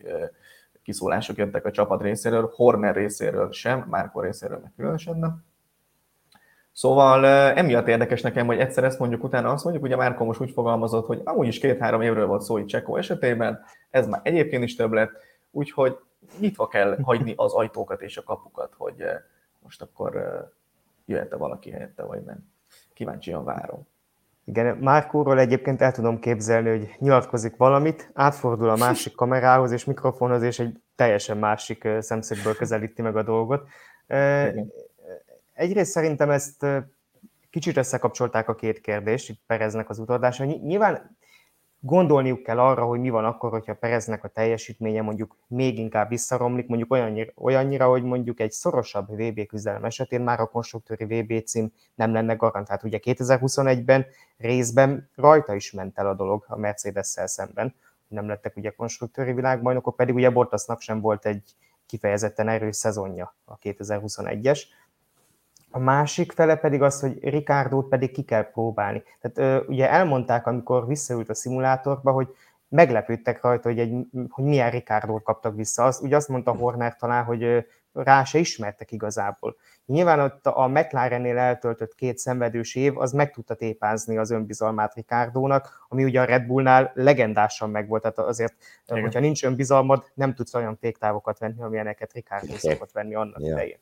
kiszólások 0.83 1.37
jöttek 1.37 1.65
a 1.65 1.71
csapat 1.71 2.03
részéről, 2.03 2.53
Horner 2.55 2.95
részéről 2.95 3.53
sem, 3.53 3.87
Márko 3.91 4.21
részéről 4.21 4.59
meg 4.63 4.73
különösen 4.77 5.19
nem. 5.19 5.45
Szóval 6.73 7.27
emiatt 7.57 7.89
érdekes 7.89 8.21
nekem, 8.21 8.47
hogy 8.47 8.59
egyszer 8.59 8.85
ezt 8.85 8.99
mondjuk, 8.99 9.25
utána 9.25 9.51
azt 9.51 9.65
mondjuk, 9.65 9.85
ugye 9.85 9.97
Márko 9.97 10.25
most 10.25 10.41
úgy 10.41 10.51
fogalmazott, 10.51 11.07
hogy 11.07 11.21
amúgy 11.25 11.47
is 11.47 11.59
két-három 11.59 12.01
évről 12.01 12.27
volt 12.27 12.43
szó 12.43 12.59
itt 12.59 12.67
Csekó 12.67 12.97
esetében, 12.97 13.65
ez 13.91 14.07
már 14.07 14.21
egyébként 14.25 14.63
is 14.63 14.75
több 14.77 14.93
lett, 14.93 15.13
úgyhogy 15.51 15.99
nyitva 16.39 16.69
kell 16.69 16.99
hagyni 17.03 17.35
az 17.37 17.53
ajtókat 17.53 18.03
és 18.03 18.17
a 18.17 18.23
kapukat, 18.23 18.75
hogy 18.77 19.05
most 19.59 19.83
akkor 19.83 20.13
jöhet-e 21.07 21.37
valaki 21.37 21.71
helyette, 21.71 22.03
vagy 22.03 22.23
nem. 22.23 22.51
Kíváncsian 22.93 23.45
várom. 23.45 23.87
Igen, 24.45 24.77
Márkóról 24.77 25.39
egyébként 25.39 25.83
el 25.83 25.93
tudom 25.93 26.19
képzelni, 26.19 26.69
hogy 26.69 26.95
nyilatkozik 26.99 27.57
valamit, 27.57 28.11
átfordul 28.15 28.69
a 28.69 28.77
másik 28.77 29.15
kamerához 29.15 29.73
és 29.73 29.85
mikrofonhoz, 29.85 30.43
és 30.43 30.59
egy 30.59 30.81
teljesen 30.97 31.39
másik 31.39 31.89
szemszögből 31.99 32.57
közelíti 32.57 33.03
meg 33.03 33.17
a 33.17 33.23
dolgot. 33.23 33.69
Igen 34.07 34.73
egyrészt 35.63 35.91
szerintem 35.91 36.31
ezt 36.31 36.67
kicsit 37.51 37.77
összekapcsolták 37.77 38.49
a 38.49 38.55
két 38.55 38.81
kérdést, 38.81 39.29
itt 39.29 39.41
Pereznek 39.47 39.91
az 39.91 39.99
utadása. 39.99 40.45
Nyilván 40.45 41.17
gondolniuk 41.85 42.43
kell 42.43 42.59
arra, 42.59 42.85
hogy 42.85 43.01
mi 43.01 43.11
van 43.11 43.25
akkor, 43.25 43.51
hogyha 43.51 43.75
Pereznek 43.75 44.25
a 44.25 44.29
teljesítménye 44.29 45.03
mondjuk 45.03 45.37
még 45.47 45.79
inkább 45.79 46.09
visszaromlik, 46.09 46.67
mondjuk 46.67 46.93
olyannyira, 46.93 47.33
olyannyira 47.37 47.89
hogy 47.89 48.03
mondjuk 48.03 48.41
egy 48.41 48.53
szorosabb 48.53 49.09
VB 49.09 49.47
küzdelem 49.47 49.85
esetén 49.85 50.21
már 50.21 50.41
a 50.41 50.47
konstruktőri 50.47 51.05
VB 51.05 51.45
cím 51.45 51.73
nem 51.95 52.13
lenne 52.13 52.35
garantált. 52.35 52.83
Ugye 52.83 52.99
2021-ben 53.03 54.07
részben 54.37 55.11
rajta 55.15 55.55
is 55.55 55.73
ment 55.73 55.99
el 55.99 56.07
a 56.07 56.15
dolog 56.15 56.45
a 56.49 56.59
Mercedes-szel 56.59 57.27
szemben, 57.27 57.75
nem 58.09 58.29
lettek 58.29 58.57
ugye 58.57 58.71
konstruktőri 58.71 59.33
világbajnokok, 59.33 59.97
pedig 59.97 60.15
ugye 60.15 60.31
Bottasnak 60.31 60.81
sem 60.81 61.01
volt 61.01 61.27
egy 61.27 61.55
kifejezetten 61.87 62.49
erős 62.49 62.77
szezonja 62.77 63.35
a 63.45 63.59
2021-es. 63.59 64.61
A 65.75 65.79
másik 65.79 66.33
fele 66.33 66.57
pedig 66.57 66.83
az, 66.83 67.01
hogy 67.01 67.29
Ricardo 67.29 67.83
pedig 67.83 68.11
ki 68.11 68.23
kell 68.23 68.51
próbálni. 68.51 69.03
Tehát 69.21 69.63
ugye 69.69 69.91
elmondták, 69.91 70.47
amikor 70.47 70.87
visszaült 70.87 71.29
a 71.29 71.35
szimulátorba, 71.35 72.13
hogy 72.13 72.29
meglepődtek 72.69 73.43
rajta, 73.43 73.69
hogy, 73.69 73.79
egy, 73.79 74.07
hogy 74.29 74.45
milyen 74.45 74.71
Ricardo 74.71 75.23
kaptak 75.23 75.55
vissza. 75.55 75.85
Az, 75.85 76.01
ugye 76.03 76.17
azt 76.17 76.29
mondta 76.29 76.57
Horner 76.57 76.97
talán, 76.97 77.25
hogy 77.25 77.67
rá 77.93 78.25
se 78.25 78.39
ismertek 78.39 78.93
igazából. 78.93 79.57
Nyilván 79.87 80.21
ott 80.21 80.47
a 80.47 80.67
McLarennél 80.67 81.39
eltöltött 81.39 81.95
két 81.95 82.19
szenvedős 82.19 82.75
év, 82.75 82.99
az 82.99 83.13
meg 83.13 83.31
tudta 83.31 83.55
tépázni 83.55 84.17
az 84.17 84.31
önbizalmát 84.31 84.95
Ricardo-nak, 84.95 85.87
ami 85.89 86.05
ugye 86.05 86.21
a 86.21 86.25
Red 86.25 86.47
Bullnál 86.47 86.93
legendásan 86.95 87.71
megvolt, 87.71 88.03
tehát 88.03 88.19
azért, 88.19 88.55
Igen. 88.87 89.03
hogyha 89.03 89.21
nincs 89.21 89.45
önbizalmad, 89.45 90.11
nem 90.15 90.35
tudsz 90.35 90.55
olyan 90.55 90.79
tégtávokat 90.79 91.39
venni, 91.39 91.63
amilyeneket 91.63 92.13
Ricardo 92.13 92.55
szokott 92.57 92.93
venni 92.93 93.15
annak 93.15 93.41
ja. 93.41 93.53
idején. 93.53 93.79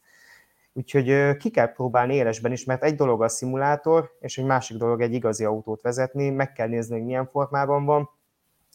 Úgyhogy 0.80 1.36
ki 1.36 1.50
kell 1.50 1.72
próbálni 1.72 2.14
élesben 2.14 2.52
is, 2.52 2.64
mert 2.64 2.84
egy 2.84 2.94
dolog 2.94 3.22
a 3.22 3.28
szimulátor, 3.28 4.16
és 4.20 4.38
egy 4.38 4.44
másik 4.44 4.76
dolog 4.76 5.00
egy 5.00 5.12
igazi 5.12 5.44
autót 5.44 5.80
vezetni, 5.80 6.30
meg 6.30 6.52
kell 6.52 6.68
nézni, 6.68 6.96
hogy 6.96 7.04
milyen 7.04 7.26
formában 7.26 7.84
van, 7.84 8.10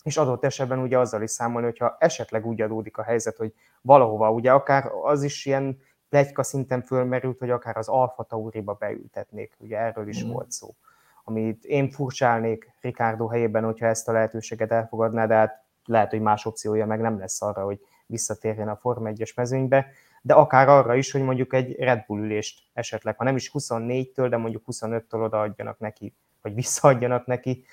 és 0.03 0.17
adott 0.17 0.43
esetben 0.43 0.79
ugye 0.79 0.99
azzal 0.99 1.21
is 1.21 1.31
számolni, 1.31 1.67
hogyha 1.67 1.95
esetleg 1.99 2.45
úgy 2.45 2.61
adódik 2.61 2.97
a 2.97 3.03
helyzet, 3.03 3.37
hogy 3.37 3.53
valahova, 3.81 4.31
ugye 4.31 4.51
akár 4.51 4.91
az 5.03 5.23
is 5.23 5.45
ilyen 5.45 5.79
plegyka 6.09 6.43
szinten 6.43 6.81
fölmerült, 6.81 7.39
hogy 7.39 7.49
akár 7.49 7.77
az 7.77 7.87
Alfa 7.87 8.23
Tauriba 8.23 8.73
beültetnék, 8.73 9.55
ugye 9.57 9.77
erről 9.77 10.07
is 10.07 10.25
mm. 10.25 10.31
volt 10.31 10.51
szó. 10.51 10.75
Amit 11.23 11.63
én 11.63 11.89
furcsálnék 11.89 12.71
Ricardo 12.81 13.27
helyében, 13.27 13.63
hogyha 13.63 13.85
ezt 13.85 14.07
a 14.07 14.11
lehetőséget 14.11 14.71
elfogadná, 14.71 15.25
de 15.25 15.35
hát 15.35 15.63
lehet, 15.85 16.09
hogy 16.09 16.21
más 16.21 16.45
opciója 16.45 16.85
meg 16.85 16.99
nem 16.99 17.19
lesz 17.19 17.41
arra, 17.41 17.63
hogy 17.63 17.79
visszatérjen 18.05 18.67
a 18.67 18.75
Forma 18.75 19.09
1-es 19.13 19.35
mezőnybe, 19.35 19.87
de 20.25 20.33
akár 20.33 20.69
arra 20.69 20.95
is, 20.95 21.11
hogy 21.11 21.21
mondjuk 21.21 21.53
egy 21.53 21.75
Red 21.75 22.03
Bull 22.07 22.19
ülést 22.19 22.61
esetleg, 22.73 23.17
ha 23.17 23.23
nem 23.23 23.35
is 23.35 23.51
24-től, 23.53 24.27
de 24.29 24.37
mondjuk 24.37 24.63
25-től 24.71 25.23
odaadjanak 25.23 25.79
neki, 25.79 26.13
vagy 26.41 26.53
visszaadjanak 26.53 27.25
neki, 27.25 27.65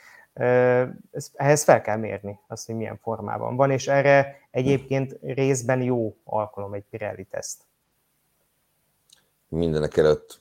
ehhez 1.32 1.62
fel 1.64 1.80
kell 1.80 1.96
mérni 1.96 2.38
azt, 2.46 2.66
hogy 2.66 2.74
milyen 2.74 2.98
formában 3.02 3.56
van, 3.56 3.70
és 3.70 3.88
erre 3.88 4.36
egyébként 4.50 5.18
részben 5.22 5.82
jó 5.82 6.16
alkalom 6.24 6.74
egy 6.74 6.84
Pirelli 6.90 7.24
teszt. 7.24 7.62
Mindenek 9.48 9.96
előtt 9.96 10.40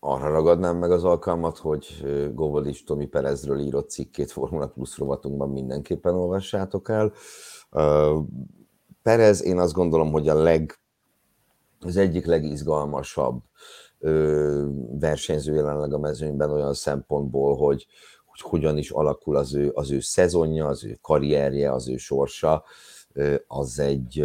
arra 0.00 0.30
ragadnám 0.30 0.76
meg 0.76 0.90
az 0.90 1.04
alkalmat, 1.04 1.58
hogy 1.58 2.04
Govolics 2.34 2.84
Tomi 2.84 3.06
Perezről 3.06 3.60
írott 3.60 3.90
cikkét 3.90 4.30
Formula 4.32 4.66
Plus 4.66 4.98
rovatunkban 4.98 5.50
mindenképpen 5.50 6.14
olvassátok 6.14 6.88
el. 6.88 7.12
Perez 9.02 9.42
én 9.42 9.58
azt 9.58 9.74
gondolom, 9.74 10.12
hogy 10.12 10.28
a 10.28 10.34
leg, 10.34 10.78
az 11.80 11.96
egyik 11.96 12.26
legizgalmasabb 12.26 13.42
versenyző 14.98 15.54
jelenleg 15.54 15.92
a 15.92 15.98
mezőnyben 15.98 16.50
olyan 16.50 16.74
szempontból, 16.74 17.56
hogy, 17.56 17.86
hogy 18.24 18.40
hogyan 18.40 18.78
is 18.78 18.90
alakul 18.90 19.36
az 19.36 19.54
ő, 19.54 19.70
az 19.74 19.90
ő 19.90 20.00
szezonja, 20.00 20.66
az 20.66 20.84
ő 20.84 20.98
karrierje, 21.00 21.72
az 21.72 21.88
ő 21.88 21.96
sorsa, 21.96 22.64
az 23.46 23.78
egy, 23.78 24.24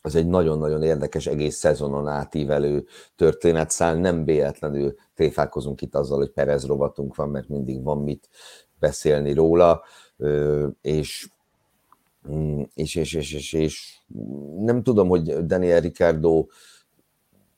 az 0.00 0.14
egy 0.14 0.26
nagyon-nagyon 0.26 0.82
érdekes, 0.82 1.26
egész 1.26 1.56
szezonon 1.56 2.08
átívelő 2.08 2.86
történetszál. 3.16 3.96
Nem 3.96 4.24
véletlenül 4.24 4.94
tréfálkozunk 5.14 5.82
itt 5.82 5.94
azzal, 5.94 6.18
hogy 6.18 6.30
Perez 6.30 6.66
rovatunk 6.66 7.14
van, 7.14 7.28
mert 7.28 7.48
mindig 7.48 7.82
van 7.82 7.98
mit 7.98 8.28
beszélni 8.78 9.32
róla, 9.32 9.82
és 10.80 11.28
és, 12.74 12.94
és, 12.94 13.14
és, 13.14 13.32
és, 13.32 13.52
és 13.52 13.98
nem 14.58 14.82
tudom, 14.82 15.08
hogy 15.08 15.46
Daniel 15.46 15.80
Ricardo 15.80 16.46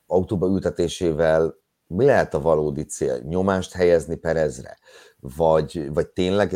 autóba 0.07 0.47
ültetésével 0.47 1.55
mi 1.87 2.05
lehet 2.05 2.35
a 2.35 2.41
valódi 2.41 2.85
cél? 2.85 3.19
Nyomást 3.23 3.73
helyezni 3.73 4.17
Perezre? 4.17 4.79
vagy, 5.21 5.93
vagy 5.93 6.09
tényleg 6.09 6.51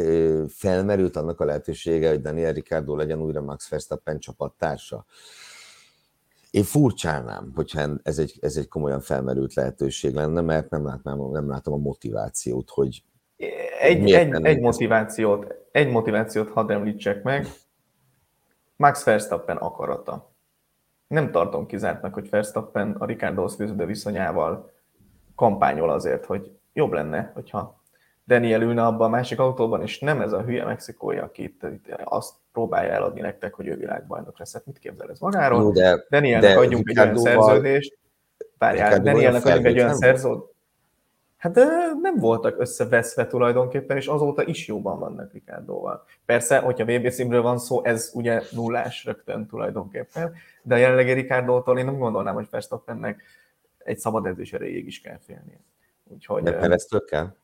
felmerült 0.49 1.17
annak 1.17 1.41
a 1.41 1.45
lehetősége, 1.45 2.09
hogy 2.09 2.21
Daniel 2.21 2.53
Ricardo 2.53 2.97
legyen 2.97 3.21
újra 3.21 3.41
Max 3.41 3.69
Verstappen 3.69 4.19
csapattársa? 4.19 5.05
Én 6.51 6.63
furcsálnám, 6.63 7.53
hogyha 7.55 7.91
ez 8.03 8.19
egy, 8.19 8.39
ez 8.41 8.57
egy 8.57 8.69
komolyan 8.69 9.01
felmerült 9.01 9.55
lehetőség 9.55 10.15
lenne, 10.15 10.41
mert 10.41 10.71
nem, 10.71 10.85
látnám, 10.85 11.31
nem 11.31 11.49
látom 11.49 11.75
a 11.75 11.77
motivációt, 11.77 12.71
hogy 12.71 13.03
egy, 13.81 14.13
egy, 14.13 14.45
egy 14.45 14.61
motivációt, 14.61 15.55
egy 15.73 15.91
motivációt 15.91 16.49
hadd 16.49 16.71
említsek 16.71 17.23
meg, 17.23 17.47
Max 18.83 19.05
Verstappen 19.05 19.57
akarata. 19.57 20.31
Nem 21.07 21.31
tartom 21.31 21.67
kizártnak, 21.67 22.15
hogy 22.15 22.31
Verstappen 22.31 22.91
a 22.99 23.05
Ricardohoz 23.05 23.55
fűződő 23.55 23.87
viszonyával 23.87 24.73
kampányol 25.35 25.91
azért, 25.91 26.25
hogy 26.25 26.51
jobb 26.73 26.93
lenne, 26.93 27.31
hogyha 27.35 27.83
Daniel 28.27 28.63
ülne 28.63 28.87
abban 28.87 29.07
a 29.07 29.11
másik 29.11 29.39
autóban, 29.39 29.83
és 29.83 29.99
nem 29.99 30.21
ez 30.21 30.33
a 30.33 30.43
hülye 30.43 30.65
mexikói, 30.65 31.17
aki 31.17 31.43
itt, 31.43 31.63
itt 31.63 31.87
azt 32.05 32.35
próbálja 32.53 32.93
eladni 32.93 33.21
nektek, 33.21 33.55
hogy 33.55 33.67
ő 33.67 33.77
világbajnok 33.77 34.39
lesz. 34.39 34.53
Hát 34.53 34.67
mit 34.67 34.79
képzel 34.79 35.11
ez 35.11 35.19
magáról? 35.19 35.63
Jó, 35.63 35.73
de, 35.73 36.05
Danielnek 36.11 36.51
de 36.51 36.59
adjunk 36.59 36.89
egy 36.89 36.99
olyan 36.99 37.17
szerződést. 37.17 37.99
Várjál, 38.59 39.01
Danielnek 39.01 39.45
adjunk 39.45 39.67
egy 39.67 39.79
olyan 39.79 39.95
szerződést. 39.95 40.52
Hát 41.43 41.53
de 41.53 41.67
nem 42.01 42.17
voltak 42.17 42.61
összeveszve 42.61 43.27
tulajdonképpen, 43.27 43.97
és 43.97 44.07
azóta 44.07 44.45
is 44.45 44.67
jóban 44.67 44.99
vannak 44.99 45.33
Ricardoval. 45.33 46.05
Persze, 46.25 46.59
hogyha 46.59 46.85
VB 46.85 47.09
színről 47.09 47.43
van 47.43 47.59
szó, 47.59 47.85
ez 47.85 48.11
ugye 48.15 48.43
nullás 48.51 49.05
rögtön 49.05 49.47
tulajdonképpen, 49.47 50.35
de 50.63 50.75
a 50.75 50.79
jelenlegi 50.79 51.13
Ricardo-tól 51.13 51.79
én 51.79 51.85
nem 51.85 51.99
gondolnám, 51.99 52.35
hogy 52.35 52.47
Verstappennek 52.51 53.23
egy 53.79 53.99
szabad 53.99 54.27
edzés 54.27 54.53
erejéig 54.53 54.87
is 54.87 55.01
kell 55.01 55.19
félnie. 55.19 55.61
Úgyhogy, 56.05 56.43
de 56.43 56.53
Pereztől 56.53 57.05
kell? 57.05 57.35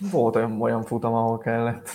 Volt 0.00 0.36
olyan, 0.36 0.60
olyan 0.60 0.82
futam, 0.82 1.14
ahol 1.14 1.38
kellett. 1.38 1.88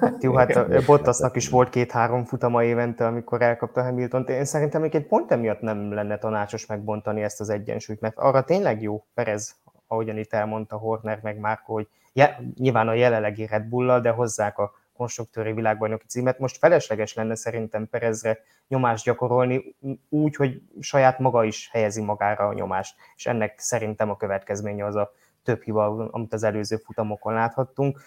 Hát 0.00 0.22
jó, 0.22 0.34
hát 0.34 0.56
a 0.56 0.66
Bottasnak 0.86 1.36
is 1.36 1.48
volt 1.48 1.68
két-három 1.68 2.24
futama 2.24 2.64
évente, 2.64 3.06
amikor 3.06 3.42
elkapta 3.42 3.82
hamilton 3.82 4.24
-t. 4.24 4.28
Én 4.28 4.44
szerintem 4.44 4.80
még 4.80 4.94
egy 4.94 5.06
pont 5.06 5.30
emiatt 5.30 5.60
nem 5.60 5.92
lenne 5.92 6.18
tanácsos 6.18 6.66
megbontani 6.66 7.22
ezt 7.22 7.40
az 7.40 7.48
egyensúlyt, 7.48 8.00
mert 8.00 8.18
arra 8.18 8.44
tényleg 8.44 8.82
jó 8.82 9.04
Perez, 9.14 9.56
ahogyan 9.86 10.16
itt 10.18 10.32
elmondta 10.32 10.76
Horner 10.76 11.20
meg 11.22 11.38
Márko, 11.38 11.72
hogy 11.72 11.88
je, 12.12 12.40
nyilván 12.54 12.88
a 12.88 12.94
jelenlegi 12.94 13.46
Red 13.46 13.64
bull 13.64 14.00
de 14.00 14.10
hozzák 14.10 14.58
a 14.58 14.72
konstruktőri 14.96 15.52
világbajnoki 15.52 16.06
címet. 16.06 16.38
Most 16.38 16.56
felesleges 16.58 17.14
lenne 17.14 17.34
szerintem 17.34 17.88
Perezre 17.88 18.38
nyomást 18.68 19.04
gyakorolni 19.04 19.76
úgy, 20.08 20.36
hogy 20.36 20.62
saját 20.80 21.18
maga 21.18 21.44
is 21.44 21.68
helyezi 21.72 22.02
magára 22.02 22.46
a 22.46 22.52
nyomást, 22.52 22.96
és 23.16 23.26
ennek 23.26 23.58
szerintem 23.58 24.10
a 24.10 24.16
következménye 24.16 24.84
az 24.84 24.94
a 24.94 25.12
több 25.46 25.62
hiba, 25.62 26.08
amit 26.10 26.32
az 26.32 26.42
előző 26.42 26.76
futamokon 26.76 27.32
láthattunk. 27.32 28.00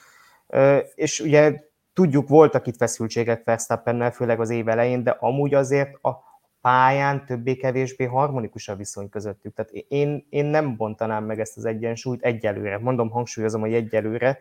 És 0.96 1.20
ugye 1.20 1.60
tudjuk, 1.94 2.28
voltak 2.28 2.68
itt 2.68 2.78
feszültségek 2.78 3.44
Verstappennel, 3.44 4.12
főleg 4.12 4.40
az 4.40 4.50
év 4.50 4.68
elején, 4.68 5.04
de 5.04 5.18
amúgy 5.20 5.54
azért 5.54 6.04
a 6.04 6.28
pályán 6.62 7.26
többé-kevésbé 7.26 8.06
harmonikus 8.06 8.68
a 8.68 8.76
viszony 8.76 9.10
közöttük. 9.10 9.54
Tehát 9.54 9.72
én, 9.72 10.26
én 10.30 10.46
nem 10.46 10.76
bontanám 10.76 11.24
meg 11.24 11.40
ezt 11.40 11.58
az 11.58 11.66
egyensúlyt 11.66 12.24
egyelőre. 12.24 12.78
Mondom, 12.78 13.10
hangsúlyozom, 13.10 13.62
hogy 13.62 13.74
egyelőre, 13.74 14.38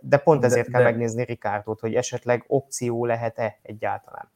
de 0.00 0.16
pont 0.24 0.44
ezért 0.44 0.66
de, 0.66 0.72
kell 0.72 0.82
de... 0.82 0.90
megnézni 0.90 1.24
Rikárdot, 1.24 1.80
hogy 1.80 1.94
esetleg 1.94 2.44
opció 2.46 3.04
lehet-e 3.04 3.58
egyáltalán. 3.62 4.30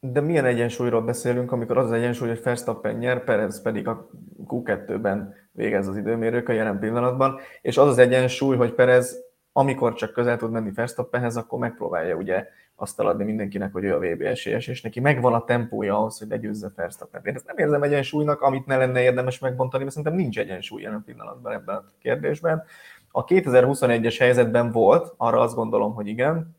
De 0.00 0.20
milyen 0.20 0.44
egyensúlyról 0.44 1.02
beszélünk, 1.02 1.52
amikor 1.52 1.78
az, 1.78 1.84
az 1.84 1.92
egyensúly, 1.92 2.28
hogy 2.28 2.42
Verstappen 2.42 2.94
nyer, 2.94 3.24
Perez 3.24 3.62
pedig 3.62 3.88
a 3.88 4.10
Q2-ben 4.46 5.34
végez 5.52 5.88
az 5.88 5.96
időmérők 5.96 6.48
a 6.48 6.52
jelen 6.52 6.78
pillanatban, 6.78 7.38
és 7.60 7.78
az 7.78 7.88
az 7.88 7.98
egyensúly, 7.98 8.56
hogy 8.56 8.72
Perez 8.72 9.30
amikor 9.52 9.94
csak 9.94 10.12
közel 10.12 10.36
tud 10.36 10.50
menni 10.50 10.70
Verstappenhez, 10.70 11.36
akkor 11.36 11.58
megpróbálja 11.58 12.16
ugye 12.16 12.46
azt 12.76 13.00
eladni 13.00 13.24
mindenkinek, 13.24 13.72
hogy 13.72 13.84
ő 13.84 13.94
a 13.94 13.98
VB 13.98 14.20
esélyes, 14.20 14.66
és 14.66 14.82
neki 14.82 15.00
megvan 15.00 15.34
a 15.34 15.44
tempója 15.44 15.96
ahhoz, 15.96 16.18
hogy 16.18 16.28
legyőzze 16.28 16.72
Verstappen. 16.76 17.20
Én 17.24 17.34
ezt 17.34 17.46
nem 17.46 17.58
érzem 17.58 17.82
egyensúlynak, 17.82 18.40
amit 18.40 18.66
ne 18.66 18.76
lenne 18.76 19.02
érdemes 19.02 19.38
megbontani, 19.38 19.82
mert 19.82 19.94
szerintem 19.96 20.20
nincs 20.20 20.38
egyensúly 20.38 20.82
jelen 20.82 21.02
pillanatban 21.04 21.52
ebben 21.52 21.76
a 21.76 21.84
kérdésben. 21.98 22.62
A 23.10 23.24
2021-es 23.24 24.16
helyzetben 24.18 24.70
volt, 24.70 25.14
arra 25.16 25.40
azt 25.40 25.54
gondolom, 25.54 25.94
hogy 25.94 26.06
igen. 26.06 26.56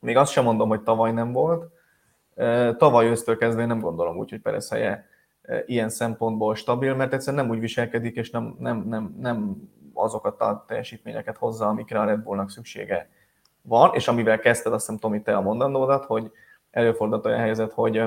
Még 0.00 0.16
azt 0.16 0.32
sem 0.32 0.44
mondom, 0.44 0.68
hogy 0.68 0.82
tavaly 0.82 1.12
nem 1.12 1.32
volt, 1.32 1.72
Tavaly 2.76 3.06
ősztől 3.06 3.36
kezdve 3.36 3.66
nem 3.66 3.80
gondolom 3.80 4.16
úgy, 4.16 4.30
hogy 4.30 4.40
Perez 4.40 4.70
helye 4.70 5.06
ilyen 5.66 5.88
szempontból 5.88 6.54
stabil, 6.54 6.94
mert 6.94 7.12
egyszerűen 7.12 7.44
nem 7.44 7.54
úgy 7.54 7.60
viselkedik, 7.60 8.16
és 8.16 8.30
nem, 8.30 8.56
nem, 8.58 8.84
nem, 8.88 9.16
nem 9.20 9.56
azokat 9.94 10.40
a 10.40 10.64
teljesítményeket 10.68 11.36
hozza, 11.36 11.68
amikre 11.68 12.00
a 12.00 12.04
Red 12.04 12.20
Bullnak 12.20 12.50
szüksége 12.50 13.08
van, 13.62 13.90
és 13.94 14.08
amivel 14.08 14.38
kezdted, 14.38 14.72
azt 14.72 14.86
hiszem 14.86 15.00
Tomi, 15.00 15.22
te 15.22 15.36
a 15.36 15.40
mondandódat, 15.40 16.04
hogy 16.04 16.30
előfordult 16.70 17.26
olyan 17.26 17.38
helyzet, 17.38 17.72
hogy, 17.72 18.02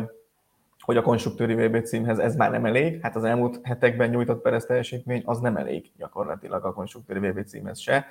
hogy 0.80 0.98
a 0.98 1.02
konstruktőri 1.02 1.68
VB 1.68 1.84
címhez 1.84 2.20
ez 2.20 2.36
már 2.36 2.52
nem 2.52 2.66
elég, 2.66 3.02
hát 3.02 3.16
az 3.16 3.24
elmúlt 3.24 3.60
hetekben 3.64 4.10
nyújtott 4.10 4.42
Perez 4.42 4.66
teljesítmény 4.66 5.22
az 5.26 5.40
nem 5.40 5.58
elég 5.58 5.92
gyakorlatilag 5.98 6.66
a 6.66 6.74
konstruktőri 6.74 7.30
VB 7.30 7.46
címhez 7.46 7.80
se, 7.80 8.06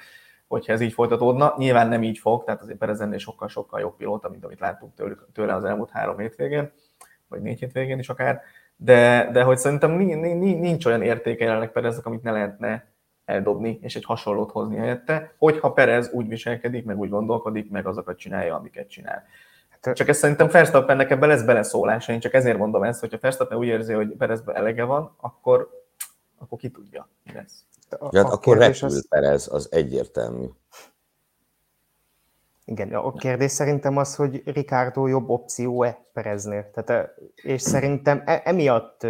hogyha 0.49 0.73
ez 0.73 0.81
így 0.81 0.93
folytatódna. 0.93 1.55
Nyilván 1.57 1.89
nem 1.89 2.03
így 2.03 2.19
fog, 2.19 2.45
tehát 2.45 2.63
azért 2.63 2.79
Perez 2.79 3.01
ennél 3.01 3.19
sokkal-sokkal 3.19 3.81
jobb 3.81 3.97
pilóta, 3.97 4.29
mint 4.29 4.45
amit 4.45 4.61
láttunk 4.61 4.95
tőle, 4.95 5.15
tőle 5.33 5.55
az 5.55 5.65
elmúlt 5.65 5.91
három 5.91 6.19
hétvégén, 6.19 6.73
vagy 7.29 7.41
négy 7.41 7.59
hétvégén 7.59 7.99
is 7.99 8.09
akár, 8.09 8.43
de, 8.77 9.29
de 9.33 9.43
hogy 9.43 9.59
szerintem 9.59 9.91
nincs 9.91 10.87
olyan 10.87 11.03
értéke 11.03 11.45
jelenleg 11.45 11.73
Pereznek, 11.73 12.07
amit 12.07 12.23
ne 12.23 12.31
lehetne 12.31 12.95
eldobni, 13.25 13.79
és 13.83 13.97
egy 13.97 14.05
hasonlót 14.05 14.51
hozni 14.51 14.77
helyette, 14.77 15.35
hogyha 15.39 15.73
Perez 15.73 16.11
úgy 16.13 16.29
viselkedik, 16.29 16.85
meg 16.85 16.99
úgy 16.99 17.09
gondolkodik, 17.09 17.71
meg 17.71 17.87
azokat 17.87 18.19
csinálja, 18.19 18.57
amiket 18.57 18.89
csinál. 18.89 19.25
Hát, 19.69 19.95
csak 19.95 20.09
ezt 20.09 20.19
szerintem 20.19 20.49
Verstappennek 20.49 21.11
ebben 21.11 21.29
lesz 21.29 21.43
beleszólása, 21.43 22.13
én 22.13 22.21
csak 22.21 22.35
ezért 22.35 22.59
mondom 22.59 22.83
ezt, 22.83 23.01
hogyha 23.01 23.19
Verstappen 23.21 23.59
úgy 23.59 23.67
érzi, 23.67 23.93
hogy 23.93 24.09
Perezben 24.09 24.57
elege 24.57 24.85
van, 24.85 25.15
akkor, 25.21 25.71
akkor 26.39 26.59
ki 26.59 26.71
tudja, 26.71 27.09
mi 27.25 27.33
lesz. 27.33 27.65
A, 27.91 28.09
ja, 28.11 28.25
a 28.25 28.33
akkor 28.33 28.59
repül 28.59 28.89
az... 28.89 29.09
Perez, 29.09 29.49
az 29.53 29.69
egyértelmű. 29.71 30.47
Igen, 32.69 32.95
a 32.95 33.13
kérdés 33.13 33.51
szerintem 33.51 33.97
az, 33.97 34.15
hogy 34.15 34.43
Ricardo 34.45 35.07
jobb 35.07 35.29
opció-e 35.29 36.07
Pereznél. 36.13 36.71
Tehát, 36.71 37.15
és 37.35 37.63
szerintem 37.63 38.23
e, 38.25 38.41
emiatt 38.45 39.07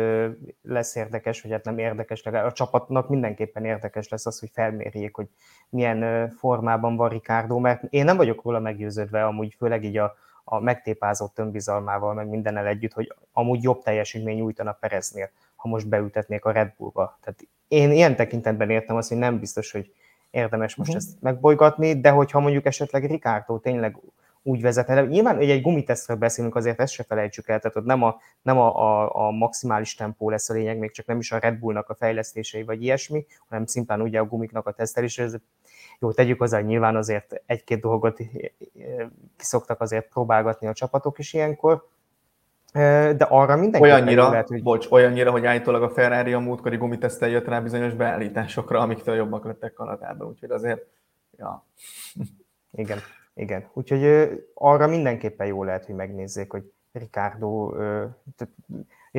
lesz 0.62 0.94
érdekes, 0.94 1.42
vagy 1.42 1.50
hát 1.50 1.64
nem 1.64 1.78
érdekes, 1.78 2.22
de 2.22 2.38
a 2.38 2.52
csapatnak 2.52 3.08
mindenképpen 3.08 3.64
érdekes 3.64 4.08
lesz 4.08 4.26
az, 4.26 4.38
hogy 4.38 4.50
felmérjék, 4.52 5.14
hogy 5.14 5.28
milyen 5.68 6.30
formában 6.30 6.96
van 6.96 7.08
Ricardo, 7.08 7.58
mert 7.58 7.82
én 7.90 8.04
nem 8.04 8.16
vagyok 8.16 8.42
róla 8.42 8.58
meggyőződve, 8.58 9.24
amúgy 9.24 9.54
főleg 9.58 9.84
így 9.84 9.96
a, 9.96 10.14
a 10.44 10.60
megtépázott 10.60 11.38
önbizalmával, 11.38 12.14
meg 12.14 12.28
mindennel 12.28 12.66
együtt, 12.66 12.92
hogy 12.92 13.14
amúgy 13.32 13.62
jobb 13.62 13.82
teljesítmény 13.82 14.36
nyújtana 14.36 14.72
Pereznél, 14.72 15.30
ha 15.56 15.68
most 15.68 15.88
beültetnék 15.88 16.44
a 16.44 16.50
Red 16.50 16.72
Bullba. 16.76 17.18
Tehát 17.20 17.46
én 17.68 17.92
ilyen 17.92 18.16
tekintetben 18.16 18.70
értem 18.70 18.96
azt, 18.96 19.08
hogy 19.08 19.18
nem 19.18 19.38
biztos, 19.38 19.72
hogy 19.72 19.92
érdemes 20.36 20.74
most 20.74 20.90
uh-huh. 20.90 21.04
ezt 21.06 21.22
megbolygatni, 21.22 22.00
de 22.00 22.10
hogyha 22.10 22.40
mondjuk 22.40 22.66
esetleg 22.66 23.04
Ricardo 23.04 23.58
tényleg 23.58 23.96
úgy 24.42 24.60
vezet, 24.60 24.86
de 24.86 25.02
nyilván 25.02 25.36
hogy 25.36 25.50
egy 25.50 25.62
gumitesztről 25.62 26.16
beszélünk, 26.16 26.54
azért 26.54 26.80
ezt 26.80 26.92
se 26.92 27.02
felejtsük 27.02 27.48
el, 27.48 27.60
tehát 27.60 27.76
ott 27.76 27.84
nem 27.84 28.02
a, 28.02 28.20
nem 28.42 28.58
a, 28.58 28.76
a, 28.76 29.26
a 29.26 29.30
maximális 29.30 29.94
tempó 29.94 30.30
lesz 30.30 30.50
a 30.50 30.54
lényeg, 30.54 30.78
még 30.78 30.90
csak 30.90 31.06
nem 31.06 31.18
is 31.18 31.32
a 31.32 31.38
Red 31.38 31.58
Bullnak 31.58 31.88
a 31.88 31.94
fejlesztései 31.94 32.62
vagy 32.62 32.82
ilyesmi, 32.82 33.26
hanem 33.48 33.66
szimplán 33.66 34.00
ugye 34.00 34.18
a 34.18 34.24
gumiknak 34.24 34.66
a 34.66 34.72
tesztelése. 34.72 35.22
Ez, 35.22 35.34
jó, 35.98 36.12
tegyük 36.12 36.38
hozzá, 36.38 36.56
hogy 36.56 36.66
nyilván 36.66 36.96
azért 36.96 37.42
egy-két 37.46 37.80
dolgot 37.80 38.18
kiszoktak 39.36 39.80
azért 39.80 40.08
próbálgatni 40.08 40.66
a 40.66 40.72
csapatok 40.72 41.18
is 41.18 41.32
ilyenkor, 41.32 41.88
de 43.16 43.26
arra 43.28 43.56
mindenki 43.56 43.86
olyannyira, 43.86 44.30
lehet, 44.30 44.48
hogy... 44.48 44.62
bocs, 44.62 44.86
olyannyira, 44.90 45.30
hogy 45.30 45.46
állítólag 45.46 45.82
a 45.82 45.90
Ferrari 45.90 46.32
a 46.32 46.38
múltkori 46.38 46.76
gumitesztel 46.76 47.28
jött 47.28 47.48
rá 47.48 47.60
bizonyos 47.60 47.94
beállításokra, 47.94 48.78
amiktől 48.78 49.14
jobbak 49.14 49.44
lettek 49.44 49.72
Kanadában, 49.72 50.28
úgyhogy 50.28 50.50
azért, 50.50 50.86
ja. 51.38 51.64
Igen, 52.82 52.98
igen. 53.34 53.64
Úgyhogy 53.72 54.28
arra 54.54 54.86
mindenképpen 54.86 55.46
jó 55.46 55.64
lehet, 55.64 55.84
hogy 55.84 55.94
megnézzék, 55.94 56.50
hogy 56.50 56.72
Ricardo, 56.92 57.72
tehát, 58.36 58.54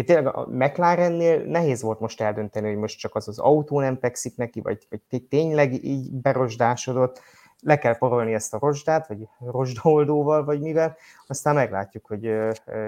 tényleg 0.06 0.28
a 0.28 0.48
McLarennél 0.50 1.44
nehéz 1.44 1.82
volt 1.82 2.00
most 2.00 2.22
eldönteni, 2.22 2.68
hogy 2.68 2.78
most 2.78 3.00
csak 3.00 3.16
az 3.16 3.28
az 3.28 3.40
autó 3.40 3.80
nem 3.80 4.00
pekszik 4.00 4.36
neki, 4.36 4.62
vagy, 4.62 4.88
vagy 4.90 5.22
tényleg 5.22 5.84
így 5.84 6.12
berosdásodott 6.12 7.22
le 7.62 7.78
kell 7.78 7.98
porolni 7.98 8.34
ezt 8.34 8.54
a 8.54 8.60
rozsdát, 8.62 9.08
vagy 9.08 9.28
rozsdoldóval, 9.40 10.44
vagy 10.46 10.62
mivel, 10.62 10.96
aztán 11.28 11.56
meglátjuk, 11.56 12.06
hogy 12.06 12.36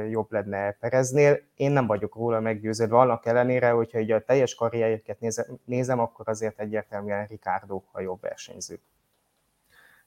jobb 0.09 0.31
lenne 0.31 0.71
Pereznél. 0.71 1.39
Én 1.55 1.71
nem 1.71 1.87
vagyok 1.87 2.15
róla 2.15 2.39
meggyőződve, 2.39 2.97
annak 2.97 3.25
ellenére, 3.25 3.69
hogyha 3.69 3.99
így 3.99 4.11
a 4.11 4.23
teljes 4.23 4.55
karrierjüket 4.55 5.17
nézem, 5.65 5.99
akkor 5.99 6.29
azért 6.29 6.59
egyértelműen 6.59 7.25
Ricardo 7.25 7.81
a 7.91 8.01
jobb 8.01 8.21
versenyző. 8.21 8.79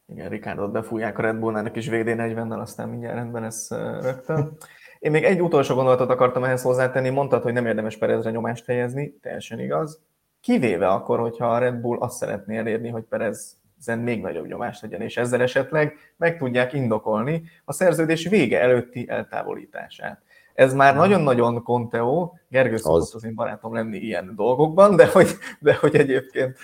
Igen, 0.07 0.29
Ricardo 0.29 0.69
befújják 0.69 1.19
a 1.19 1.23
Red 1.23 1.37
Bullnának 1.37 1.77
is 1.77 1.89
VD40-nel, 1.91 2.61
aztán 2.61 2.89
mindjárt 2.89 3.15
rendben 3.15 3.45
ez 3.45 3.67
rögtön. 4.01 4.57
Én 4.99 5.11
még 5.11 5.25
egy 5.25 5.43
utolsó 5.43 5.75
gondolatot 5.75 6.11
akartam 6.11 6.45
ehhez 6.45 6.63
hozzátenni, 6.63 7.11
mondtad, 7.11 7.43
hogy 7.43 7.53
nem 7.53 7.67
érdemes 7.67 7.97
Perezre 7.97 8.31
nyomást 8.31 8.67
helyezni, 8.67 9.19
teljesen 9.23 9.61
igaz. 9.61 10.01
Kivéve 10.41 10.89
akkor, 10.89 11.19
hogyha 11.19 11.55
a 11.55 11.59
Red 11.59 11.75
Bull 11.75 11.99
azt 11.99 12.17
szeretné 12.17 12.57
elérni, 12.57 12.89
hogy 12.89 13.03
Perez 13.03 13.61
ezen 13.87 13.99
még 13.99 14.21
nagyobb 14.21 14.47
nyomást 14.47 14.83
legyen, 14.83 15.01
és 15.01 15.17
ezzel 15.17 15.43
esetleg 15.43 15.97
meg 16.17 16.39
tudják 16.39 16.73
indokolni 16.73 17.43
a 17.65 17.73
szerződés 17.73 18.29
vége 18.29 18.61
előtti 18.61 19.09
eltávolítását. 19.09 20.23
Ez 20.55 20.75
már 20.75 20.97
nagyon-nagyon 20.97 21.63
konteó, 21.63 22.39
Gergő 22.49 22.77
szokott 22.77 23.01
az. 23.01 23.15
az 23.15 23.25
én 23.25 23.35
barátom 23.35 23.75
lenni 23.75 23.99
ilyen 23.99 24.33
dolgokban, 24.37 24.97
de 24.97 25.07
hogy, 25.07 25.29
de 25.61 25.75
hogy 25.75 25.97
egyébként 25.97 26.57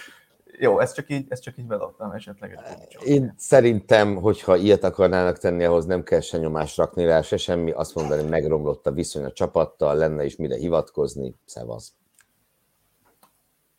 jó, 0.58 0.80
ezt 0.80 0.94
csak 0.94 1.10
így, 1.10 1.26
ezt 1.28 1.42
csak 1.42 1.58
így 1.58 1.66
bedobtam 1.66 2.10
esetleg. 2.10 2.58
Én 3.04 3.34
szerintem, 3.36 4.14
hogyha 4.14 4.56
ilyet 4.56 4.84
akarnának 4.84 5.38
tenni, 5.38 5.64
ahhoz 5.64 5.86
nem 5.86 6.02
kell 6.02 6.20
se 6.20 6.38
nyomást 6.38 6.76
rakni 6.76 7.04
rá, 7.04 7.20
se 7.20 7.36
semmi, 7.36 7.70
azt 7.70 7.94
mondani, 7.94 8.28
megromlott 8.28 8.86
a 8.86 8.92
viszony 8.92 9.24
a 9.24 9.32
csapattal, 9.32 9.96
lenne 9.96 10.24
is 10.24 10.36
mire 10.36 10.56
hivatkozni, 10.56 11.34
szevasz. 11.44 11.92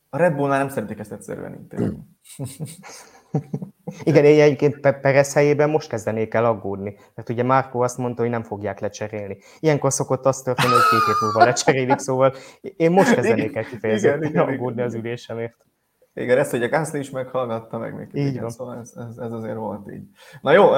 A 0.09 0.17
Red 0.17 0.35
Bullnál 0.35 0.57
nem 0.57 0.69
szeretik 0.69 0.99
ezt 0.99 1.11
egyszerűen 1.11 1.53
intézni. 1.53 1.97
Igen, 4.03 4.25
én 4.25 4.41
egyébként 4.41 4.79
Perez 4.79 5.33
helyében 5.33 5.69
most 5.69 5.89
kezdenék 5.89 6.33
el 6.33 6.45
aggódni. 6.45 6.97
Mert 7.15 7.29
ugye 7.29 7.43
Márko 7.43 7.79
azt 7.79 7.97
mondta, 7.97 8.21
hogy 8.21 8.31
nem 8.31 8.43
fogják 8.43 8.79
lecserélni. 8.79 9.37
Ilyenkor 9.59 9.93
szokott 9.93 10.25
azt 10.25 10.43
történni, 10.43 10.73
hogy 10.73 10.89
két 10.89 11.05
hét 11.05 11.21
múlva 11.21 11.43
lecserélik, 11.43 11.97
szóval 11.97 12.33
én 12.61 12.91
most 12.91 13.13
kezdenék 13.13 13.55
el 13.55 13.63
kifejezetten 13.63 14.35
aggódni 14.35 14.81
az 14.81 14.93
ülésemért. 14.93 15.55
Igen, 16.13 16.37
ezt 16.37 16.53
ugye 16.53 16.67
Gászli 16.67 16.99
is 16.99 17.09
meghallgatta, 17.09 17.77
meg 17.77 17.95
még 17.95 18.07
így 18.13 18.27
igen, 18.27 18.41
van. 18.41 18.49
szóval 18.49 18.77
ez, 18.79 18.93
ez, 18.95 19.17
ez, 19.17 19.31
azért 19.31 19.55
volt 19.55 19.91
így. 19.91 20.03
Na 20.41 20.51
jó, 20.51 20.75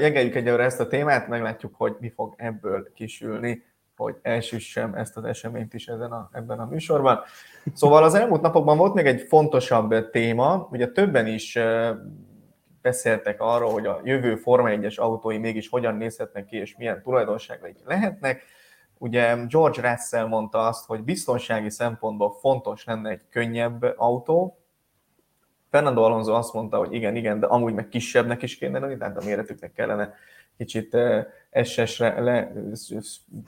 jegeljük 0.00 0.34
egyelőre 0.34 0.64
ezt 0.64 0.80
a 0.80 0.86
témát, 0.86 1.28
meglátjuk, 1.28 1.74
hogy 1.74 1.96
mi 2.00 2.10
fog 2.10 2.34
ebből 2.36 2.92
kisülni 2.94 3.62
hogy 3.98 4.16
elsüssem 4.22 4.94
ezt 4.94 5.16
az 5.16 5.24
eseményt 5.24 5.74
is 5.74 5.86
ezen 5.86 6.12
a, 6.12 6.28
ebben 6.32 6.58
a 6.58 6.64
műsorban. 6.64 7.20
Szóval 7.74 8.02
az 8.02 8.14
elmúlt 8.14 8.40
napokban 8.40 8.76
volt 8.76 8.94
még 8.94 9.06
egy 9.06 9.20
fontosabb 9.20 10.10
téma, 10.10 10.68
ugye 10.70 10.88
többen 10.88 11.26
is 11.26 11.58
beszéltek 12.82 13.40
arról, 13.40 13.72
hogy 13.72 13.86
a 13.86 14.00
jövő 14.04 14.36
Forma 14.36 14.68
1-es 14.70 14.94
autói 14.98 15.38
mégis 15.38 15.68
hogyan 15.68 15.94
nézhetnek 15.94 16.44
ki, 16.44 16.56
és 16.56 16.76
milyen 16.76 17.02
tulajdonságai 17.02 17.74
lehetnek. 17.84 18.42
Ugye 18.98 19.36
George 19.48 19.90
Russell 19.90 20.26
mondta 20.26 20.66
azt, 20.66 20.86
hogy 20.86 21.02
biztonsági 21.02 21.70
szempontból 21.70 22.32
fontos 22.40 22.84
lenne 22.84 23.10
egy 23.10 23.22
könnyebb 23.30 23.94
autó. 23.96 24.58
Fernando 25.70 26.02
Alonso 26.02 26.32
azt 26.32 26.52
mondta, 26.52 26.76
hogy 26.76 26.92
igen, 26.92 27.16
igen, 27.16 27.40
de 27.40 27.46
amúgy 27.46 27.74
meg 27.74 27.88
kisebbnek 27.88 28.42
is 28.42 28.56
kéne 28.56 28.78
lenni, 28.78 28.96
tehát 28.96 29.16
a 29.16 29.24
méretüknek 29.24 29.72
kellene 29.72 30.14
kicsit 30.58 30.96
SS-re 31.62 32.20
le, 32.20 32.52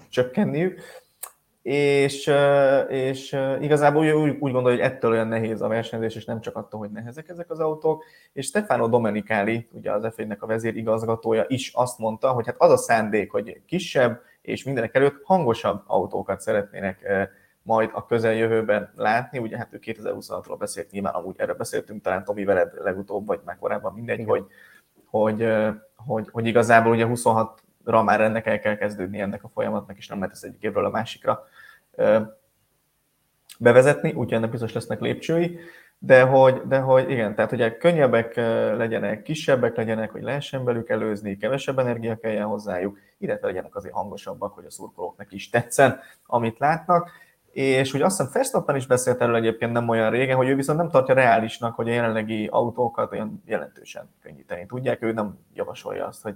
csökkenniük, 0.08 0.80
és, 1.62 2.32
és 2.88 3.36
igazából 3.60 4.14
úgy, 4.14 4.36
úgy 4.40 4.52
gondolja, 4.52 4.78
hogy 4.78 4.92
ettől 4.92 5.10
olyan 5.10 5.28
nehéz 5.28 5.60
a 5.60 5.68
versenyzés, 5.68 6.14
és 6.14 6.24
nem 6.24 6.40
csak 6.40 6.56
attól, 6.56 6.80
hogy 6.80 6.90
nehezek 6.90 7.28
ezek 7.28 7.50
az 7.50 7.60
autók, 7.60 8.04
és 8.32 8.46
Stefano 8.46 8.88
Domenicali, 8.88 9.68
ugye 9.72 9.92
az 9.92 10.14
f 10.14 10.16
nek 10.16 10.42
a 10.42 10.46
vezérigazgatója 10.46 11.44
is 11.48 11.72
azt 11.74 11.98
mondta, 11.98 12.32
hogy 12.32 12.46
hát 12.46 12.56
az 12.58 12.70
a 12.70 12.76
szándék, 12.76 13.30
hogy 13.30 13.60
kisebb 13.66 14.20
és 14.42 14.64
mindenek 14.64 14.94
előtt 14.94 15.22
hangosabb 15.24 15.82
autókat 15.86 16.40
szeretnének 16.40 17.28
majd 17.62 17.90
a 17.92 18.06
közeljövőben 18.06 18.92
látni, 18.96 19.38
ugye 19.38 19.56
hát 19.56 19.72
ő 19.72 19.78
2026-ról 19.82 20.56
beszélt, 20.58 20.90
nyilván 20.90 21.14
amúgy 21.14 21.34
erről 21.38 21.54
beszéltünk, 21.54 22.02
talán 22.02 22.24
Tomi 22.24 22.44
veled 22.44 22.72
legutóbb, 22.74 23.26
vagy 23.26 23.40
már 23.44 23.58
korábban 23.58 23.94
mindegy, 23.94 24.18
Igen. 24.18 24.30
hogy, 24.30 24.44
hogy 25.10 25.46
hogy, 26.06 26.28
hogy 26.32 26.46
igazából 26.46 26.92
ugye 26.92 27.06
26-ra 27.08 28.04
már 28.04 28.20
ennek 28.20 28.46
el 28.46 28.58
kell 28.58 28.76
kezdődni 28.76 29.20
ennek 29.20 29.44
a 29.44 29.48
folyamatnak, 29.48 29.96
és 29.96 30.06
nem 30.06 30.18
lehet 30.18 30.34
ezt 30.34 30.44
egyik 30.44 30.62
évről 30.62 30.84
a 30.84 30.90
másikra 30.90 31.46
bevezetni, 33.58 34.08
úgyhogy 34.08 34.32
ennek 34.32 34.50
biztos 34.50 34.72
lesznek 34.72 35.00
lépcsői, 35.00 35.58
de 35.98 36.22
hogy, 36.22 36.62
de 36.66 36.78
hogy 36.78 37.10
igen, 37.10 37.34
tehát 37.34 37.52
ugye 37.52 37.76
könnyebbek 37.76 38.36
legyenek, 38.76 39.22
kisebbek 39.22 39.76
legyenek, 39.76 40.10
hogy 40.10 40.22
lehessen 40.22 40.64
belük 40.64 40.88
előzni, 40.88 41.36
kevesebb 41.36 41.78
energia 41.78 42.16
kelljen 42.16 42.46
hozzájuk, 42.46 42.98
illetve 43.18 43.46
legyenek 43.46 43.76
azért 43.76 43.94
hangosabbak, 43.94 44.54
hogy 44.54 44.64
a 44.64 44.70
szurkolóknak 44.70 45.32
is 45.32 45.50
tetszen, 45.50 46.00
amit 46.26 46.58
látnak 46.58 47.10
és 47.52 47.92
hogy 47.92 48.02
azt 48.02 48.16
hiszem 48.16 48.32
Verstappen 48.32 48.76
is 48.76 48.86
beszélt 48.86 49.20
erről 49.20 49.34
egyébként 49.34 49.72
nem 49.72 49.88
olyan 49.88 50.10
régen, 50.10 50.36
hogy 50.36 50.48
ő 50.48 50.54
viszont 50.54 50.78
nem 50.78 50.88
tartja 50.88 51.14
reálisnak, 51.14 51.74
hogy 51.74 51.88
a 51.88 51.92
jelenlegi 51.92 52.46
autókat 52.46 53.12
olyan 53.12 53.42
jelentősen 53.46 54.10
könnyíteni 54.22 54.66
tudják, 54.66 55.02
ő 55.02 55.12
nem 55.12 55.38
javasolja 55.54 56.06
azt, 56.06 56.22
hogy 56.22 56.34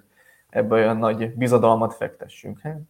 ebből 0.48 0.78
olyan 0.78 0.96
nagy 0.96 1.34
bizadalmat 1.34 1.94
fektessünk. 1.94 2.60
He? 2.60 2.80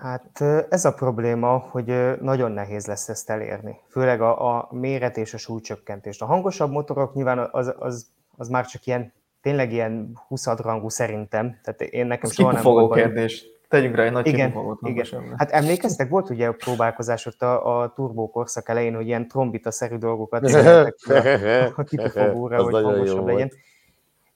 Hát 0.00 0.40
ez 0.70 0.84
a 0.84 0.94
probléma, 0.94 1.58
hogy 1.58 2.20
nagyon 2.20 2.52
nehéz 2.52 2.86
lesz 2.86 3.08
ezt 3.08 3.30
elérni. 3.30 3.80
Főleg 3.88 4.20
a, 4.20 4.56
a 4.56 4.68
méret 4.70 5.16
és 5.16 5.34
a 5.34 5.38
súlycsökkentést. 5.38 6.22
A 6.22 6.26
hangosabb 6.26 6.70
motorok 6.70 7.14
nyilván 7.14 7.48
az, 7.52 7.74
az, 7.78 8.06
az 8.36 8.48
már 8.48 8.66
csak 8.66 8.86
ilyen, 8.86 9.12
tényleg 9.40 9.72
ilyen 9.72 10.18
20 10.28 10.46
rangú 10.46 10.88
szerintem. 10.88 11.58
Tehát 11.62 11.80
én 11.80 12.06
nekem 12.06 12.30
soha 12.30 12.52
nem 12.52 12.62
volt 12.62 12.94
kérdés. 12.94 13.44
Tegyünk 13.68 13.96
rá 13.96 14.04
egy 14.04 14.12
nagy 14.12 14.26
igen, 14.26 14.54
igen. 14.82 15.34
Hát 15.36 15.50
emlékeztek, 15.50 16.08
volt 16.08 16.30
ugye 16.30 16.46
a 16.46 16.52
próbálkozás 16.52 17.26
ott 17.26 17.42
a, 17.42 17.80
a 17.80 17.92
turbó 17.92 18.30
korszak 18.30 18.68
elején, 18.68 18.94
hogy 18.94 19.06
ilyen 19.06 19.28
trombita-szerű 19.28 19.96
dolgokat 19.96 20.44
a, 20.52 21.72
a 21.76 21.82
kipufogóra, 21.82 22.62
hogy 22.62 22.82
hangosabb 22.82 23.26
legyen. 23.26 23.52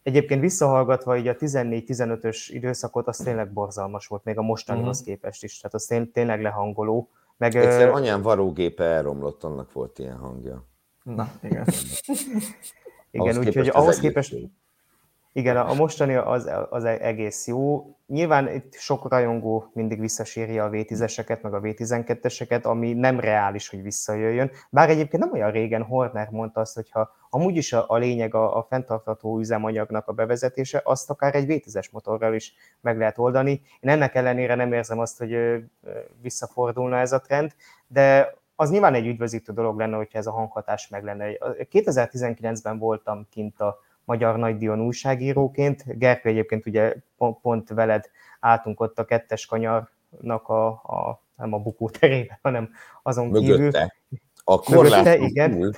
Egyébként 0.03 0.41
visszahallgatva 0.41 1.17
így 1.17 1.29
a 1.29 1.37
14-15-ös 1.37 2.47
időszakot, 2.49 3.07
az 3.07 3.17
tényleg 3.17 3.53
borzalmas 3.53 4.07
volt, 4.07 4.25
még 4.25 4.39
a 4.39 4.43
mostanihoz 4.43 5.01
uh-huh. 5.01 5.15
képest 5.15 5.45
is. 5.45 5.59
Tehát 5.59 5.75
az 5.75 5.85
tény, 5.85 6.13
tényleg 6.13 6.43
lehangoló. 6.43 7.09
Meg, 7.37 7.55
Egyszer 7.55 7.89
anyám 7.89 8.23
varógépe 8.23 8.85
elromlott, 8.85 9.45
annak 9.45 9.73
volt 9.73 9.99
ilyen 9.99 10.17
hangja. 10.17 10.65
Na, 11.03 11.33
igen. 11.43 11.65
igen, 13.11 13.39
úgyhogy 13.39 13.69
ahhoz 13.69 13.99
képest, 13.99 14.37
igen, 15.39 15.57
a 15.57 15.75
mostani 15.75 16.15
az, 16.15 16.51
az 16.71 16.85
egész 16.85 17.47
jó. 17.47 17.95
Nyilván 18.07 18.55
itt 18.55 18.75
sok 18.75 19.09
rajongó 19.09 19.71
mindig 19.73 20.01
visszasírja 20.01 20.65
a 20.65 20.71
V10-eseket, 20.71 21.43
meg 21.43 21.55
a 21.55 21.61
V12-eseket, 21.61 22.63
ami 22.63 22.93
nem 22.93 23.21
reális, 23.21 23.69
hogy 23.69 23.83
visszajöjjön. 23.83 24.51
Bár 24.71 24.91
egyébként 24.91 25.23
nem 25.23 25.33
olyan 25.33 25.51
régen 25.51 25.83
Horner 25.83 26.29
mondta 26.31 26.61
azt, 26.61 26.75
hogy 26.75 26.91
ha 26.91 27.11
amúgy 27.31 27.57
is 27.57 27.73
a, 27.73 27.85
a 27.89 27.97
lényeg 27.97 28.35
a, 28.35 28.57
a 28.57 28.63
fenntartható 28.63 29.39
üzemanyagnak 29.39 30.09
a 30.09 30.13
bevezetése, 30.13 30.81
azt 30.85 31.11
akár 31.11 31.35
egy 31.35 31.47
V10-es 31.49 31.91
motorral 31.93 32.35
is 32.35 32.55
meg 32.81 32.99
lehet 32.99 33.19
oldani. 33.19 33.51
Én 33.81 33.91
ennek 33.91 34.15
ellenére 34.15 34.55
nem 34.55 34.73
érzem 34.73 34.99
azt, 34.99 35.19
hogy 35.19 35.37
visszafordulna 36.21 36.99
ez 36.99 37.13
a 37.13 37.21
trend, 37.21 37.55
de 37.87 38.35
az 38.55 38.71
nyilván 38.71 38.95
egy 38.95 39.07
üdvözítő 39.07 39.53
dolog 39.53 39.79
lenne, 39.79 39.97
hogyha 39.97 40.19
ez 40.19 40.27
a 40.27 40.33
hanghatás 40.33 40.89
meg 40.89 41.05
lenne. 41.05 41.27
2019-ben 41.41 42.79
voltam 42.79 43.27
kint 43.31 43.61
a 43.61 43.79
magyar 44.09 44.37
nagydíjon 44.37 44.81
újságíróként. 44.81 45.99
Gerkő 45.99 46.29
egyébként 46.29 46.67
ugye 46.67 46.95
pont, 47.17 47.41
pont 47.41 47.69
veled 47.69 48.11
álltunk 48.41 48.81
ott 48.81 48.99
a 48.99 49.05
kettes 49.05 49.47
kanyarnak 49.47 50.49
a, 50.49 50.67
a 50.69 51.23
nem 51.37 51.53
a 51.53 51.59
bukó 51.59 51.89
terében, 51.91 52.39
hanem 52.43 52.71
azon 53.03 53.29
Mögötte. 53.29 53.95
kívül. 54.09 54.21
A 54.45 54.71
Mögötte, 54.71 55.17
igen, 55.19 55.75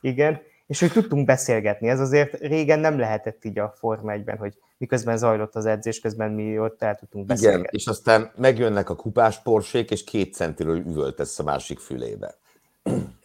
igen, 0.00 0.40
és 0.66 0.80
hogy 0.80 0.92
tudtunk 0.92 1.26
beszélgetni. 1.26 1.88
Ez 1.88 2.00
azért 2.00 2.40
régen 2.40 2.78
nem 2.78 2.98
lehetett 2.98 3.44
így 3.44 3.58
a 3.58 3.74
Forma 3.78 4.12
1-ben, 4.16 4.36
hogy 4.36 4.54
miközben 4.78 5.16
zajlott 5.16 5.54
az 5.54 5.66
edzés, 5.66 6.00
közben 6.00 6.30
mi 6.30 6.58
ott 6.58 6.82
el 6.82 6.96
tudtunk 6.96 7.26
beszélgetni. 7.26 7.60
Igen, 7.60 7.74
és 7.74 7.86
aztán 7.86 8.32
megjönnek 8.36 8.90
a 8.90 8.96
kupás 8.96 9.42
porsék, 9.42 9.90
és 9.90 10.04
két 10.04 10.34
centiről 10.34 10.76
üvöltesz 10.76 11.38
a 11.38 11.42
másik 11.42 11.78
fülébe. 11.78 12.34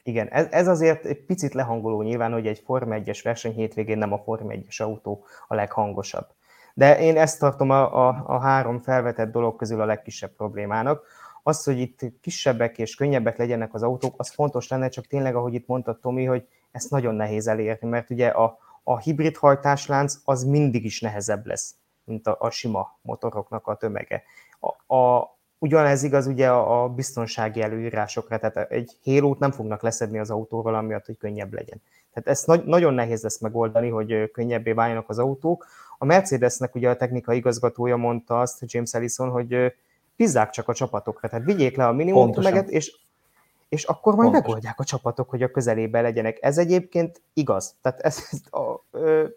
Igen, 0.03 0.27
ez, 0.27 0.47
ez 0.51 0.67
azért 0.67 1.05
egy 1.05 1.25
picit 1.25 1.53
lehangoló 1.53 2.01
nyilván, 2.01 2.31
hogy 2.31 2.47
egy 2.47 2.61
Forma 2.65 2.95
1-es 2.97 3.19
verseny 3.23 3.53
hétvégén 3.53 3.97
nem 3.97 4.13
a 4.13 4.17
Forma 4.17 4.51
1-es 4.53 4.81
autó 4.81 5.25
a 5.47 5.55
leghangosabb. 5.55 6.27
De 6.73 6.99
én 6.99 7.17
ezt 7.17 7.39
tartom 7.39 7.69
a, 7.69 8.07
a, 8.07 8.23
a 8.27 8.39
három 8.39 8.79
felvetett 8.79 9.31
dolog 9.31 9.55
közül 9.55 9.81
a 9.81 9.85
legkisebb 9.85 10.31
problémának. 10.31 11.03
Az, 11.43 11.63
hogy 11.63 11.79
itt 11.79 11.99
kisebbek 12.21 12.77
és 12.77 12.95
könnyebbek 12.95 13.37
legyenek 13.37 13.73
az 13.73 13.83
autók, 13.83 14.13
az 14.17 14.29
fontos 14.29 14.67
lenne, 14.67 14.89
csak 14.89 15.07
tényleg, 15.07 15.35
ahogy 15.35 15.53
itt 15.53 15.67
mondta 15.67 15.99
Tomi, 15.99 16.25
hogy 16.25 16.47
ezt 16.71 16.89
nagyon 16.89 17.15
nehéz 17.15 17.47
elérni, 17.47 17.87
mert 17.87 18.09
ugye 18.09 18.27
a, 18.27 18.57
a 18.83 18.99
hibrid 18.99 19.37
hajtáslánc 19.37 20.15
az 20.23 20.43
mindig 20.43 20.85
is 20.85 21.01
nehezebb 21.01 21.45
lesz, 21.45 21.75
mint 22.03 22.27
a, 22.27 22.35
a 22.39 22.49
sima 22.49 22.97
motoroknak 23.01 23.67
a 23.67 23.75
tömege. 23.75 24.23
A, 24.59 24.95
a, 24.95 25.35
Ugyanez 25.63 26.03
igaz 26.03 26.27
ugye 26.27 26.49
a 26.49 26.89
biztonsági 26.89 27.61
előírásokra, 27.61 28.39
tehát 28.39 28.71
egy 28.71 28.97
hélót 29.01 29.39
nem 29.39 29.51
fognak 29.51 29.81
leszedni 29.81 30.19
az 30.19 30.29
autóról, 30.29 30.75
amiatt, 30.75 31.05
hogy 31.05 31.17
könnyebb 31.17 31.53
legyen. 31.53 31.81
Tehát 32.13 32.29
ezt 32.29 32.47
nagy, 32.47 32.63
nagyon 32.65 32.93
nehéz 32.93 33.23
lesz 33.23 33.39
megoldani, 33.39 33.89
hogy 33.89 34.31
könnyebbé 34.31 34.71
váljanak 34.71 35.09
az 35.09 35.19
autók. 35.19 35.67
A 35.97 36.05
Mercedesnek 36.05 36.75
ugye 36.75 36.89
a 36.89 36.95
technikai 36.95 37.37
igazgatója 37.37 37.95
mondta 37.95 38.39
azt, 38.39 38.63
James 38.65 38.93
Ellison, 38.93 39.29
hogy 39.29 39.73
bízzák 40.15 40.49
csak 40.49 40.67
a 40.67 40.73
csapatokra, 40.73 41.29
tehát 41.29 41.45
vigyék 41.45 41.75
le 41.75 41.87
a 41.87 41.91
minimum 41.91 42.31
tömeget, 42.31 42.69
és, 42.69 42.95
és 43.69 43.83
akkor 43.83 44.15
majd 44.15 44.23
Pontosan. 44.23 44.47
megoldják 44.47 44.79
a 44.79 44.83
csapatok, 44.83 45.29
hogy 45.29 45.43
a 45.43 45.51
közelébe 45.51 46.01
legyenek. 46.01 46.37
Ez 46.41 46.57
egyébként 46.57 47.21
igaz. 47.33 47.75
Tehát 47.81 47.99
ez, 47.99 48.17
a, 48.51 48.81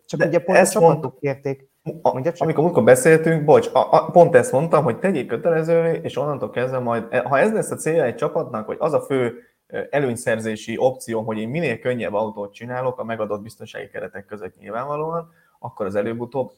csak 0.07 0.21
De 0.21 0.27
ugye 0.27 0.39
pont 0.39 0.59
a 0.59 0.67
csapatok 0.67 1.03
mond... 1.03 1.19
kérték 1.21 1.69
a, 2.03 2.33
amikor 2.39 2.63
múltkor 2.63 2.85
beszéltünk, 2.85 3.45
bocs, 3.45 3.69
a, 3.73 3.93
a, 3.93 4.11
pont 4.11 4.35
ezt 4.35 4.53
mondtam, 4.53 4.85
hogy 4.85 4.99
tegyék 4.99 5.27
kötelezővé, 5.27 6.01
és 6.03 6.17
onnantól 6.17 6.51
kezdve 6.51 6.79
majd, 6.79 7.07
e, 7.11 7.21
ha 7.21 7.39
ez 7.39 7.53
lesz 7.53 7.71
a 7.71 7.77
célja 7.77 8.05
egy 8.05 8.15
csapatnak, 8.15 8.67
hogy 8.67 8.77
az 8.81 8.93
a 8.93 9.01
fő 9.01 9.39
e, 9.67 9.87
előnyszerzési 9.91 10.77
opció, 10.79 11.21
hogy 11.21 11.39
én 11.39 11.49
minél 11.49 11.79
könnyebb 11.79 12.15
autót 12.15 12.55
csinálok 12.55 12.99
a 12.99 13.05
megadott 13.05 13.43
biztonsági 13.43 13.89
keretek 13.89 14.27
között 14.27 14.59
nyilvánvalóan, 14.59 15.33
akkor 15.59 15.87
az 15.87 15.95
előbb-utóbb 15.95 16.53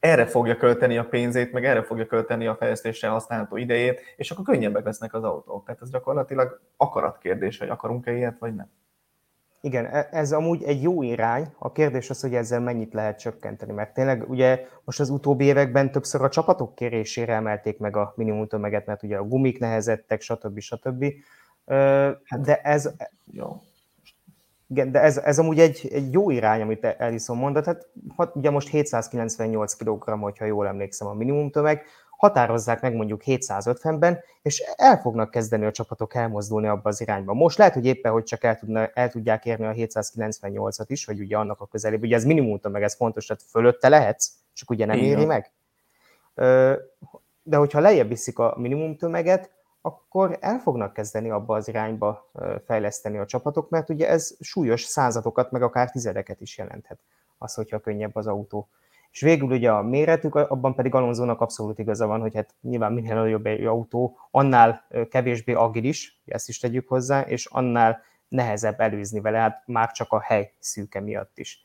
erre 0.00 0.26
fogja 0.26 0.56
költeni 0.56 0.98
a 0.98 1.08
pénzét, 1.08 1.52
meg 1.52 1.64
erre 1.64 1.82
fogja 1.82 2.06
költeni 2.06 2.46
a 2.46 2.54
fejlesztéssel 2.54 3.10
használható 3.10 3.56
idejét, 3.56 4.00
és 4.16 4.30
akkor 4.30 4.44
könnyebbek 4.44 4.84
lesznek 4.84 5.14
az 5.14 5.24
autók. 5.24 5.64
Tehát 5.64 5.82
ez 5.82 5.90
gyakorlatilag 5.90 6.60
akaratkérdés, 6.76 7.58
hogy 7.58 7.68
akarunk-e 7.68 8.12
ilyet, 8.12 8.38
vagy 8.38 8.54
nem. 8.54 8.70
Igen, 9.60 9.84
e, 9.86 10.08
ez 10.10 10.32
amúgy 10.32 10.62
egy 10.62 10.82
jó 10.82 11.02
irány. 11.02 11.52
A 11.58 11.72
kérdés 11.72 12.10
az, 12.10 12.20
hogy 12.20 12.34
ezzel 12.34 12.60
mennyit 12.60 12.92
lehet 12.92 13.18
csökkenteni, 13.18 13.72
mert 13.72 13.94
tényleg 13.94 14.30
ugye 14.30 14.64
most 14.84 15.00
az 15.00 15.10
utóbbi 15.10 15.44
években 15.44 15.92
többször 15.92 16.22
a 16.22 16.28
csapatok 16.28 16.74
kérésére 16.74 17.34
emelték 17.34 17.78
meg 17.78 17.96
a 17.96 18.12
minimum 18.16 18.46
tömeget, 18.46 18.86
mert 18.86 19.02
ugye 19.02 19.16
a 19.16 19.24
gumik 19.24 19.58
nehezettek, 19.58 20.20
stb. 20.20 20.58
stb. 20.58 21.04
Hát, 22.24 22.40
de 22.40 22.60
ez... 22.62 22.90
Jó. 23.32 23.60
Igen, 24.70 24.92
de 24.92 25.00
ez, 25.00 25.16
ez 25.16 25.38
amúgy 25.38 25.58
egy, 25.58 25.88
egy 25.92 26.12
jó 26.12 26.30
irány, 26.30 26.60
amit 26.60 26.84
Ellison 26.84 27.36
mondott. 27.36 27.64
Hát, 27.64 27.86
ugye 28.34 28.50
most 28.50 28.68
798 28.68 29.74
kg, 29.74 30.10
hogyha 30.20 30.44
jól 30.44 30.66
emlékszem 30.66 31.08
a 31.08 31.14
minimum 31.14 31.50
tömeg, 31.50 31.82
határozzák 32.18 32.80
meg 32.80 32.94
mondjuk 32.94 33.22
750-ben, 33.24 34.20
és 34.42 34.62
el 34.76 35.00
fognak 35.00 35.30
kezdeni 35.30 35.64
a 35.64 35.70
csapatok 35.70 36.14
elmozdulni 36.14 36.66
abba 36.66 36.88
az 36.88 37.00
irányba. 37.00 37.34
Most 37.34 37.58
lehet, 37.58 37.74
hogy 37.74 37.86
éppen, 37.86 38.12
hogy 38.12 38.24
csak 38.24 38.44
el, 38.44 38.58
tudna, 38.58 38.86
el 38.86 39.10
tudják 39.10 39.44
érni 39.44 39.66
a 39.66 39.72
798-at 39.72 40.84
is, 40.86 41.04
hogy 41.04 41.20
ugye 41.20 41.36
annak 41.36 41.60
a 41.60 41.66
közelében, 41.66 42.04
ugye 42.06 42.16
ez 42.16 42.24
minimum 42.24 42.58
meg 42.62 42.82
ez 42.82 42.94
fontos, 42.94 43.26
tehát 43.26 43.42
fölötte 43.42 43.88
lehetsz, 43.88 44.30
csak 44.52 44.70
ugye 44.70 44.86
nem 44.86 44.98
éri 44.98 45.24
meg. 45.24 45.50
De 47.42 47.56
hogyha 47.56 47.80
lejjebb 47.80 48.08
viszik 48.08 48.38
a 48.38 48.54
minimum 48.56 48.96
tömeget, 48.96 49.50
akkor 49.80 50.38
el 50.40 50.58
fognak 50.58 50.92
kezdeni 50.92 51.30
abba 51.30 51.56
az 51.56 51.68
irányba 51.68 52.30
fejleszteni 52.66 53.18
a 53.18 53.26
csapatok, 53.26 53.70
mert 53.70 53.90
ugye 53.90 54.08
ez 54.08 54.36
súlyos 54.40 54.82
századokat, 54.82 55.50
meg 55.50 55.62
akár 55.62 55.90
tizedeket 55.90 56.40
is 56.40 56.58
jelenthet, 56.58 56.98
az, 57.38 57.54
hogyha 57.54 57.78
könnyebb 57.78 58.16
az 58.16 58.26
autó. 58.26 58.68
És 59.12 59.20
végül 59.20 59.48
ugye 59.48 59.70
a 59.70 59.82
méretük, 59.82 60.34
abban 60.34 60.74
pedig 60.74 60.94
Alonzónak 60.94 61.40
abszolút 61.40 61.78
igaza 61.78 62.06
van, 62.06 62.20
hogy 62.20 62.34
hát 62.34 62.54
nyilván 62.60 62.92
minél 62.92 63.14
nagyobb 63.14 63.46
egy 63.46 63.64
autó, 63.64 64.18
annál 64.30 64.86
kevésbé 65.10 65.52
agilis, 65.52 66.20
ezt 66.26 66.48
is 66.48 66.58
tegyük 66.58 66.88
hozzá, 66.88 67.20
és 67.20 67.46
annál 67.46 68.02
nehezebb 68.28 68.80
előzni 68.80 69.20
vele, 69.20 69.38
hát 69.38 69.62
már 69.66 69.92
csak 69.92 70.12
a 70.12 70.20
hely 70.20 70.52
szűke 70.58 71.00
miatt 71.00 71.38
is. 71.38 71.62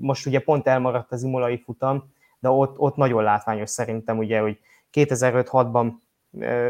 Most 0.00 0.26
ugye 0.26 0.40
pont 0.40 0.66
elmaradt 0.66 1.12
az 1.12 1.22
imolai 1.22 1.62
futam, 1.64 2.12
de 2.38 2.48
ott, 2.48 2.78
ott 2.78 2.96
nagyon 2.96 3.22
látványos 3.22 3.70
szerintem 3.70 4.18
ugye, 4.18 4.40
hogy 4.40 4.58
2005-6-ban 4.92 5.92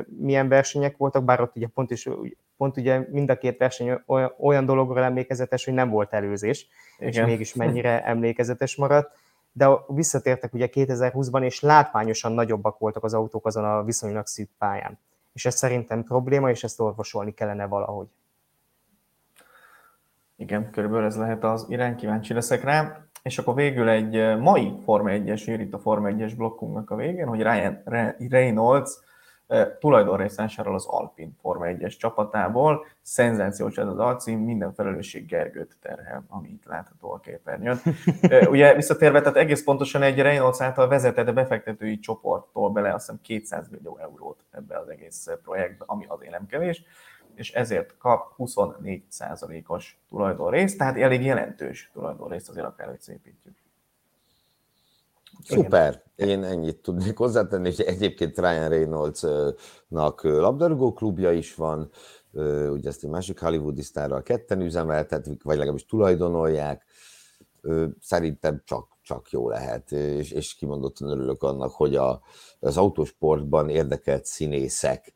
milyen 0.06 0.48
versenyek 0.48 0.96
voltak, 0.96 1.24
bár 1.24 1.40
ott 1.40 1.56
ugye 1.56 1.66
pont, 1.66 1.90
is, 1.90 2.08
pont 2.56 2.76
ugye 2.76 3.06
mind 3.10 3.30
a 3.30 3.38
két 3.38 3.58
verseny 3.58 4.00
olyan, 4.06 4.34
olyan 4.38 4.64
dologról 4.64 5.04
emlékezetes, 5.04 5.64
hogy 5.64 5.74
nem 5.74 5.90
volt 5.90 6.12
előzés, 6.12 6.68
Igen. 6.98 7.10
és 7.10 7.20
mégis 7.20 7.54
mennyire 7.54 8.04
emlékezetes 8.04 8.76
maradt 8.76 9.18
de 9.56 9.68
visszatértek 9.86 10.54
ugye 10.54 10.68
2020-ban, 10.72 11.42
és 11.42 11.60
látványosan 11.60 12.32
nagyobbak 12.32 12.78
voltak 12.78 13.04
az 13.04 13.14
autók 13.14 13.46
azon 13.46 13.64
a 13.64 13.82
viszonylag 13.82 14.26
szűk 14.26 14.50
pályán. 14.58 14.98
És 15.32 15.46
ez 15.46 15.54
szerintem 15.54 16.04
probléma, 16.04 16.50
és 16.50 16.64
ezt 16.64 16.80
orvosolni 16.80 17.34
kellene 17.34 17.66
valahogy. 17.66 18.06
Igen, 20.36 20.70
körülbelül 20.70 21.06
ez 21.06 21.16
lehet 21.16 21.44
az 21.44 21.66
irány, 21.68 21.96
kíváncsi 21.96 22.34
leszek 22.34 22.64
rá. 22.64 23.00
És 23.22 23.38
akkor 23.38 23.54
végül 23.54 23.88
egy 23.88 24.38
mai 24.38 24.78
Forma 24.84 25.08
1-es, 25.12 25.44
jön 25.44 25.60
itt 25.60 25.74
a 25.74 25.78
Forma 25.78 26.08
1-es 26.10 26.32
blokkunknak 26.36 26.90
a 26.90 26.96
végén, 26.96 27.26
hogy 27.26 27.42
Ryan 27.42 27.82
Reynolds 28.28 28.98
tulajdonrészt 29.78 30.36
vásárol 30.36 30.74
az 30.74 30.86
Alpin 30.86 31.36
Forma 31.40 31.64
1-es 31.68 31.96
csapatából. 31.96 32.86
Szenzációs 33.02 33.76
ez 33.76 33.86
az 33.86 33.98
alcím, 33.98 34.38
minden 34.38 34.72
felelősség 34.72 35.26
Gergőt 35.26 35.76
terhel, 35.80 36.24
ami 36.28 36.48
itt 36.48 36.64
látható 36.64 37.12
a 37.12 37.18
képernyőn. 37.18 37.80
Ugye 38.50 38.74
visszatérve, 38.74 39.20
tehát 39.20 39.36
egész 39.36 39.64
pontosan 39.64 40.02
egy 40.02 40.20
Reynolds 40.20 40.60
által 40.60 40.88
vezetett 40.88 41.34
befektetői 41.34 41.98
csoporttól 41.98 42.70
bele 42.70 42.94
azt 42.94 43.06
hiszem 43.06 43.20
200 43.22 43.68
millió 43.68 43.98
eurót 43.98 44.44
ebbe 44.50 44.78
az 44.78 44.88
egész 44.88 45.28
projektbe, 45.42 45.84
ami 45.88 46.04
azért 46.08 46.32
nem 46.32 46.46
kevés, 46.46 46.84
és 47.34 47.52
ezért 47.52 47.96
kap 47.98 48.34
24%-os 48.38 49.98
tulajdonrészt, 50.08 50.78
tehát 50.78 50.96
elég 50.96 51.24
jelentős 51.24 51.90
tulajdonrészt 51.92 52.48
azért 52.48 52.66
akár, 52.66 52.88
hogy 52.88 53.00
szépítjük. 53.00 53.56
Szuper, 55.48 56.02
én 56.14 56.44
ennyit 56.44 56.76
tudnék 56.76 57.16
hozzátenni, 57.16 57.68
és 57.68 57.78
egyébként 57.78 58.38
Ryan 58.38 58.68
Reynoldsnak 58.68 60.22
labdarúgó 60.22 60.92
klubja 60.92 61.32
is 61.32 61.54
van, 61.54 61.90
ugye 62.70 62.88
ezt 62.88 63.04
egy 63.04 63.10
másik 63.10 63.40
hollywoodi 63.40 63.82
sztárral 63.82 64.22
ketten 64.22 64.60
üzemeltetik, 64.60 65.42
vagy 65.42 65.56
legalábbis 65.56 65.86
tulajdonolják, 65.86 66.84
szerintem 68.00 68.62
csak, 68.64 68.88
csak 69.02 69.30
jó 69.30 69.48
lehet, 69.48 69.92
és, 69.92 70.30
és 70.30 70.54
kimondottan 70.54 71.10
örülök 71.10 71.42
annak, 71.42 71.72
hogy 71.72 71.96
a, 71.96 72.22
az 72.60 72.76
autósportban 72.76 73.68
érdekelt 73.68 74.24
színészek 74.24 75.12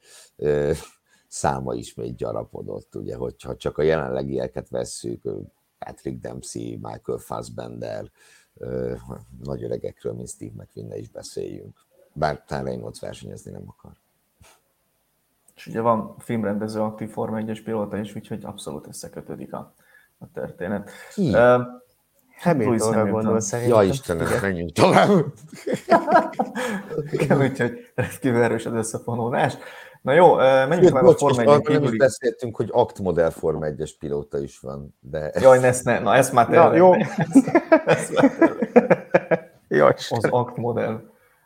száma 1.29 1.75
ismét 1.75 2.17
gyarapodott, 2.17 2.95
ugye, 2.95 3.17
hogyha 3.17 3.57
csak 3.57 3.79
a 3.79 3.83
jelenlegieket 3.83 4.69
vesszük, 4.69 5.23
Patrick 5.79 6.21
Dempsey, 6.21 6.79
Michael 6.83 7.19
Fassbender, 7.19 8.11
nagy 9.43 9.65
öregekről, 9.65 10.13
mint 10.13 10.29
Steve 10.29 10.53
mcqueen 10.57 10.93
is 10.93 11.09
beszéljünk. 11.09 11.79
Bár 12.13 12.45
talán 12.47 12.65
Reynolds 12.65 13.01
versenyezni 13.01 13.51
nem 13.51 13.65
akar. 13.67 13.93
És 15.55 15.67
ugye 15.67 15.81
van 15.81 16.15
filmrendező 16.19 16.81
aktív 16.81 17.11
Forma 17.11 17.41
1-es 17.41 17.61
pilóta 17.65 17.99
is, 17.99 18.15
úgyhogy 18.17 18.45
abszolút 18.45 18.87
összekötődik 18.87 19.53
a 19.53 19.75
a 20.21 20.31
történet. 20.33 20.91
Ki? 21.15 21.29
Uh, 21.29 21.61
Hamiltonra 22.41 23.07
gondol 23.07 23.41
szerintem. 23.41 23.83
Ja 23.83 23.89
Istenem, 23.89 24.29
menjünk 24.41 24.73
tovább. 24.73 25.25
Igen, 27.11 27.41
úgyhogy 27.41 27.93
rendkívül 27.95 28.43
erős 28.43 28.67
az 28.67 28.73
összefonódás. 28.73 29.57
Na 30.03 30.13
jó, 30.13 30.35
menjünk 30.35 30.89
tovább 30.89 31.05
a 31.05 31.17
Forma 31.17 31.55
1 31.55 31.61
kívüli. 31.61 31.97
beszéltünk, 31.97 32.57
hogy 32.57 32.69
aktmodell 32.73 33.31
Forma 33.31 33.67
1-es 33.67 33.91
pilóta 33.99 34.39
is 34.39 34.59
van. 34.59 34.97
De... 35.01 35.33
Jaj, 35.41 35.65
ezt 35.65 35.85
ne, 35.85 35.99
na 35.99 36.15
ezt 36.15 36.33
már 36.33 36.47
tényleg. 36.47 36.71
Na, 36.71 36.77
jó. 36.77 36.93
ezt 37.87 38.15
már. 38.15 38.31
Jaj, 39.69 39.95
az 40.11 40.25
aktmodell. 40.25 41.01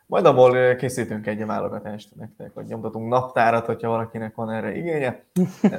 Majd 0.06 0.26
abból 0.26 0.74
készítünk 0.74 1.26
egy 1.26 1.46
válogatást 1.46 2.14
nektek, 2.16 2.52
vagy 2.54 2.66
nyomtatunk 2.66 3.08
naptárat, 3.08 3.66
hogyha 3.66 3.88
valakinek 3.88 4.34
van 4.34 4.50
erre 4.50 4.76
igénye, 4.76 5.24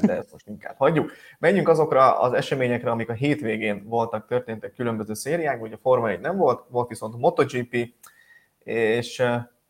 de 0.01 0.17
ezt 0.17 0.32
most 0.32 0.47
inkább 0.47 0.76
hagyjuk. 0.78 1.11
Menjünk 1.39 1.69
azokra 1.69 2.19
az 2.19 2.34
eseményekre, 2.34 2.91
amik 2.91 3.09
a 3.09 3.13
hétvégén 3.13 3.84
voltak, 3.88 4.28
történtek 4.28 4.73
különböző 4.73 5.13
szériák, 5.13 5.61
ugye 5.61 5.76
a 5.76 5.80
Forma 5.82 6.09
1 6.09 6.19
nem 6.19 6.38
volt, 6.38 6.63
volt 6.69 6.89
viszont 6.89 7.17
MotoGP, 7.17 7.93
és 8.63 9.21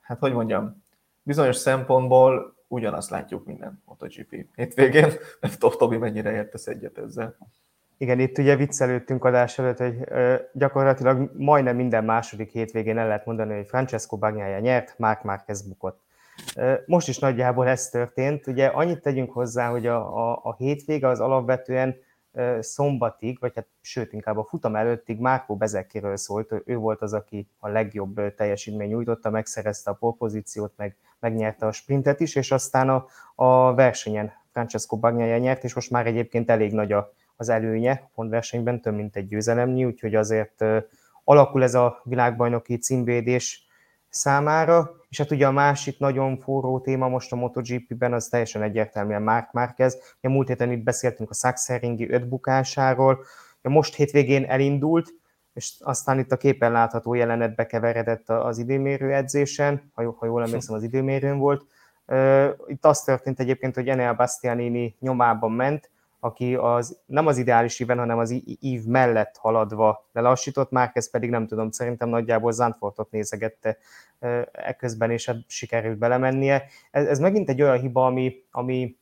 hát 0.01 0.20
hogy 0.20 0.34
mondjam, 0.34 0.84
bizonyos 1.22 1.56
szempontból 1.56 2.55
ugyanazt 2.68 3.09
látjuk 3.09 3.45
minden 3.45 3.82
MotoGP 3.86 4.45
hétvégén, 4.55 5.07
nem 5.41 5.51
tudom, 5.51 5.78
Tobi 5.78 5.97
mennyire 5.97 6.32
értesz 6.32 6.68
egyet 6.68 6.97
ezzel. 6.97 7.38
Igen, 7.97 8.20
itt 8.20 8.38
ugye 8.38 8.55
viccelődtünk 8.55 9.26
adás 9.26 9.59
előtt, 9.59 9.78
hogy 9.78 9.97
ö, 10.05 10.36
gyakorlatilag 10.53 11.32
majdnem 11.38 11.76
minden 11.76 12.03
második 12.03 12.51
hétvégén 12.51 12.97
el 12.97 13.07
lehet 13.07 13.26
mondani, 13.26 13.55
hogy 13.55 13.68
Francesco 13.68 14.18
Bagnaia 14.18 14.59
nyert, 14.59 14.95
Mark 14.97 15.24
Marquez 15.24 15.68
bukott. 15.68 16.03
Ö, 16.55 16.74
most 16.86 17.07
is 17.07 17.20
nagyjából 17.20 17.68
ez 17.68 17.89
történt. 17.89 18.47
Ugye 18.47 18.66
annyit 18.66 19.01
tegyünk 19.01 19.32
hozzá, 19.32 19.70
hogy 19.70 19.88
a, 19.88 20.30
a, 20.32 20.39
a 20.43 20.55
hétvége 20.57 21.07
az 21.07 21.20
alapvetően 21.20 21.95
szombatig, 22.60 23.40
vagy 23.40 23.52
hát 23.56 23.68
sőt 23.82 24.14
inkább 24.14 24.38
a 24.38 24.44
futam 24.44 24.76
előttig 24.76 25.20
Márkó 25.20 25.56
Bezekiről 25.56 26.18
szólt, 26.18 26.54
ő 26.66 26.76
volt 26.76 27.02
az, 27.02 27.14
aki 27.14 27.48
a 27.60 27.68
legjobb 27.68 28.36
teljesítmény 28.36 28.90
nyújtotta, 28.90 29.30
megszerezte 29.30 29.90
a 29.90 29.94
polpozíciót, 29.94 30.74
meg 30.76 30.96
megnyerte 31.20 31.66
a 31.66 31.72
sprintet 31.72 32.20
is, 32.20 32.36
és 32.36 32.52
aztán 32.52 32.90
a, 32.90 33.06
a 33.36 33.74
versenyen 33.74 34.34
Francesco 34.52 34.98
Bagnaia 34.98 35.38
nyert, 35.38 35.64
és 35.64 35.74
most 35.74 35.90
már 35.90 36.08
egyébként 36.08 36.50
elég 36.50 36.74
nagy 36.74 36.92
a, 36.92 37.14
az 37.36 37.50
előnye 37.50 38.10
pontversenyben, 38.16 38.82
több 38.82 38.96
mint 38.96 39.16
egy 39.16 39.28
győzelemnyi, 39.28 39.86
úgyhogy 39.86 40.16
azért 40.16 40.64
alakul 41.24 41.64
ez 41.64 41.74
a 41.74 42.02
világbajnoki 42.04 42.78
címvédés 42.78 43.68
számára, 44.10 44.92
és 45.16 45.22
hát 45.22 45.32
ugye 45.32 45.47
a 45.47 45.51
másik 45.51 45.99
nagyon 45.99 46.38
forró 46.38 46.80
téma 46.80 47.07
most 47.07 47.32
a 47.32 47.36
MotoGP-ben 47.36 48.13
az 48.13 48.28
teljesen 48.28 48.61
egyértelműen 48.61 49.22
Mark 49.22 49.51
Marquez. 49.51 49.97
A 50.22 50.30
múlt 50.30 50.47
héten 50.47 50.72
itt 50.72 50.84
beszéltünk 50.84 51.30
a 51.30 51.34
Sachsenringi 51.34 52.09
öt 52.09 52.28
bukásáról, 52.28 53.24
most 53.61 53.95
hétvégén 53.95 54.43
elindult, 54.43 55.13
és 55.53 55.74
aztán 55.80 56.20
itt 56.20 56.32
a 56.32 56.38
képen 56.38 56.72
látható 56.72 57.13
jelenetbe 57.13 57.66
keveredett 57.66 58.30
az 58.30 58.57
időmérő 58.57 59.13
edzésen, 59.13 59.91
ha, 59.93 60.16
ha 60.20 60.26
jól 60.26 60.43
emlékszem, 60.43 60.76
az 60.76 60.84
időmérőn 60.84 61.38
volt. 61.38 61.66
Itt 62.68 62.86
az 62.86 63.01
történt 63.01 63.39
egyébként, 63.39 63.76
hogy 63.76 63.88
Enel 63.88 64.13
Bastianini 64.13 64.95
nyomában 64.99 65.51
ment, 65.51 65.89
aki 66.20 66.55
az, 66.55 66.99
nem 67.05 67.28
az 67.28 67.38
ideális 67.38 67.80
íven, 67.80 67.97
hanem 67.97 68.18
az 68.18 68.41
ív 68.59 68.86
mellett 68.86 69.38
haladva 69.38 70.05
lelassított, 70.11 70.70
ez 70.93 71.09
pedig 71.09 71.30
nem 71.30 71.47
tudom, 71.47 71.72
szerintem 71.72 72.09
nagyjából 72.09 72.51
Zandfortot 72.51 73.11
nézegette 73.11 73.78
ekközben, 74.51 75.11
és 75.11 75.26
hát 75.26 75.38
sikerült 75.47 75.97
belemennie. 75.97 76.63
Ez, 76.91 77.07
ez 77.07 77.20
megint 77.20 77.49
egy 77.49 77.61
olyan 77.61 77.80
hiba, 77.80 78.05
ami, 78.05 78.43
ami 78.51 78.97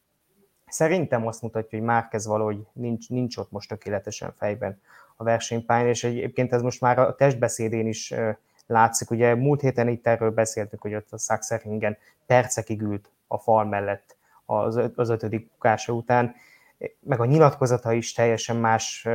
szerintem 0.67 1.27
azt 1.27 1.41
mutatja, 1.41 1.77
hogy 1.77 1.87
Márkez 1.87 2.27
valahogy 2.27 2.65
nincs, 2.73 3.09
nincs 3.09 3.37
ott 3.37 3.51
most 3.51 3.69
tökéletesen 3.69 4.33
fejben 4.37 4.81
a 5.15 5.23
versenypályán, 5.23 5.87
és 5.87 6.03
egyébként 6.03 6.53
ez 6.53 6.61
most 6.61 6.81
már 6.81 6.99
a 6.99 7.15
testbeszédén 7.15 7.87
is 7.87 8.13
látszik. 8.67 9.11
Ugye 9.11 9.35
múlt 9.35 9.61
héten 9.61 9.87
itt 9.87 10.07
erről 10.07 10.31
beszéltünk, 10.31 10.81
hogy 10.81 10.95
ott 10.95 11.11
a 11.11 11.17
Sachsenringen 11.17 11.97
percekig 12.25 12.81
ült 12.81 13.09
a 13.27 13.37
fal 13.37 13.65
mellett 13.65 14.15
az, 14.45 14.79
az 14.95 15.09
ötödik 15.09 15.49
bukása 15.51 15.93
után, 15.93 16.35
meg 16.99 17.19
a 17.19 17.25
nyilatkozata 17.25 17.93
is 17.93 18.13
teljesen 18.13 18.55
más 18.55 19.07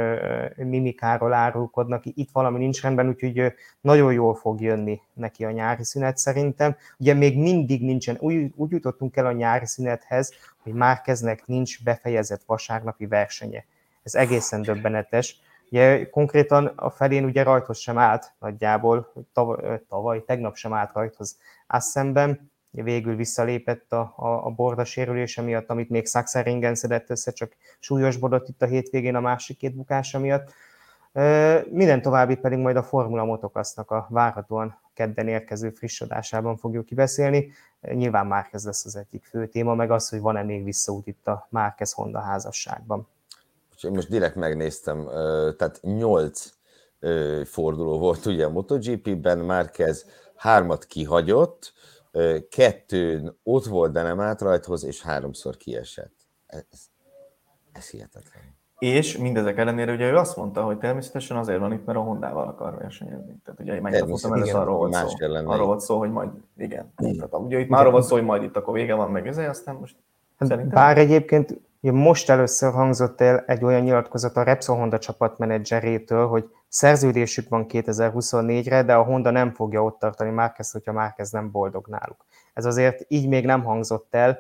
mimikáról 0.57 1.33
árulkodnak, 1.33 2.03
itt 2.05 2.31
valami 2.33 2.59
nincs 2.59 2.83
rendben, 2.83 3.09
úgyhogy 3.09 3.53
nagyon 3.81 4.13
jól 4.13 4.35
fog 4.35 4.61
jönni 4.61 5.01
neki 5.13 5.45
a 5.45 5.51
nyári 5.51 5.85
szünet 5.85 6.19
szerintem. 6.19 6.77
Ugye 6.99 7.15
még 7.15 7.39
mindig 7.39 7.83
nincsen, 7.83 8.17
úgy, 8.21 8.53
úgy 8.57 8.71
jutottunk 8.71 9.17
el 9.17 9.27
a 9.27 9.33
nyári 9.33 9.67
szünethez, 9.67 10.33
hogy 10.63 10.73
már 10.73 11.01
kezdnek 11.01 11.47
nincs 11.47 11.85
befejezett 11.85 12.43
vasárnapi 12.47 13.07
versenye. 13.07 13.65
Ez 14.03 14.15
egészen 14.15 14.63
döbbenetes. 14.63 15.41
Ugye 15.71 16.09
konkrétan 16.11 16.67
a 16.67 16.91
felén 16.91 17.25
ugye 17.25 17.43
rajthoz 17.43 17.79
sem 17.79 17.99
állt 17.99 18.33
nagyjából, 18.39 19.13
tavaly, 19.33 19.81
tavaly 19.89 20.25
tegnap 20.25 20.57
sem 20.57 20.73
állt 20.73 20.93
rajthoz 20.93 21.39
Assemben, 21.67 22.51
végül 22.71 23.17
visszalépett 23.17 23.93
a, 23.93 24.13
a, 24.17 24.47
a 24.47 24.51
borda 24.51 24.85
sérülése 24.85 25.43
miatt, 25.43 25.69
amit 25.69 25.89
még 25.89 26.07
Sachsenringen 26.07 26.75
szedett 26.75 27.11
össze, 27.11 27.31
csak 27.31 27.57
súlyosbodott 27.79 28.49
itt 28.49 28.63
a 28.63 28.67
hétvégén 28.67 29.15
a 29.15 29.21
másik 29.21 29.57
két 29.57 29.75
bukása 29.75 30.19
miatt. 30.19 30.53
Minden 31.71 32.03
további 32.03 32.37
pedig 32.37 32.59
majd 32.59 32.77
a 32.77 32.83
Formula 32.83 33.25
Motokasznak 33.25 33.91
a 33.91 34.07
várhatóan 34.11 34.81
kedden 34.95 35.29
érkező 35.29 35.71
friss 35.71 36.01
adásában 36.01 36.57
fogjuk 36.57 36.85
kibeszélni. 36.85 37.53
Nyilván 37.81 38.27
Márquez 38.27 38.65
lesz 38.65 38.85
az 38.85 38.97
egyik 38.97 39.25
fő 39.25 39.47
téma, 39.47 39.75
meg 39.75 39.91
az, 39.91 40.09
hogy 40.09 40.21
van-e 40.21 40.43
még 40.43 40.65
visszaút 40.65 41.07
itt 41.07 41.27
a 41.27 41.47
Márquez 41.51 41.93
Honda 41.93 42.21
házasságban. 42.21 43.09
Most 43.91 44.09
direkt 44.09 44.35
megnéztem, 44.35 45.05
tehát 45.57 45.81
nyolc 45.83 46.53
forduló 47.45 47.99
volt 47.99 48.27
ugye 48.27 48.45
a 48.45 48.51
MotoGP-ben, 48.51 49.39
Márquez 49.39 50.07
hármat 50.37 50.85
kihagyott, 50.85 51.73
kettőn 52.51 53.39
ott 53.43 53.65
volt, 53.65 53.93
de 53.93 54.03
nem 54.03 54.21
állt 54.21 54.41
rajthoz, 54.41 54.85
és 54.85 55.03
háromszor 55.03 55.57
kiesett. 55.57 56.15
Ez, 56.47 56.65
ez 57.73 57.91
hihetetlen. 57.91 58.57
És 58.79 59.17
mindezek 59.17 59.59
ellenére 59.59 59.93
ugye 59.93 60.11
ő 60.11 60.17
azt 60.17 60.37
mondta, 60.37 60.63
hogy 60.63 60.79
természetesen 60.79 61.37
azért 61.37 61.59
van 61.59 61.73
itt, 61.73 61.85
mert 61.85 61.99
a 61.99 62.03
Hondával 62.03 62.49
akar 62.49 62.79
versenyezni. 62.79 63.37
Tehát 63.45 63.61
ugye 63.61 63.81
megtapottam 63.81 64.33
először 64.33 64.55
arról 64.55 64.77
volt 64.77 64.93
szó, 64.95 65.07
arról 65.45 65.67
volt 65.67 65.81
szó, 65.81 65.99
hogy 65.99 66.11
majd, 66.11 66.31
igen. 66.57 66.93
Tehát, 66.97 67.33
ugye 67.33 67.59
itt 67.59 67.69
már 67.69 67.81
arról 67.81 67.93
volt 67.93 68.05
szó, 68.05 68.15
hogy 68.15 68.25
majd 68.25 68.43
itt 68.43 68.57
akkor 68.57 68.75
vége 68.75 68.95
van, 68.95 69.11
meg 69.11 69.27
ezért, 69.27 69.49
aztán 69.49 69.75
most 69.75 69.97
hát 70.39 70.49
Szerintem... 70.49 70.75
Bár 70.75 70.99
egyébként 70.99 71.61
most 71.81 72.31
először 72.31 72.73
hangzott 72.73 73.21
el 73.21 73.39
egy 73.47 73.65
olyan 73.65 73.83
nyilatkozat 73.83 74.37
a 74.37 74.43
Repsol 74.43 74.77
Honda 74.77 74.99
csapatmenedzserétől, 74.99 76.27
hogy 76.27 76.51
szerződésük 76.69 77.49
van 77.49 77.67
2024-re, 77.69 78.83
de 78.83 78.95
a 78.95 79.03
Honda 79.03 79.31
nem 79.31 79.53
fogja 79.53 79.85
ott 79.85 79.99
tartani 79.99 80.31
Márquez, 80.31 80.71
hogyha 80.71 80.93
Márquez 80.93 81.31
nem 81.31 81.51
boldog 81.51 81.87
náluk. 81.87 82.25
Ez 82.55 82.65
azért 82.65 83.05
így 83.09 83.29
még 83.29 83.45
nem 83.45 83.65
hangzott 83.65 84.15
el. 84.15 84.39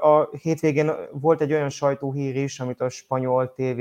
A 0.00 0.36
hétvégén 0.36 0.92
volt 1.12 1.40
egy 1.40 1.52
olyan 1.52 1.68
sajtóhír 1.68 2.36
is, 2.36 2.60
amit 2.60 2.80
a 2.80 2.88
spanyol 2.88 3.52
TV 3.52 3.80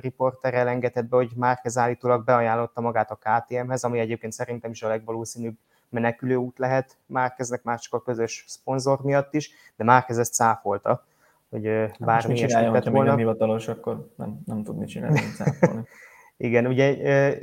riporter 0.00 0.54
elengedett 0.54 1.04
be, 1.04 1.16
hogy 1.16 1.30
Márquez 1.36 1.78
állítólag 1.78 2.24
beajánlotta 2.24 2.80
magát 2.80 3.10
a 3.10 3.18
KTM-hez, 3.22 3.84
ami 3.84 3.98
egyébként 3.98 4.32
szerintem 4.32 4.70
is 4.70 4.82
a 4.82 4.88
legvalószínűbb 4.88 5.54
menekülő 5.88 6.34
út 6.34 6.58
lehet 6.58 6.96
Márkeznek, 7.06 7.62
már 7.62 7.78
csak 7.78 7.94
a 7.94 8.02
közös 8.02 8.44
szponzor 8.48 9.00
miatt 9.02 9.34
is, 9.34 9.50
de 9.76 9.84
Márkez 9.84 10.18
ezt 10.18 10.34
cáfolta, 10.34 11.04
hogy 11.50 11.66
hát 11.66 11.98
bármi 11.98 12.36
ilyesmit 12.36 12.70
lett 12.70 12.84
volna. 12.84 13.08
nem 13.08 13.18
hivatalos, 13.18 13.68
akkor 13.68 14.08
nem, 14.16 14.40
nem 14.44 14.62
tud 14.62 14.78
mit 14.78 14.88
csinálni, 14.88 15.20
cáfolni. 15.36 15.86
Igen, 16.42 16.66
ugye 16.66 16.96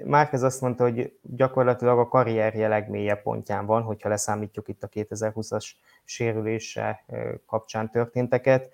Márkez 0.05 0.43
azt 0.43 0.61
mondta, 0.61 0.83
hogy 0.83 1.17
gyakorlatilag 1.21 1.99
a 1.99 2.07
karrierje 2.07 2.67
legmélyebb 2.67 3.21
pontján 3.21 3.65
van, 3.65 3.81
hogyha 3.81 4.09
leszámítjuk 4.09 4.67
itt 4.67 4.83
a 4.83 4.87
2020-as 4.87 5.69
sérülése 6.03 7.05
kapcsán 7.45 7.89
történteket, 7.91 8.69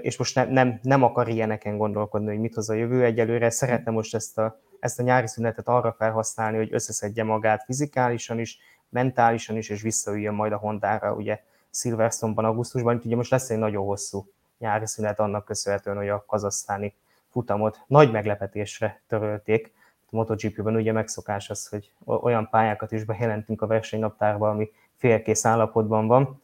és 0.00 0.18
most 0.18 0.34
nem, 0.34 0.50
nem, 0.50 0.78
nem 0.82 1.02
akar 1.02 1.28
ilyeneken 1.28 1.76
gondolkodni, 1.76 2.26
hogy 2.28 2.38
mit 2.38 2.54
hoz 2.54 2.70
a 2.70 2.74
jövő 2.74 3.04
egyelőre, 3.04 3.50
szeretne 3.50 3.90
most 3.90 4.14
ezt 4.14 4.38
a, 4.38 4.60
ezt 4.80 4.98
a 4.98 5.02
nyári 5.02 5.26
szünetet 5.26 5.68
arra 5.68 5.94
felhasználni, 5.98 6.56
hogy 6.56 6.72
összeszedje 6.72 7.24
magát 7.24 7.64
fizikálisan 7.64 8.38
is, 8.38 8.58
mentálisan 8.88 9.56
is, 9.56 9.68
és 9.68 9.82
visszaüljön 9.82 10.34
majd 10.34 10.52
a 10.52 10.56
Hondára, 10.56 11.14
ugye 11.14 11.40
Silverstone-ban, 11.70 12.44
augusztusban, 12.44 13.00
ugye 13.04 13.16
most 13.16 13.30
lesz 13.30 13.50
egy 13.50 13.58
nagyon 13.58 13.84
hosszú 13.84 14.26
nyári 14.58 14.86
szünet 14.86 15.20
annak 15.20 15.44
köszönhetően, 15.44 15.96
hogy 15.96 16.08
a 16.08 16.24
kazasztáni 16.26 16.94
futamot 17.34 17.80
nagy 17.86 18.10
meglepetésre 18.10 19.02
törölték. 19.08 19.72
A 20.10 20.16
MotoGP-ben 20.16 20.74
ugye 20.74 20.92
megszokás 20.92 21.50
az, 21.50 21.66
hogy 21.66 21.92
olyan 22.04 22.48
pályákat 22.50 22.92
is 22.92 23.04
bejelentünk 23.04 23.62
a 23.62 23.66
versenynaptárba, 23.66 24.48
ami 24.50 24.70
félkész 24.96 25.44
állapotban 25.44 26.06
van. 26.06 26.42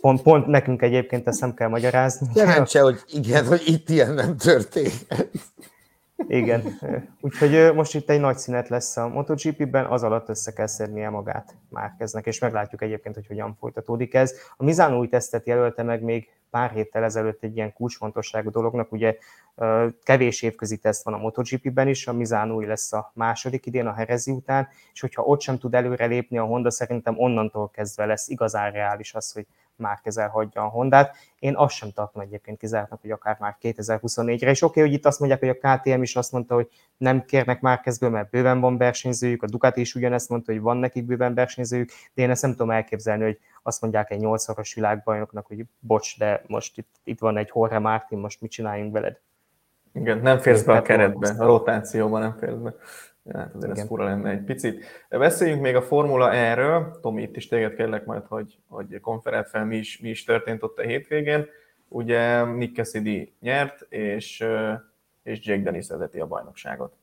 Pont, 0.00 0.22
pont 0.22 0.46
nekünk 0.46 0.82
egyébként 0.82 1.26
ezt 1.26 1.40
nem 1.40 1.54
kell 1.54 1.68
magyarázni. 1.68 2.26
Szerencse, 2.34 2.80
hogy 2.80 3.00
igen, 3.06 3.46
hogy 3.46 3.62
itt 3.66 3.88
ilyen 3.88 4.14
nem 4.14 4.36
történt. 4.36 5.06
Igen, 6.28 6.78
úgyhogy 7.20 7.74
most 7.74 7.94
itt 7.94 8.10
egy 8.10 8.20
nagy 8.20 8.36
szünet 8.36 8.68
lesz 8.68 8.96
a 8.96 9.08
MotoGP-ben, 9.08 9.84
az 9.84 10.02
alatt 10.02 10.28
össze 10.28 10.52
kell 10.52 10.66
szednie 10.66 11.10
magát 11.10 11.54
Márkeznek, 11.68 12.26
és 12.26 12.38
meglátjuk 12.38 12.82
egyébként, 12.82 13.14
hogy 13.14 13.26
hogyan 13.26 13.56
folytatódik 13.60 14.14
ez. 14.14 14.34
A 14.56 14.64
Mizán 14.64 14.96
új 14.96 15.08
tesztet 15.08 15.46
jelölte 15.46 15.82
meg 15.82 16.02
még 16.02 16.28
pár 16.50 16.70
héttel 16.70 17.04
ezelőtt 17.04 17.42
egy 17.42 17.56
ilyen 17.56 17.72
kulcsfontosságú 17.72 18.50
dolognak, 18.50 18.92
ugye 18.92 19.16
kevés 20.02 20.42
évközi 20.42 20.76
teszt 20.76 21.04
van 21.04 21.14
a 21.14 21.18
MotoGP-ben 21.18 21.88
is, 21.88 22.06
a 22.06 22.12
Mizánói 22.12 22.66
lesz 22.66 22.92
a 22.92 23.10
második 23.14 23.66
idén 23.66 23.86
a 23.86 23.92
Herezi 23.92 24.30
után, 24.30 24.68
és 24.92 25.00
hogyha 25.00 25.22
ott 25.22 25.40
sem 25.40 25.58
tud 25.58 25.74
előrelépni 25.74 26.38
a 26.38 26.44
Honda, 26.44 26.70
szerintem 26.70 27.18
onnantól 27.18 27.70
kezdve 27.70 28.04
lesz 28.06 28.28
igazán 28.28 28.72
reális 28.72 29.14
az, 29.14 29.32
hogy 29.32 29.46
már 29.76 30.00
kezel 30.02 30.28
hagyja 30.28 30.62
a 30.62 30.68
Hondát. 30.68 31.16
Én 31.38 31.56
azt 31.56 31.74
sem 31.74 31.90
tartom 31.90 32.22
egyébként 32.22 32.58
kizártnak, 32.58 33.00
hogy 33.00 33.10
akár 33.10 33.36
már 33.40 33.56
2024-re. 33.62 34.50
És 34.50 34.62
oké, 34.62 34.80
okay, 34.80 34.82
hogy 34.82 34.92
itt 34.92 35.06
azt 35.06 35.18
mondják, 35.18 35.40
hogy 35.40 35.48
a 35.48 35.76
KTM 35.76 36.02
is 36.02 36.16
azt 36.16 36.32
mondta, 36.32 36.54
hogy 36.54 36.68
nem 36.96 37.24
kérnek 37.24 37.60
már 37.60 37.80
kezdből, 37.80 38.10
mert 38.10 38.30
bőven 38.30 38.60
van 38.60 38.78
versenyzőjük, 38.78 39.42
a 39.42 39.46
Ducati 39.46 39.80
is 39.80 39.94
ugyanezt 39.94 40.28
mondta, 40.28 40.52
hogy 40.52 40.60
van 40.60 40.76
nekik 40.76 41.04
bőven 41.04 41.34
versenyzőjük, 41.34 41.90
de 42.14 42.22
én 42.22 42.30
ezt 42.30 42.42
nem 42.42 42.50
tudom 42.50 42.70
elképzelni, 42.70 43.22
hogy 43.22 43.38
azt 43.62 43.80
mondják 43.80 44.10
egy 44.10 44.20
8 44.20 44.74
világbajnoknak, 44.74 45.46
hogy 45.46 45.64
bocs, 45.78 46.18
de 46.18 46.42
most 46.46 46.78
itt, 46.78 47.00
itt 47.04 47.18
van 47.18 47.36
egy 47.36 47.50
Jorge 47.54 47.78
Martin, 47.78 48.18
most 48.18 48.40
mit 48.40 48.50
csináljunk 48.50 48.92
veled? 48.92 49.20
Igen, 49.92 50.18
nem 50.18 50.38
férsz 50.38 50.62
be 50.62 50.72
a 50.72 50.82
keretbe, 50.82 51.34
a 51.38 51.44
rotációban 51.44 52.20
nem 52.20 52.36
férsz 52.38 52.54
be. 52.54 52.74
Hát 53.32 53.54
azért 53.54 53.72
Igen. 53.72 53.82
ez 53.82 53.86
fura 53.86 54.04
lenne 54.04 54.30
egy 54.30 54.42
picit. 54.44 54.84
Beszéljünk 55.08 55.62
még 55.62 55.76
a 55.76 55.82
Formula 55.82 56.32
E-ről. 56.32 56.98
Tomi, 57.00 57.22
itt 57.22 57.36
is 57.36 57.48
téged 57.48 57.74
kérlek 57.74 58.04
majd, 58.04 58.24
hogy, 58.28 58.58
hogy 58.68 59.00
konferált 59.00 59.48
fel, 59.48 59.64
mi 59.64 59.76
is, 59.76 59.98
mi 59.98 60.08
is 60.08 60.24
történt 60.24 60.62
ott 60.62 60.78
a 60.78 60.82
hétvégén. 60.82 61.46
Ugye 61.88 62.44
Nick 62.44 62.76
Cassidy 62.76 63.34
nyert, 63.40 63.86
és, 63.88 64.44
és 65.22 65.46
Jake 65.46 65.62
Dennis 65.62 65.88
vezeti 65.88 66.20
a 66.20 66.26
bajnokságot. 66.26 66.96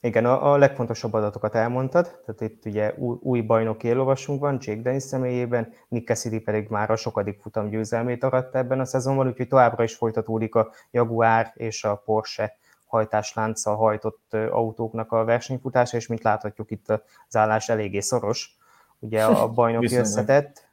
Igen, 0.00 0.24
a, 0.24 0.52
a 0.52 0.56
legfontosabb 0.56 1.12
adatokat 1.12 1.54
elmondtad, 1.54 2.04
tehát 2.04 2.40
itt 2.40 2.64
ugye 2.64 2.94
új, 2.96 3.16
új 3.20 3.40
bajnok 3.40 3.82
éllovasunk 3.82 4.40
van, 4.40 4.58
Jake 4.60 4.80
Dennis 4.80 5.02
személyében, 5.02 5.72
Nick 5.88 6.06
Cassidy 6.06 6.40
pedig 6.40 6.68
már 6.68 6.90
a 6.90 6.96
sokadik 6.96 7.40
futam 7.40 7.68
győzelmét 7.68 8.24
aratta 8.24 8.58
ebben 8.58 8.80
a 8.80 8.84
szezonban, 8.84 9.26
úgyhogy 9.26 9.48
továbbra 9.48 9.82
is 9.82 9.94
folytatódik 9.94 10.54
a 10.54 10.72
Jaguar 10.90 11.50
és 11.54 11.84
a 11.84 12.02
Porsche 12.04 12.56
hajtáslánccal 12.86 13.76
hajtott 13.76 14.34
autóknak 14.50 15.12
a 15.12 15.24
versenyfutása, 15.24 15.96
és 15.96 16.06
mint 16.06 16.22
láthatjuk 16.22 16.70
itt 16.70 16.88
az 17.28 17.36
állás 17.36 17.68
eléggé 17.68 18.00
szoros, 18.00 18.56
ugye 18.98 19.24
a 19.24 19.48
bajnoki 19.52 19.96
összetett, 19.96 20.68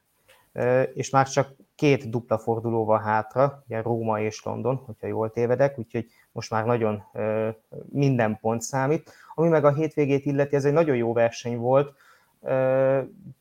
és 0.94 1.10
már 1.10 1.28
csak 1.28 1.48
két 1.74 2.10
dupla 2.10 2.38
fordulóval 2.38 2.98
hátra, 2.98 3.62
ugye 3.66 3.82
Róma 3.82 4.20
és 4.20 4.42
London, 4.44 4.76
hogyha 4.76 5.06
jól 5.06 5.30
tévedek, 5.30 5.78
úgyhogy 5.78 6.06
most 6.32 6.50
már 6.50 6.64
nagyon 6.64 7.02
minden 7.90 8.38
pont 8.40 8.62
számít. 8.62 9.12
Ami 9.34 9.48
meg 9.48 9.64
a 9.64 9.72
hétvégét 9.72 10.24
illeti, 10.24 10.56
ez 10.56 10.64
egy 10.64 10.72
nagyon 10.72 10.96
jó 10.96 11.12
verseny 11.12 11.56
volt, 11.56 11.94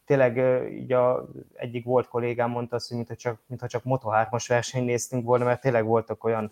tényleg 0.06 0.38
így 0.72 0.92
a, 0.92 1.28
egyik 1.54 1.86
volt 1.86 2.08
kollégám 2.08 2.50
mondta 2.50 2.76
azt, 2.76 2.88
hogy 2.88 2.98
mintha 2.98 3.16
csak, 3.16 3.40
mintha 3.46 3.68
csak 3.68 3.84
Moto3-as 3.86 4.46
verseny 4.48 4.84
néztünk 4.84 5.26
volna, 5.26 5.46
mert 5.46 5.62
tényleg 5.62 5.86
voltak 5.86 6.24
olyan 6.24 6.52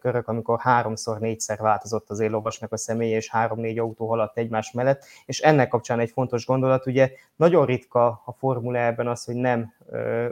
körök, 0.00 0.28
amikor 0.28 0.60
háromszor, 0.60 1.18
négyszer 1.18 1.58
változott 1.58 2.10
az 2.10 2.20
éllovasnak 2.20 2.72
a 2.72 2.76
személye, 2.76 3.16
és 3.16 3.30
három-négy 3.30 3.78
autó 3.78 4.08
haladt 4.08 4.38
egymás 4.38 4.72
mellett, 4.72 5.04
és 5.26 5.40
ennek 5.40 5.68
kapcsán 5.68 6.00
egy 6.00 6.10
fontos 6.10 6.46
gondolat, 6.46 6.86
ugye 6.86 7.10
nagyon 7.36 7.66
ritka 7.66 8.22
a 8.24 8.32
Formula 8.38 8.86
az, 8.86 9.24
hogy 9.24 9.34
nem 9.34 9.74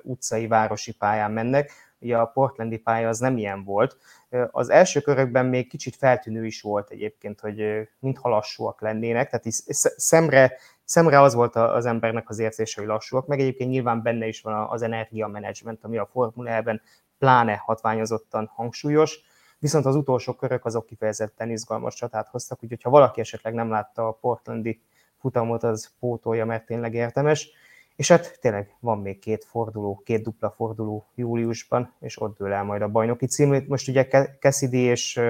utcai, 0.02 0.46
városi 0.46 0.92
pályán 0.92 1.30
mennek, 1.30 1.70
ugye 2.00 2.16
a 2.16 2.26
portlandi 2.26 2.78
pálya 2.78 3.08
az 3.08 3.18
nem 3.18 3.36
ilyen 3.36 3.64
volt. 3.64 3.96
Az 4.50 4.70
első 4.70 5.00
körökben 5.00 5.46
még 5.46 5.68
kicsit 5.68 5.96
feltűnő 5.96 6.46
is 6.46 6.60
volt 6.60 6.90
egyébként, 6.90 7.40
hogy 7.40 7.88
mintha 7.98 8.28
lassúak 8.28 8.80
lennének, 8.80 9.30
tehát 9.30 9.46
szemre, 9.96 10.52
szemre 10.84 11.20
az 11.20 11.34
volt 11.34 11.56
az 11.56 11.86
embernek 11.86 12.28
az 12.28 12.38
érzése, 12.38 12.80
hogy 12.80 12.90
lassúak, 12.90 13.26
meg 13.26 13.40
egyébként 13.40 13.70
nyilván 13.70 14.02
benne 14.02 14.26
is 14.26 14.40
van 14.40 14.66
az 14.68 14.82
energia 14.82 15.26
management, 15.26 15.84
ami 15.84 15.98
a 15.98 16.08
Formula 16.12 16.50
ebben 16.50 16.82
pláne 17.18 17.56
hatványozottan 17.56 18.50
hangsúlyos 18.54 19.20
viszont 19.60 19.86
az 19.86 19.96
utolsó 19.96 20.32
körök 20.32 20.64
azok 20.64 20.86
kifejezetten 20.86 21.50
izgalmas 21.50 21.94
csatát 21.94 22.28
hoztak, 22.28 22.62
úgyhogy 22.62 22.82
ha 22.82 22.90
valaki 22.90 23.20
esetleg 23.20 23.54
nem 23.54 23.70
látta 23.70 24.08
a 24.08 24.12
portlandi 24.12 24.80
futamot, 25.18 25.62
az 25.62 25.90
pótolja, 25.98 26.44
mert 26.44 26.66
tényleg 26.66 26.94
értemes. 26.94 27.50
És 27.96 28.08
hát 28.08 28.40
tényleg 28.40 28.76
van 28.80 28.98
még 28.98 29.18
két 29.18 29.44
forduló, 29.44 30.02
két 30.04 30.22
dupla 30.22 30.50
forduló 30.50 31.06
júliusban, 31.14 31.94
és 32.00 32.20
ott 32.20 32.38
dől 32.38 32.52
el 32.52 32.64
majd 32.64 32.82
a 32.82 32.88
bajnoki 32.88 33.26
cím. 33.26 33.64
Most 33.68 33.88
ugye 33.88 34.06
Cassidy 34.40 34.78
és 34.78 35.20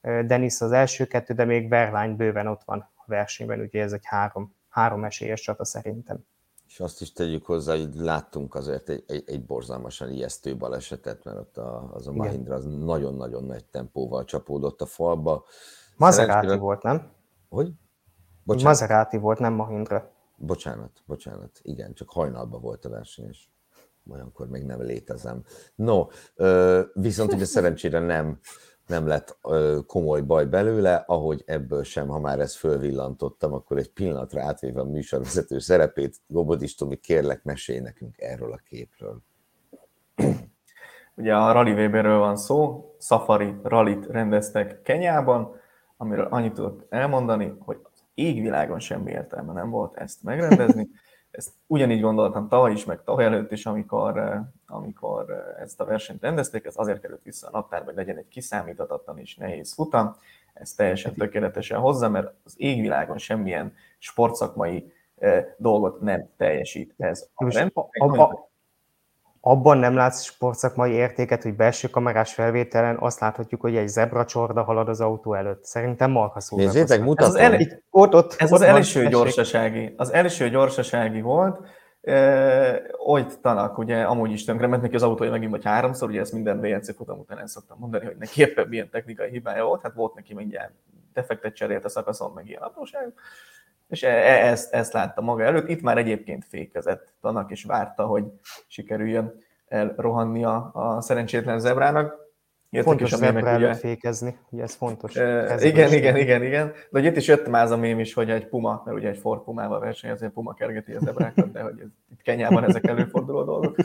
Dennis 0.00 0.60
az 0.60 0.72
első 0.72 1.06
kettő, 1.06 1.34
de 1.34 1.44
még 1.44 1.68
Berlány 1.68 2.16
bőven 2.16 2.46
ott 2.46 2.62
van 2.64 2.78
a 2.96 3.02
versenyben, 3.06 3.60
úgyhogy 3.60 3.80
ez 3.80 3.92
egy 3.92 4.04
három, 4.04 4.54
három 4.68 5.04
esélyes 5.04 5.40
csata 5.40 5.64
szerintem 5.64 6.24
és 6.70 6.80
azt 6.80 7.00
is 7.00 7.12
tegyük 7.12 7.46
hozzá, 7.46 7.76
hogy 7.76 7.94
láttunk 7.94 8.54
azért 8.54 8.88
egy, 8.88 9.04
egy, 9.06 9.22
egy 9.26 9.44
borzalmasan 9.44 10.10
ijesztő 10.10 10.56
balesetet, 10.56 11.24
mert 11.24 11.38
ott 11.38 11.56
a, 11.56 11.90
az 11.92 12.06
a 12.06 12.12
Mahindra 12.12 12.54
az 12.54 12.64
nagyon-nagyon 12.64 13.44
nagy 13.44 13.64
tempóval 13.64 14.24
csapódott 14.24 14.80
a 14.80 14.86
falba. 14.86 15.44
Maserati 15.96 16.30
Szerencsére... 16.30 16.56
volt, 16.56 16.82
nem? 16.82 17.12
Hogy? 17.48 17.72
Bocsánat. 18.42 18.80
Maserati 18.80 19.16
volt, 19.16 19.38
nem 19.38 19.52
Mahindra. 19.52 20.10
Bocsánat, 20.36 21.02
bocsánat, 21.06 21.60
igen, 21.62 21.94
csak 21.94 22.10
hajnalban 22.10 22.60
volt 22.60 22.84
a 22.84 22.88
verseny, 22.88 23.28
és 23.28 23.46
olyankor 24.10 24.48
még 24.48 24.64
nem 24.64 24.82
létezem. 24.82 25.44
No, 25.74 26.06
viszont 26.92 27.32
ugye 27.32 27.44
szerencsére 27.56 27.98
nem 27.98 28.38
nem 28.90 29.06
lett 29.06 29.38
komoly 29.86 30.20
baj 30.20 30.44
belőle, 30.44 31.04
ahogy 31.06 31.42
ebből 31.46 31.82
sem, 31.82 32.08
ha 32.08 32.18
már 32.18 32.40
ezt 32.40 32.56
fölvillantottam, 32.56 33.52
akkor 33.52 33.78
egy 33.78 33.90
pillanatra 33.90 34.42
átvéve 34.42 34.80
a 34.80 34.84
műsorvezető 34.84 35.58
szerepét, 35.58 36.16
Gobodis 36.26 36.74
Tomi, 36.74 36.96
kérlek, 36.96 37.44
mesélj 37.44 37.78
nekünk 37.78 38.18
erről 38.18 38.52
a 38.52 38.60
képről. 38.64 39.18
Ugye 41.14 41.36
a 41.36 41.52
Rally 41.52 41.72
Weberről 41.72 42.18
van 42.18 42.36
szó, 42.36 42.90
Safari 42.98 43.54
Rallyt 43.62 44.06
rendeztek 44.06 44.82
Kenyában, 44.82 45.60
amiről 45.96 46.26
annyit 46.30 46.52
tudok 46.52 46.86
elmondani, 46.88 47.56
hogy 47.58 47.78
az 47.82 48.04
égvilágon 48.14 48.80
semmi 48.80 49.10
értelme 49.10 49.52
nem 49.52 49.70
volt 49.70 49.96
ezt 49.96 50.22
megrendezni. 50.22 50.88
Ezt 51.30 51.50
ugyanígy 51.66 52.00
gondoltam 52.00 52.48
tavaly 52.48 52.72
is, 52.72 52.84
meg 52.84 53.02
tavaly 53.02 53.24
előtt 53.24 53.52
is, 53.52 53.66
amikor, 53.66 54.18
eh, 54.18 54.40
amikor 54.66 55.30
eh, 55.30 55.62
ezt 55.62 55.80
a 55.80 55.84
versenyt 55.84 56.22
rendezték, 56.22 56.64
ez 56.64 56.74
azért 56.76 57.00
került 57.00 57.22
vissza 57.22 57.46
a 57.46 57.50
naptárba, 57.50 57.86
hogy 57.86 57.94
legyen 57.94 58.16
egy 58.16 58.28
kiszámíthatatlan 58.28 59.18
és 59.18 59.36
nehéz 59.36 59.72
futam. 59.72 60.16
Ez 60.54 60.72
teljesen 60.72 61.14
tökéletesen 61.14 61.78
hozza, 61.78 62.08
mert 62.08 62.32
az 62.44 62.54
égvilágon 62.56 63.18
semmilyen 63.18 63.74
sportszakmai 63.98 64.92
eh, 65.18 65.46
dolgot 65.56 66.00
nem 66.00 66.28
teljesít 66.36 66.94
ez. 66.96 67.28
A, 67.34 67.80
a, 67.80 68.22
a, 68.22 68.49
abban 69.40 69.78
nem 69.78 69.94
látsz 69.94 70.22
sportszakmai 70.22 70.92
értéket, 70.92 71.42
hogy 71.42 71.54
belső 71.54 71.88
kamerás 71.88 72.34
felvételen 72.34 72.96
azt 73.00 73.20
láthatjuk, 73.20 73.60
hogy 73.60 73.76
egy 73.76 73.88
zebra 73.88 74.24
csorda 74.24 74.62
halad 74.62 74.88
az 74.88 75.00
autó 75.00 75.34
előtt. 75.34 75.64
Szerintem 75.64 76.10
marha 76.10 76.40
szó. 76.40 76.56
Nézzétek, 76.56 77.00
mutatom. 77.00 77.36
Ez, 77.36 77.42
az, 77.42 77.52
el, 77.52 77.60
itt, 77.60 77.82
ott, 77.90 78.14
ott, 78.14 78.34
ez 78.38 78.52
ott 78.52 78.58
az 78.58 78.64
első 78.64 79.08
gyorsasági. 79.08 79.94
Az 79.96 80.12
első 80.12 80.48
gyorsasági 80.48 81.20
volt, 81.20 81.60
Olyt 83.06 83.38
Tanak, 83.40 83.78
ugye 83.78 84.02
amúgy 84.02 84.30
is 84.30 84.44
tönkre 84.44 84.66
ment 84.66 84.82
neki 84.82 84.94
az 84.94 85.02
autója 85.02 85.30
megint 85.30 85.50
vagy 85.50 85.64
háromszor, 85.64 86.08
ugye 86.08 86.20
ezt 86.20 86.32
minden 86.32 86.60
BNC 86.60 86.96
futam 86.96 87.18
után 87.18 87.38
el 87.38 87.46
szoktam 87.46 87.78
mondani, 87.80 88.04
hogy 88.04 88.16
neki 88.18 88.40
éppen 88.40 88.68
milyen 88.68 88.90
technikai 88.90 89.30
hibája 89.30 89.64
volt, 89.64 89.82
hát 89.82 89.94
volt 89.94 90.14
neki 90.14 90.34
mindjárt 90.34 90.72
defektet 91.12 91.54
cserélt 91.54 91.84
a 91.84 91.88
szakaszon, 91.88 92.32
meg 92.32 92.48
ilyen 92.48 92.62
apróságok 92.62 93.20
és 93.90 94.02
e, 94.02 94.08
e, 94.08 94.46
ezt, 94.46 94.72
ezt 94.72 94.92
látta 94.92 95.20
maga 95.20 95.42
előtt. 95.42 95.68
Itt 95.68 95.82
már 95.82 95.98
egyébként 95.98 96.44
fékezett 96.44 97.14
Tanak, 97.20 97.50
és 97.50 97.64
várta, 97.64 98.06
hogy 98.06 98.24
sikerüljön 98.66 99.34
elrohanni 99.66 100.44
a, 100.44 100.70
a 100.72 101.00
szerencsétlen 101.00 101.60
zebrának. 101.60 102.28
Jöttek 102.70 102.88
fontos 102.88 103.12
is 103.12 103.16
a 103.16 103.32
mémek, 103.32 103.56
ugye, 103.56 103.74
fékezni, 103.74 104.38
ugye 104.50 104.62
ez 104.62 104.74
fontos. 104.74 105.16
E, 105.16 105.56
igen, 105.60 105.92
igen, 105.92 106.16
igen, 106.16 106.42
igen. 106.42 106.72
De 106.90 106.98
ugye 106.98 107.10
itt 107.10 107.16
is 107.16 107.26
jött 107.26 107.48
már 107.48 107.64
az 107.64 107.70
a 107.70 107.76
mém 107.76 107.98
is, 107.98 108.14
hogy 108.14 108.30
egy 108.30 108.46
puma, 108.46 108.82
mert 108.84 108.96
ugye 108.96 109.08
egy 109.08 109.18
Ford 109.18 109.42
Pumával 109.42 109.80
versenyez, 109.80 110.22
egy 110.22 110.30
puma 110.30 110.54
kergeti 110.54 110.92
a 110.92 110.98
zebrákat, 111.00 111.52
de 111.52 111.60
hogy 111.60 111.80
ez, 111.80 111.88
itt 112.10 112.22
Kenyában 112.22 112.64
ezek 112.64 112.86
előforduló 112.86 113.44
dolgok. 113.44 113.76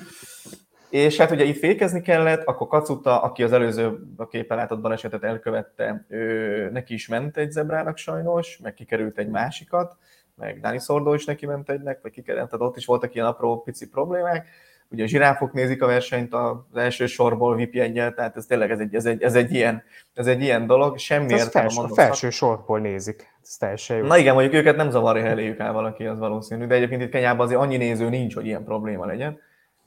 És 0.90 1.18
hát 1.18 1.32
ugye 1.32 1.44
itt 1.44 1.58
fékezni 1.58 2.02
kellett, 2.02 2.44
akkor 2.44 2.68
Kacuta, 2.68 3.22
aki 3.22 3.44
az 3.44 3.52
előző 3.52 4.00
a 4.18 4.28
képen 4.28 4.58
látott 4.58 4.82
balesetet 4.82 5.24
elkövette, 5.24 6.06
ő, 6.08 6.70
neki 6.72 6.94
is 6.94 7.08
ment 7.08 7.38
egy 7.38 7.52
zebrának 7.52 7.98
sajnos, 7.98 8.60
meg 8.64 8.74
kikerült 8.74 9.18
egy 9.18 9.30
másikat, 9.30 9.98
meg 10.36 10.60
Dani 10.60 10.80
Szordó 10.80 11.14
is 11.14 11.26
neki 11.26 11.46
ment 11.46 11.70
egynek, 11.70 12.00
vagy 12.02 12.12
kikerült, 12.12 12.50
tehát 12.50 12.66
ott 12.66 12.78
is 12.78 12.86
voltak 12.86 13.16
ilyen 13.16 13.28
apró 13.28 13.62
pici 13.62 13.90
problémák. 13.90 14.48
Ugye 14.90 15.04
a 15.04 15.08
zsiráfok 15.08 15.54
nézik 15.54 15.82
a 15.82 15.86
versenyt 15.86 16.34
az 16.34 16.56
első 16.76 17.06
sorból 17.06 17.56
VIP 17.56 17.76
egyel, 17.76 18.14
tehát 18.14 18.36
ez 18.36 18.46
tényleg 18.46 18.72
ez 18.72 18.80
egy, 18.80 18.96
ez 18.96 19.06
egy, 19.06 19.22
ez 19.22 19.36
egy, 19.36 19.54
ilyen, 19.54 19.84
ez 20.14 20.28
egy 20.28 20.42
ilyen 20.42 20.68
dolog, 20.68 20.98
semmi 20.98 21.34
ez 21.34 21.40
értelme 21.40 21.70
fels, 21.70 21.92
A 21.92 21.94
felső 21.94 22.30
sorból 22.30 22.80
nézik, 22.80 23.30
ez 23.42 23.58
teljesen 23.58 23.98
jó. 23.98 24.06
Na 24.06 24.18
igen, 24.18 24.34
mondjuk 24.34 24.54
őket 24.54 24.76
nem 24.76 24.90
zavarja, 24.90 25.22
ha 25.22 25.28
eléjük 25.28 25.60
áll 25.60 25.72
valaki, 25.72 26.06
az 26.06 26.20
valószínű, 26.20 26.66
de 26.66 26.76
egyébként 26.76 27.02
itt 27.02 27.10
Kenyában 27.10 27.46
azért 27.46 27.62
annyi 27.62 27.78
néző 27.78 28.10
nincs, 28.10 28.36
hogy 28.36 28.46
ilyen 28.46 28.64
probléma 28.64 29.06
legyen 29.06 29.40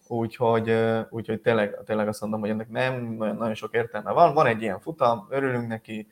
Úgyhogy, 0.08 0.74
úgyhogy 1.10 1.40
tényleg, 1.40 1.76
tényleg 1.84 2.08
azt 2.08 2.20
mondom, 2.20 2.40
hogy 2.40 2.50
ennek 2.50 2.68
nem 2.68 3.04
nagyon 3.18 3.54
sok 3.54 3.74
értelme 3.74 4.12
van. 4.12 4.34
Van 4.34 4.46
egy 4.46 4.62
ilyen 4.62 4.80
futam, 4.80 5.26
örülünk 5.30 5.68
neki, 5.68 6.08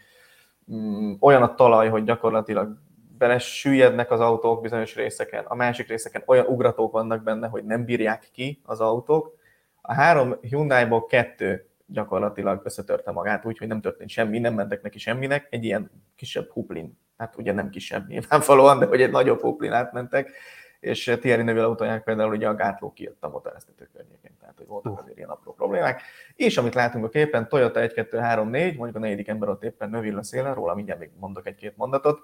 mm, 0.73 1.13
olyan 1.21 1.43
a 1.43 1.55
talaj, 1.55 1.89
hogy 1.89 2.05
gyakorlatilag 2.05 2.79
belesüllyednek 3.19 4.11
az 4.11 4.21
autók 4.21 4.63
bizonyos 4.63 4.95
részeken, 4.95 5.45
a 5.45 5.55
másik 5.55 5.89
részeken 5.89 6.23
olyan 6.27 6.47
ugratók 6.47 6.93
vannak 6.93 7.23
benne, 7.23 7.49
hogy 7.49 7.65
nem 7.65 7.85
bírják 7.85 8.29
ki 8.33 8.61
az 8.65 8.81
autók. 8.81 9.35
A 9.81 9.95
három 9.95 10.37
Hyundai-ból 10.41 11.07
kettő 11.07 11.69
gyakorlatilag 11.87 12.61
összetörte 12.65 13.11
magát, 13.11 13.45
úgyhogy 13.45 13.69
nem 13.69 13.81
történt 13.81 14.11
semmi, 14.11 14.39
nem 14.39 14.55
mentek 14.55 14.83
neki 14.83 14.99
semminek, 14.99 15.47
egy 15.51 15.65
ilyen 15.65 15.91
kisebb 16.17 16.51
huplin, 16.51 16.99
hát 17.17 17.37
ugye 17.37 17.53
nem 17.53 17.71
kisebb 17.71 18.09
nyilvánvalóan, 18.09 18.79
de 18.79 18.87
hogy 18.87 19.03
egy 19.03 19.11
nagyobb 19.11 19.41
huplin 19.41 19.73
átmentek, 19.73 20.31
és 20.81 21.17
Thierry 21.21 21.43
Neuville 21.43 21.67
autóják 21.67 22.03
például 22.05 22.33
ugye 22.33 22.49
a 22.49 22.55
gátló 22.55 22.93
kijött 22.93 23.25
a 23.25 23.29
motoresztető 23.29 23.89
környékén, 23.93 24.37
tehát 24.41 24.55
hogy 24.57 24.67
voltak 24.67 24.99
azért 24.99 25.17
ilyen 25.17 25.29
apró 25.29 25.53
problémák. 25.53 26.03
És 26.35 26.57
amit 26.57 26.75
látunk 26.75 27.05
a 27.05 27.09
képen, 27.09 27.49
Toyota 27.49 27.81
1, 27.81 27.93
2, 27.93 28.19
3, 28.19 28.49
4, 28.49 28.77
mondjuk 28.77 28.97
a 28.97 28.99
negyedik 28.99 29.29
ember 29.29 29.49
ott 29.49 29.65
éppen 29.65 29.91
Neuville 29.91 30.19
a 30.19 30.23
szélen, 30.23 30.55
róla 30.55 30.75
mindjárt 30.75 31.01
még 31.01 31.11
mondok 31.19 31.47
egy-két 31.47 31.77
mondatot, 31.77 32.21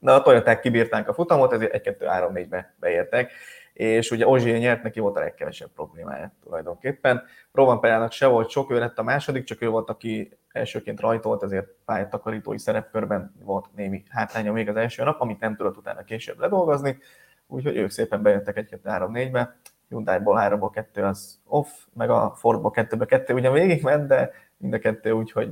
de 0.00 0.12
a 0.12 0.22
Toyoták 0.22 0.60
kibírták 0.60 1.08
a 1.08 1.14
futamot, 1.14 1.52
ezért 1.52 1.72
1, 1.72 1.80
2, 1.80 2.06
3, 2.06 2.32
4-be 2.34 2.74
beértek. 2.76 3.32
És 3.72 4.10
ugye 4.10 4.26
Ozsié 4.26 4.58
nyert, 4.58 4.82
neki 4.82 5.00
volt 5.00 5.16
a 5.16 5.20
legkevesebb 5.20 5.70
problémája 5.74 6.32
tulajdonképpen. 6.42 7.22
Rovan 7.52 7.80
Perának 7.80 8.12
se 8.12 8.26
volt 8.26 8.48
sok, 8.48 8.70
ő 8.70 8.78
lett 8.78 8.98
a 8.98 9.02
második, 9.02 9.44
csak 9.44 9.62
ő 9.62 9.68
volt, 9.68 9.90
aki 9.90 10.38
elsőként 10.52 11.00
rajtolt, 11.00 11.42
ezért 11.42 11.66
pályatakarítói 11.84 12.58
szerepkörben 12.58 13.34
volt 13.40 13.66
némi 13.74 14.02
hátránya 14.08 14.52
még 14.52 14.68
az 14.68 14.76
első 14.76 15.04
nap, 15.04 15.20
amit 15.20 15.40
nem 15.40 15.56
tudott 15.56 15.76
utána 15.76 16.04
később 16.04 16.38
ledolgozni, 16.38 16.98
úgyhogy 17.46 17.76
ők 17.76 17.90
szépen 17.90 18.22
bejöttek 18.22 18.66
1-2-3-4-be, 18.70 19.56
Hyundai-ból 19.88 20.38
3-ból 20.40 20.70
2 20.72 21.02
az 21.02 21.40
off, 21.44 21.68
meg 21.92 22.10
a 22.10 22.32
Fordból 22.36 22.72
2-be 22.74 23.04
2 23.04 23.34
ugyan 23.34 23.52
végig 23.52 23.82
ment, 23.82 24.06
de 24.06 24.30
mind 24.56 24.76
a 24.76 24.78
kettő 24.78 25.10
úgy, 25.10 25.32
hogy 25.32 25.50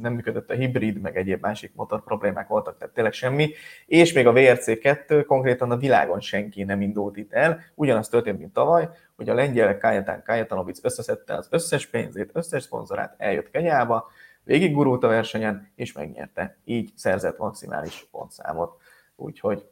nem 0.00 0.12
működött 0.12 0.50
a 0.50 0.54
hibrid, 0.54 1.00
meg 1.00 1.16
egyéb 1.16 1.40
másik 1.40 1.74
motor 1.74 2.02
problémák 2.02 2.48
voltak, 2.48 2.78
tehát 2.78 2.94
tényleg 2.94 3.12
semmi. 3.12 3.50
És 3.86 4.12
még 4.12 4.26
a 4.26 4.32
VRC2 4.32 5.24
konkrétan 5.26 5.70
a 5.70 5.76
világon 5.76 6.20
senki 6.20 6.64
nem 6.64 6.80
indult 6.80 7.16
itt 7.16 7.32
el. 7.32 7.60
Ugyanaz 7.74 8.08
történt, 8.08 8.38
mint 8.38 8.52
tavaly, 8.52 8.88
hogy 9.16 9.28
a 9.28 9.34
lengyel 9.34 9.78
Kajetán 9.78 10.22
Kajetanovic 10.22 10.84
összeszedte 10.84 11.34
az 11.34 11.46
összes 11.50 11.86
pénzét, 11.86 12.30
összes 12.32 12.62
szponzorát, 12.62 13.14
eljött 13.18 13.50
Kenyába, 13.50 14.10
végig 14.44 14.72
gurult 14.72 15.04
a 15.04 15.08
versenyen, 15.08 15.70
és 15.74 15.92
megnyerte. 15.92 16.56
Így 16.64 16.92
szerzett 16.94 17.38
maximális 17.38 18.08
pontszámot. 18.10 18.80
Úgyhogy 19.16 19.66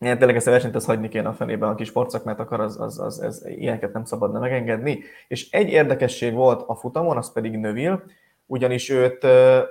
ilyen 0.00 0.18
tényleg 0.18 0.36
ezt 0.36 0.46
a 0.46 0.50
versenyt 0.50 0.74
az 0.74 0.84
hagyni 0.84 1.08
kéne 1.08 1.28
a 1.28 1.32
fenébe, 1.32 1.66
aki 1.66 1.84
sportszakmát 1.84 2.40
akar, 2.40 2.60
az, 2.60 2.80
az, 2.80 3.00
az, 3.00 3.20
ez, 3.20 3.46
ilyeneket 3.46 3.92
nem 3.92 4.04
szabadna 4.04 4.38
megengedni. 4.38 5.02
És 5.28 5.50
egy 5.50 5.68
érdekesség 5.68 6.34
volt 6.34 6.62
a 6.66 6.74
futamon, 6.74 7.16
az 7.16 7.32
pedig 7.32 7.56
Növil, 7.56 8.02
ugyanis 8.46 8.88
őt 8.88 9.26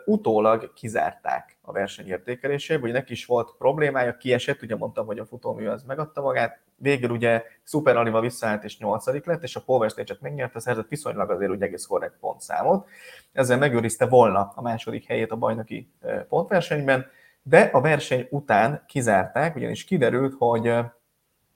utólag 0.06 0.74
kizárták 0.74 1.58
a 1.62 1.72
verseny 1.72 2.08
értékeléséből, 2.08 2.82
hogy 2.82 2.92
neki 2.92 3.12
is 3.12 3.26
volt 3.26 3.56
problémája, 3.58 4.18
kiesett, 4.18 4.62
ugye 4.62 4.76
mondtam, 4.76 5.06
hogy 5.06 5.20
a 5.20 5.26
futómű 5.26 5.68
az 5.68 5.84
megadta 5.84 6.22
magát, 6.22 6.60
végül 6.76 7.10
ugye 7.10 7.44
Super 7.64 7.98
Aliva 7.98 8.20
visszaállt 8.20 8.64
és 8.64 8.78
nyolcadik 8.78 9.26
lett, 9.26 9.44
és 9.44 9.56
a 9.56 9.62
Power 9.66 9.90
Stage-et 9.90 10.22
megnyerte, 10.22 10.60
szerzett 10.60 10.88
viszonylag 10.88 11.30
azért 11.30 11.52
úgy 11.52 11.62
egész 11.62 11.86
korrekt 11.86 12.18
pontszámot. 12.20 12.88
Ezzel 13.32 13.58
megőrizte 13.58 14.06
volna 14.06 14.52
a 14.56 14.62
második 14.62 15.06
helyét 15.06 15.32
a 15.32 15.36
bajnoki 15.36 15.92
pontversenyben, 16.30 17.06
de 17.44 17.70
a 17.74 17.82
verseny 17.82 18.28
után 18.30 18.84
kizárták, 18.88 19.56
ugyanis 19.56 19.84
kiderült, 19.84 20.36
hogy 20.38 20.68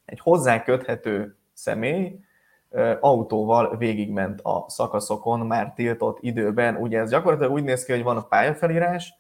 egy 0.06 0.20
hozzá 0.20 0.64
köthető 0.64 1.38
személy 1.54 2.20
autóval 3.00 3.78
végigment 3.78 4.42
a 4.42 4.66
szakaszokon 4.68 5.40
már 5.40 5.74
tiltott 5.74 6.18
időben. 6.22 6.76
Ugye 6.76 7.00
ez 7.00 7.10
gyakorlatilag 7.10 7.52
úgy 7.52 7.64
néz 7.64 7.84
ki, 7.84 7.92
hogy 7.92 8.04
van 8.04 8.18
a 8.18 8.28
pályafelírás, 8.28 9.14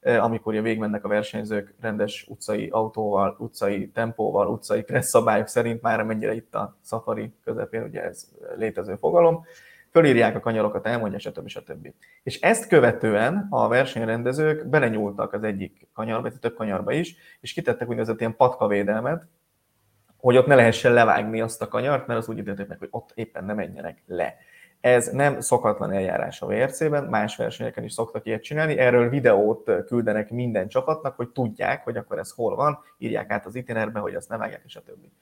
amikor 0.00 0.52
ugye 0.52 0.62
végigmennek 0.62 1.04
a 1.04 1.08
versenyzők 1.08 1.74
rendes 1.80 2.26
utcai 2.28 2.68
autóval, 2.68 3.36
utcai 3.38 3.90
tempóval, 3.90 4.46
utcai 4.46 4.84
kressz 4.84 5.14
szerint, 5.44 5.82
már 5.82 6.00
amennyire 6.00 6.34
itt 6.34 6.54
a 6.54 6.76
safari 6.84 7.34
közepén, 7.44 7.82
ugye 7.82 8.02
ez 8.02 8.28
létező 8.56 8.94
fogalom, 8.94 9.44
fölírják 9.96 10.36
a 10.36 10.40
kanyarokat, 10.40 10.86
elmondja, 10.86 11.18
stb. 11.18 11.48
stb. 11.48 11.92
És 12.22 12.40
ezt 12.40 12.68
követően 12.68 13.46
a 13.50 13.68
versenyrendezők 13.68 14.66
belenyúltak 14.66 15.32
az 15.32 15.42
egyik 15.42 15.88
kanyarba, 15.92 16.22
vagy 16.22 16.38
több 16.38 16.54
kanyarba 16.54 16.92
is, 16.92 17.16
és 17.40 17.52
kitettek 17.52 17.88
úgynevezett 17.88 18.20
ilyen 18.20 18.36
patkavédelmet, 18.36 19.26
hogy 20.16 20.36
ott 20.36 20.46
ne 20.46 20.54
lehessen 20.54 20.92
levágni 20.92 21.40
azt 21.40 21.62
a 21.62 21.68
kanyart, 21.68 22.06
mert 22.06 22.18
az 22.18 22.28
úgy 22.28 22.38
ítélték 22.38 22.66
meg, 22.66 22.78
hogy 22.78 22.88
ott 22.90 23.10
éppen 23.14 23.44
nem 23.44 23.56
menjenek 23.56 24.02
le. 24.06 24.36
Ez 24.80 25.08
nem 25.08 25.40
szokatlan 25.40 25.92
eljárás 25.92 26.42
a 26.42 26.46
VRC-ben, 26.46 27.04
más 27.04 27.36
versenyeken 27.36 27.84
is 27.84 27.92
szoktak 27.92 28.26
ilyet 28.26 28.42
csinálni. 28.42 28.78
Erről 28.78 29.08
videót 29.08 29.70
küldenek 29.86 30.30
minden 30.30 30.68
csapatnak, 30.68 31.16
hogy 31.16 31.28
tudják, 31.28 31.84
hogy 31.84 31.96
akkor 31.96 32.18
ez 32.18 32.30
hol 32.30 32.56
van, 32.56 32.78
írják 32.98 33.30
át 33.30 33.46
az 33.46 33.54
itinerbe, 33.54 33.98
hogy 33.98 34.14
azt 34.14 34.28
ne 34.28 34.36
vágják, 34.36 34.62
és 34.64 34.76
a 34.76 34.82
többi. 34.82 35.12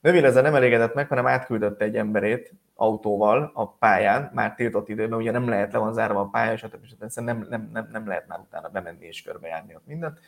Növil 0.00 0.24
ezzel 0.24 0.42
nem 0.42 0.54
elégedett 0.54 0.94
meg, 0.94 1.08
hanem 1.08 1.26
átküldött 1.26 1.82
egy 1.82 1.96
emberét 1.96 2.52
autóval 2.74 3.50
a 3.54 3.68
pályán, 3.68 4.30
már 4.34 4.54
tiltott 4.54 4.88
időben, 4.88 5.18
ugye 5.18 5.30
nem 5.30 5.48
lehet, 5.48 5.72
le 5.72 5.78
van 5.78 5.92
zárva 5.92 6.20
a 6.20 6.28
pálya, 6.28 6.56
stb. 6.56 6.86
stb. 6.86 7.24
Nem, 7.24 7.46
nem, 7.48 7.70
nem, 7.72 7.88
nem 7.92 8.06
lehet 8.06 8.26
már 8.26 8.38
utána 8.38 8.68
bemenni 8.68 9.06
és 9.06 9.22
körbejárni 9.22 9.74
ott 9.74 9.86
mindent, 9.86 10.18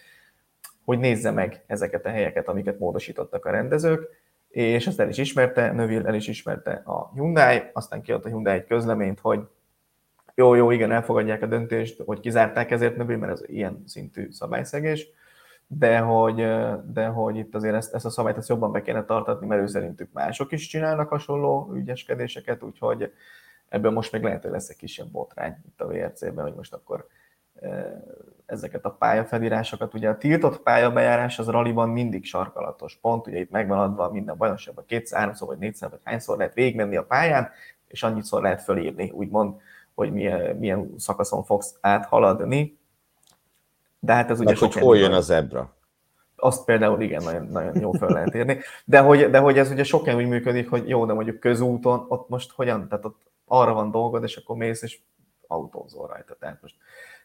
hogy 0.84 0.98
nézze 0.98 1.30
meg 1.30 1.62
ezeket 1.66 2.06
a 2.06 2.08
helyeket, 2.08 2.48
amiket 2.48 2.78
módosítottak 2.78 3.44
a 3.44 3.50
rendezők, 3.50 4.08
és 4.48 4.86
ezt 4.86 5.00
el 5.00 5.08
is 5.08 5.18
ismerte, 5.18 5.72
Növil 5.72 6.06
el 6.06 6.14
is 6.14 6.28
ismerte 6.28 6.82
a 6.84 7.10
Hyundai, 7.14 7.62
aztán 7.72 8.02
kiadta 8.02 8.26
a 8.28 8.30
Hyundai 8.30 8.54
egy 8.54 8.66
közleményt, 8.66 9.20
hogy 9.20 9.40
jó, 10.34 10.54
jó, 10.54 10.70
igen, 10.70 10.92
elfogadják 10.92 11.42
a 11.42 11.46
döntést, 11.46 12.02
hogy 12.06 12.20
kizárták 12.20 12.70
ezért 12.70 12.96
Növil, 12.96 13.16
mert 13.16 13.32
ez 13.32 13.42
ilyen 13.46 13.82
szintű 13.86 14.30
szabályszegés, 14.30 15.08
de 15.78 15.98
hogy, 15.98 16.34
de 16.92 17.06
hogy 17.06 17.36
itt 17.36 17.54
azért 17.54 17.74
ezt, 17.74 17.94
ezt 17.94 18.04
a 18.04 18.10
szabályt 18.10 18.36
ezt 18.36 18.48
jobban 18.48 18.72
be 18.72 18.82
kéne 18.82 19.04
tartatni, 19.04 19.46
mert 19.46 19.62
ő 19.62 19.66
szerintük 19.66 20.12
mások 20.12 20.52
is 20.52 20.66
csinálnak 20.66 21.08
hasonló 21.08 21.72
ügyeskedéseket, 21.74 22.62
úgyhogy 22.62 23.12
ebből 23.68 23.90
most 23.90 24.12
még 24.12 24.22
lehet, 24.22 24.42
hogy 24.42 24.50
lesz 24.50 24.68
egy 24.68 24.76
kisebb 24.76 25.08
botrány 25.08 25.56
itt 25.66 25.80
a 25.80 25.86
VRC-ben, 25.86 26.44
hogy 26.44 26.54
most 26.54 26.74
akkor 26.74 27.06
ezeket 28.46 28.84
a 28.84 28.90
pályafelírásokat. 28.90 29.94
Ugye 29.94 30.08
a 30.08 30.16
tiltott 30.16 30.62
pályabejárás 30.62 31.38
az 31.38 31.48
raliban 31.48 31.88
mindig 31.88 32.24
sarkalatos 32.24 32.98
pont, 33.00 33.26
ugye 33.26 33.38
itt 33.38 33.50
megvan 33.50 33.78
adva 33.78 34.10
minden 34.10 34.36
bajnokságban 34.36 34.84
kétszer, 34.86 35.18
háromszor 35.18 35.48
vagy 35.48 35.58
négyszer, 35.58 35.90
vagy 35.90 36.00
hányszor 36.04 36.36
lehet 36.36 36.54
végigmenni 36.54 36.96
a 36.96 37.04
pályán, 37.04 37.50
és 37.86 38.02
annyitszor 38.02 38.42
lehet 38.42 38.62
fölírni, 38.62 39.10
úgymond, 39.10 39.54
hogy 39.94 40.12
milyen, 40.12 40.56
milyen 40.56 40.94
szakaszon 40.96 41.44
fogsz 41.44 41.76
áthaladni, 41.80 42.80
de 44.04 44.12
hát 44.12 44.30
ez 44.30 44.40
ugye 44.40 44.56
hogy 44.58 44.74
hol 44.74 44.96
jön 44.98 45.12
az 45.12 45.30
ebra? 45.30 45.74
Azt 46.36 46.64
például 46.64 47.00
igen, 47.00 47.22
nagyon, 47.22 47.46
nagyon 47.46 47.80
jó 47.80 47.92
fel 47.92 48.08
lehet 48.08 48.34
érni. 48.34 48.58
De 48.84 49.00
hogy, 49.00 49.30
de 49.30 49.38
hogy 49.38 49.58
ez 49.58 49.70
ugye 49.70 49.84
sokan 49.84 50.14
úgy 50.14 50.28
működik, 50.28 50.70
hogy 50.70 50.88
jó, 50.88 51.06
de 51.06 51.12
mondjuk 51.12 51.40
közúton, 51.40 52.04
ott 52.08 52.28
most 52.28 52.52
hogyan, 52.52 52.88
tehát 52.88 53.04
ott 53.04 53.20
arra 53.46 53.72
van 53.72 53.90
dolgod, 53.90 54.22
és 54.22 54.36
akkor 54.36 54.56
mész, 54.56 54.82
és 54.82 54.98
autózol 55.46 56.06
rajta. 56.06 56.36
Tehát 56.40 56.58
most 56.62 56.74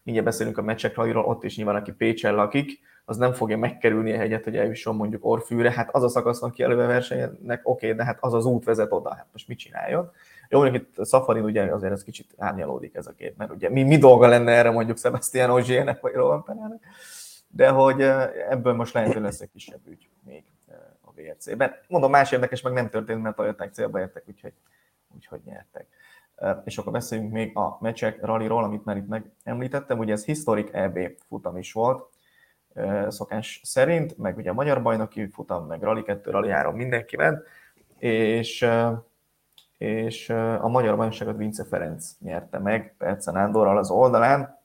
mindjárt 0.03 0.29
beszélünk 0.29 0.57
a 0.57 0.61
meccsek 0.61 0.97
ott 0.97 1.43
is 1.43 1.57
nyilván, 1.57 1.75
aki 1.75 1.91
Pécsen 1.91 2.35
lakik, 2.35 2.79
az 3.05 3.17
nem 3.17 3.33
fogja 3.33 3.57
megkerülni 3.57 4.13
a 4.13 4.17
hegyet, 4.17 4.43
hogy 4.43 4.57
eljusson 4.57 4.95
mondjuk 4.95 5.25
Orfűre, 5.25 5.71
hát 5.71 5.95
az 5.95 6.03
a 6.03 6.09
szakasz 6.09 6.39
van 6.39 6.51
kijelölve 6.51 6.85
versenynek, 6.85 7.61
oké, 7.63 7.93
de 7.93 8.03
hát 8.03 8.17
az 8.21 8.33
az 8.33 8.45
út 8.45 8.63
vezet 8.63 8.91
oda, 8.91 9.13
hát 9.13 9.27
most 9.31 9.47
mit 9.47 9.57
csináljon? 9.57 10.11
Jó, 10.49 10.59
mondjuk 10.59 10.83
itt 10.83 11.05
Szafarin 11.05 11.43
ugye 11.43 11.73
azért 11.73 11.91
ez 11.91 12.03
kicsit 12.03 12.33
árnyalódik 12.37 12.95
ez 12.95 13.07
a 13.07 13.13
kép, 13.13 13.37
mert 13.37 13.51
ugye 13.51 13.69
mi, 13.69 13.83
mi 13.83 13.97
dolga 13.97 14.27
lenne 14.27 14.51
erre 14.51 14.71
mondjuk 14.71 14.97
Sebastian 14.97 15.49
Ozsiének 15.49 15.99
vagy 15.99 16.13
Rowan 16.13 16.43
Penának, 16.43 16.83
de 17.47 17.69
hogy 17.69 18.01
ebből 18.49 18.73
most 18.73 18.93
lehet, 18.93 19.13
hogy 19.13 19.21
lesz 19.21 19.41
egy 19.41 19.51
kisebb 19.51 19.87
ügy 19.87 20.09
még 20.23 20.43
a 21.01 21.11
VRC-ben. 21.15 21.75
Mondom, 21.87 22.11
más 22.11 22.31
érdekes 22.31 22.61
meg 22.61 22.73
nem 22.73 22.89
történt, 22.89 23.21
mert 23.21 23.37
a 23.37 23.41
Toyoták 23.41 23.73
célba 23.73 23.99
értek, 23.99 24.23
úgyhogy, 24.27 24.53
úgyhogy 25.15 25.39
nyertek. 25.45 25.87
És 26.65 26.77
akkor 26.77 26.91
beszéljünk 26.91 27.31
még 27.31 27.57
a 27.57 27.77
meccsek 27.81 28.25
rallyról, 28.25 28.63
amit 28.63 28.85
már 28.85 28.97
itt 28.97 29.07
megemlítettem. 29.07 29.99
Ugye 29.99 30.13
ez 30.13 30.25
historik 30.25 30.73
EB 30.73 30.99
futam 31.27 31.57
is 31.57 31.71
volt, 31.71 32.09
szokás 33.07 33.61
szerint, 33.63 34.17
meg 34.17 34.37
ugye 34.37 34.49
a 34.49 34.53
magyar 34.53 34.81
bajnoki 34.81 35.27
futam, 35.27 35.65
meg 35.65 35.81
Rally 35.81 36.03
2, 36.03 36.31
Rally 36.31 36.49
3 36.49 36.75
mindenki 36.75 37.15
ment, 37.15 37.43
és 37.97 38.67
és 39.77 40.29
a 40.61 40.67
magyar 40.67 40.95
bajnokságot 40.95 41.37
Vince 41.37 41.65
Ferenc 41.65 42.11
nyerte 42.19 42.59
meg 42.59 42.95
Perce 42.97 43.31
Nándorral 43.31 43.77
az 43.77 43.89
oldalán, 43.89 44.59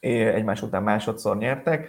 egymás 0.00 0.62
után 0.62 0.82
másodszor 0.82 1.36
nyertek. 1.36 1.88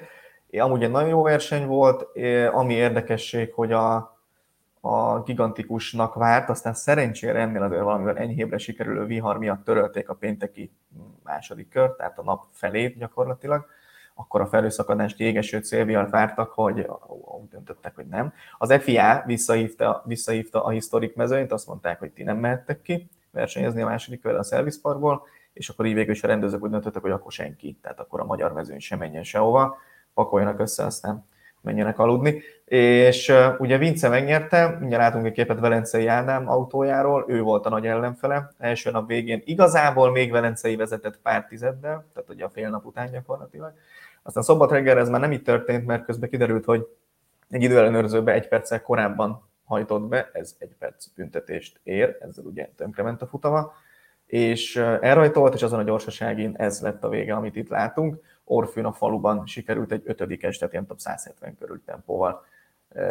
Amúgy 0.51 0.83
egy 0.83 0.91
nagyon 0.91 1.09
jó 1.09 1.21
verseny 1.21 1.67
volt, 1.67 2.07
ami 2.51 2.73
érdekesség, 2.73 3.53
hogy 3.53 3.71
a, 3.71 3.95
a 4.79 5.21
gigantikusnak 5.23 6.13
várt, 6.13 6.49
aztán 6.49 6.73
szerencsére 6.73 7.39
ennél 7.39 7.63
azért 7.63 7.83
valamivel 7.83 8.17
enyhébre 8.17 8.57
sikerülő 8.57 9.05
vihar 9.05 9.37
miatt 9.37 9.63
törölték 9.63 10.09
a 10.09 10.13
pénteki 10.13 10.71
második 11.23 11.69
kört, 11.69 11.97
tehát 11.97 12.19
a 12.19 12.23
nap 12.23 12.43
felét 12.51 12.97
gyakorlatilag 12.97 13.65
akkor 14.19 14.41
a 14.41 14.47
felőszakadást 14.47 15.19
jégeső 15.19 15.59
célvihar 15.59 16.09
vártak, 16.09 16.51
hogy 16.51 16.87
úgy 17.07 17.49
döntöttek, 17.49 17.95
hogy 17.95 18.07
nem. 18.07 18.33
Az 18.57 18.73
FIA 18.73 19.23
visszahívta, 19.25 20.03
visszahívta 20.05 20.63
a 20.63 20.69
historik 20.69 21.15
mezőnyt, 21.15 21.51
azt 21.51 21.67
mondták, 21.67 21.99
hogy 21.99 22.11
ti 22.11 22.23
nem 22.23 22.37
mehettek 22.37 22.81
ki 22.81 23.09
versenyezni 23.31 23.81
a 23.81 23.85
második 23.85 24.21
körre 24.21 24.37
a 24.37 24.43
Service 24.43 24.79
Parkból, 24.81 25.27
és 25.53 25.69
akkor 25.69 25.85
így 25.85 25.93
végül 25.93 26.13
is 26.13 26.23
a 26.23 26.27
rendezők 26.27 26.63
úgy 26.63 26.69
döntöttek, 26.69 27.01
hogy 27.01 27.11
akkor 27.11 27.31
senki, 27.31 27.77
tehát 27.81 27.99
akkor 27.99 28.19
a 28.19 28.25
magyar 28.25 28.53
mezőny 28.53 28.79
sem 28.79 28.99
menjen 28.99 29.23
sehova, 29.23 29.77
pakoljanak 30.13 30.59
össze, 30.59 30.85
aztán 30.85 31.27
menjenek 31.61 31.99
aludni. 31.99 32.41
És 32.65 33.33
ugye 33.57 33.77
Vince 33.77 34.09
megnyerte, 34.09 34.77
mindjárt 34.79 35.03
látunk 35.03 35.25
egy 35.25 35.31
képet 35.31 35.59
Velencei 35.59 36.07
Ádám 36.07 36.49
autójáról, 36.49 37.25
ő 37.27 37.41
volt 37.41 37.65
a 37.65 37.69
nagy 37.69 37.85
ellenfele. 37.85 38.51
Első 38.57 38.91
nap 38.91 39.07
végén 39.07 39.41
igazából 39.45 40.11
még 40.11 40.31
Velencei 40.31 40.75
vezetett 40.75 41.19
pár 41.19 41.45
tizeddel, 41.45 42.05
tehát 42.13 42.29
ugye 42.29 42.45
a 42.45 42.49
fél 42.49 42.69
nap 42.69 42.85
után 42.85 43.11
gyakorlatilag. 43.11 43.73
Aztán 44.23 44.43
szombat 44.43 44.71
reggel 44.71 44.99
ez 44.99 45.09
már 45.09 45.19
nem 45.19 45.31
így 45.31 45.43
történt, 45.43 45.85
mert 45.85 46.05
közben 46.05 46.29
kiderült, 46.29 46.65
hogy 46.65 46.87
egy 47.49 47.63
időellenőrzőbe 47.63 48.31
egy 48.31 48.47
perccel 48.47 48.81
korábban 48.81 49.47
hajtott 49.63 50.07
be, 50.07 50.29
ez 50.33 50.55
egy 50.57 50.75
perc 50.79 51.05
büntetést 51.15 51.79
ér, 51.83 52.17
ezzel 52.19 52.45
ugye 52.45 52.69
tönkrement 52.75 53.21
a 53.21 53.27
futama, 53.27 53.71
és 54.25 54.75
elrajtolt, 54.75 55.53
és 55.53 55.63
azon 55.63 55.79
a 55.79 55.83
gyorsaságén 55.83 56.55
ez 56.57 56.81
lett 56.81 57.03
a 57.03 57.09
vége, 57.09 57.33
amit 57.33 57.55
itt 57.55 57.69
látunk. 57.69 58.21
Orfűn 58.43 58.85
a 58.85 58.91
faluban 58.91 59.45
sikerült 59.45 59.91
egy 59.91 60.01
ötödikes, 60.05 60.57
tehát 60.57 60.73
ilyen 60.73 60.85
több 60.85 60.99
170 60.99 61.57
körül 61.57 61.81
tempóval 61.85 62.45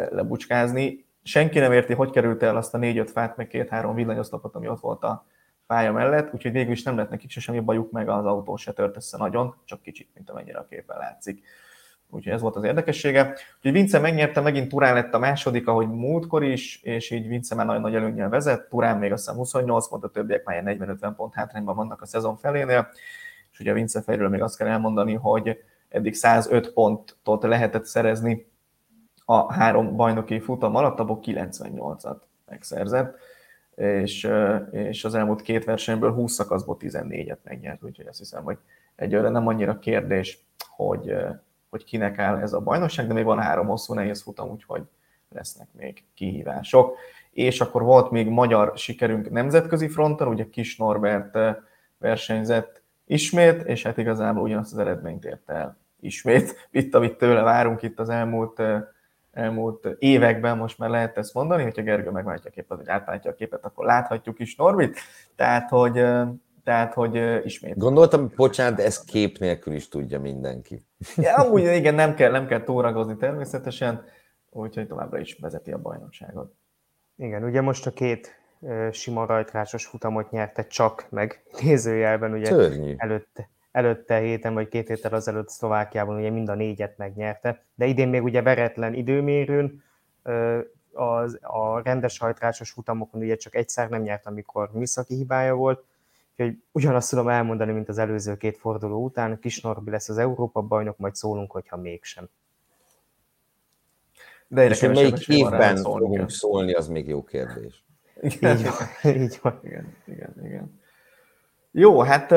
lebucskázni. 0.09 1.05
Senki 1.23 1.59
nem 1.59 1.71
érti, 1.71 1.93
hogy 1.93 2.09
került 2.09 2.43
el 2.43 2.57
azt 2.57 2.73
a 2.73 2.77
négy-öt 2.77 3.11
fát, 3.11 3.37
meg 3.37 3.47
két-három 3.47 3.95
villanyoszlopot, 3.95 4.55
ami 4.55 4.67
ott 4.67 4.79
volt 4.79 5.03
a 5.03 5.25
pálya 5.69 5.91
mellett, 5.91 6.33
úgyhogy 6.33 6.51
végül 6.51 6.71
is 6.71 6.83
nem 6.83 6.97
lett 6.97 7.09
nekik 7.09 7.29
se 7.29 7.39
semmi 7.39 7.59
bajuk, 7.59 7.91
meg 7.91 8.09
az 8.09 8.25
autó 8.25 8.55
se 8.55 8.73
tört 8.73 8.95
össze 8.95 9.17
nagyon, 9.17 9.55
csak 9.65 9.81
kicsit, 9.81 10.09
mint 10.13 10.29
amennyire 10.29 10.57
a 10.57 10.65
képen 10.69 10.97
látszik. 10.97 11.43
Úgyhogy 12.09 12.33
ez 12.33 12.41
volt 12.41 12.55
az 12.55 12.63
érdekessége. 12.63 13.33
Úgyhogy 13.55 13.71
Vince 13.71 13.99
megnyerte, 13.99 14.41
megint 14.41 14.69
Turán 14.69 14.93
lett 14.93 15.13
a 15.13 15.19
második, 15.19 15.67
ahogy 15.67 15.89
múltkor 15.89 16.43
is, 16.43 16.81
és 16.83 17.11
így 17.11 17.27
Vince 17.27 17.55
már 17.55 17.65
nagyon 17.65 17.81
nagy 17.81 17.95
előnyel 17.95 18.29
vezet. 18.29 18.69
Turán 18.69 18.97
még 18.97 19.11
azt 19.11 19.23
hiszem 19.23 19.37
28 19.37 19.87
pont, 19.87 20.03
a 20.03 20.09
többiek 20.09 20.43
már 20.43 20.63
40-50 20.65 21.13
pont 21.15 21.33
hátrányban 21.33 21.75
vannak 21.75 22.01
a 22.01 22.05
szezon 22.05 22.37
felénél. 22.37 22.89
És 23.51 23.59
ugye 23.59 23.71
a 23.71 23.73
Vince 23.73 24.01
fejről 24.01 24.29
még 24.29 24.41
azt 24.41 24.57
kell 24.57 24.67
elmondani, 24.67 25.13
hogy 25.13 25.57
eddig 25.89 26.13
105 26.13 26.73
pontot 26.73 27.43
lehetett 27.43 27.85
szerezni 27.85 28.51
a 29.25 29.53
három 29.53 29.95
bajnoki 29.95 30.39
futam 30.39 30.75
alatt, 30.75 30.99
abból 30.99 31.19
98-at 31.23 32.17
megszerzett, 32.45 33.17
és, 33.79 34.29
és 34.71 35.05
az 35.05 35.15
elmúlt 35.15 35.41
két 35.41 35.65
versenyből 35.65 36.13
20 36.13 36.33
szakaszból 36.33 36.77
14-et 36.79 37.37
megnyert, 37.43 37.83
úgyhogy 37.83 38.07
azt 38.07 38.17
hiszem, 38.17 38.43
hogy 38.43 38.57
egyőre 38.95 39.29
nem 39.29 39.47
annyira 39.47 39.79
kérdés, 39.79 40.45
hogy, 40.69 41.15
hogy 41.69 41.83
kinek 41.83 42.19
áll 42.19 42.37
ez 42.37 42.53
a 42.53 42.59
bajnokság, 42.59 43.07
de 43.07 43.13
még 43.13 43.23
van 43.23 43.39
három 43.39 43.67
hosszú 43.67 43.93
nehéz 43.93 44.21
futam, 44.21 44.49
úgyhogy 44.49 44.81
lesznek 45.29 45.67
még 45.71 46.03
kihívások. 46.13 46.97
És 47.31 47.61
akkor 47.61 47.83
volt 47.83 48.11
még 48.11 48.27
magyar 48.27 48.71
sikerünk 48.75 49.29
nemzetközi 49.29 49.87
fronton, 49.87 50.27
ugye 50.27 50.49
Kis 50.49 50.77
Norbert 50.77 51.37
versenyzett 51.97 52.81
ismét, 53.05 53.61
és 53.61 53.83
hát 53.83 53.97
igazából 53.97 54.43
ugyanazt 54.43 54.71
az 54.71 54.79
eredményt 54.79 55.25
ért 55.25 55.49
el 55.49 55.77
ismét. 55.99 56.55
Itt, 56.71 56.95
amit 56.95 57.17
tőle 57.17 57.41
várunk 57.41 57.81
itt 57.81 57.99
az 57.99 58.09
elmúlt 58.09 58.61
elmúlt 59.31 59.87
években 59.99 60.57
most 60.57 60.77
már 60.77 60.89
lehet 60.89 61.17
ezt 61.17 61.33
mondani, 61.33 61.63
hogyha 61.63 61.81
Gergő 61.81 62.09
megváltja 62.09 62.49
a 62.49 62.53
képet, 62.53 62.77
vagy 62.77 62.89
átváltja 62.89 63.31
a 63.31 63.33
képet, 63.33 63.65
akkor 63.65 63.85
láthatjuk 63.85 64.39
is 64.39 64.55
Norvit, 64.55 64.99
tehát 65.35 65.69
hogy, 65.69 66.03
tehát, 66.63 66.93
hogy 66.93 67.45
ismét. 67.45 67.77
Gondoltam, 67.77 68.31
bocsánat, 68.35 68.75
de 68.75 68.83
ezt 68.83 69.05
kép 69.05 69.37
nélkül 69.37 69.73
is 69.73 69.87
tudja 69.87 70.19
mindenki. 70.19 70.85
Ja, 71.15 71.35
amúgy 71.35 71.63
igen, 71.63 71.95
nem 71.95 72.15
kell, 72.15 72.31
nem 72.31 72.47
kell 72.47 72.63
túragozni 72.63 73.17
természetesen, 73.17 74.03
úgyhogy 74.49 74.87
továbbra 74.87 75.19
is 75.19 75.37
vezeti 75.41 75.71
a 75.71 75.77
bajnokságot. 75.77 76.53
Igen, 77.15 77.43
ugye 77.43 77.61
most 77.61 77.85
a 77.87 77.91
két 77.91 78.37
sima 78.91 79.25
rajtrásos 79.25 79.85
futamot 79.85 80.31
nyerte 80.31 80.67
csak 80.67 81.05
meg, 81.09 81.43
nézőjelben 81.63 82.33
ugye 82.33 82.45
Szörnyű. 82.45 82.93
előtte 82.97 83.49
előtte 83.71 84.17
héten 84.17 84.53
vagy 84.53 84.67
két 84.67 84.87
héttel 84.87 85.13
azelőtt 85.13 85.49
Szlovákiában 85.49 86.15
ugye 86.17 86.29
mind 86.29 86.49
a 86.49 86.55
négyet 86.55 86.97
megnyerte, 86.97 87.65
de 87.75 87.85
idén 87.85 88.07
még 88.07 88.23
ugye 88.23 88.41
veretlen 88.41 88.93
időmérőn, 88.93 89.83
az, 90.93 91.39
a 91.41 91.81
rendes 91.83 92.17
hajtrásos 92.17 92.71
futamokon 92.71 93.21
ugye 93.21 93.35
csak 93.35 93.55
egyszer 93.55 93.89
nem 93.89 94.01
nyert, 94.01 94.25
amikor 94.25 94.69
műszaki 94.73 95.15
hibája 95.15 95.55
volt, 95.55 95.83
úgyhogy 96.31 96.57
ugyanazt 96.71 97.09
tudom 97.09 97.27
elmondani, 97.29 97.71
mint 97.71 97.89
az 97.89 97.97
előző 97.97 98.37
két 98.37 98.57
forduló 98.57 99.03
után, 99.03 99.39
Kis 99.39 99.61
Norbi 99.61 99.89
lesz 99.89 100.09
az 100.09 100.17
Európa 100.17 100.61
bajnok, 100.61 100.97
majd 100.97 101.15
szólunk, 101.15 101.51
hogyha 101.51 101.77
mégsem. 101.77 102.29
De 104.47 104.65
És 104.65 104.79
hogy 104.79 104.89
melyik 104.89 105.27
évben 105.27 105.75
fogunk 105.75 106.29
szólni, 106.29 106.73
az 106.73 106.87
még 106.87 107.07
jó 107.07 107.23
kérdés. 107.23 107.83
Igen. 108.21 108.57
Így 108.57 108.63
van. 108.63 109.13
Így 109.15 109.39
van. 109.41 109.59
Igen, 109.63 109.95
igen, 110.05 110.33
igen. 110.43 110.79
Jó, 111.71 112.01
hát 112.01 112.31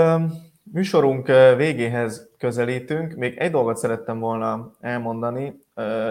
Műsorunk 0.62 1.26
végéhez 1.56 2.30
közelítünk. 2.38 3.14
Még 3.14 3.36
egy 3.36 3.50
dolgot 3.50 3.76
szerettem 3.76 4.18
volna 4.18 4.70
elmondani. 4.80 5.64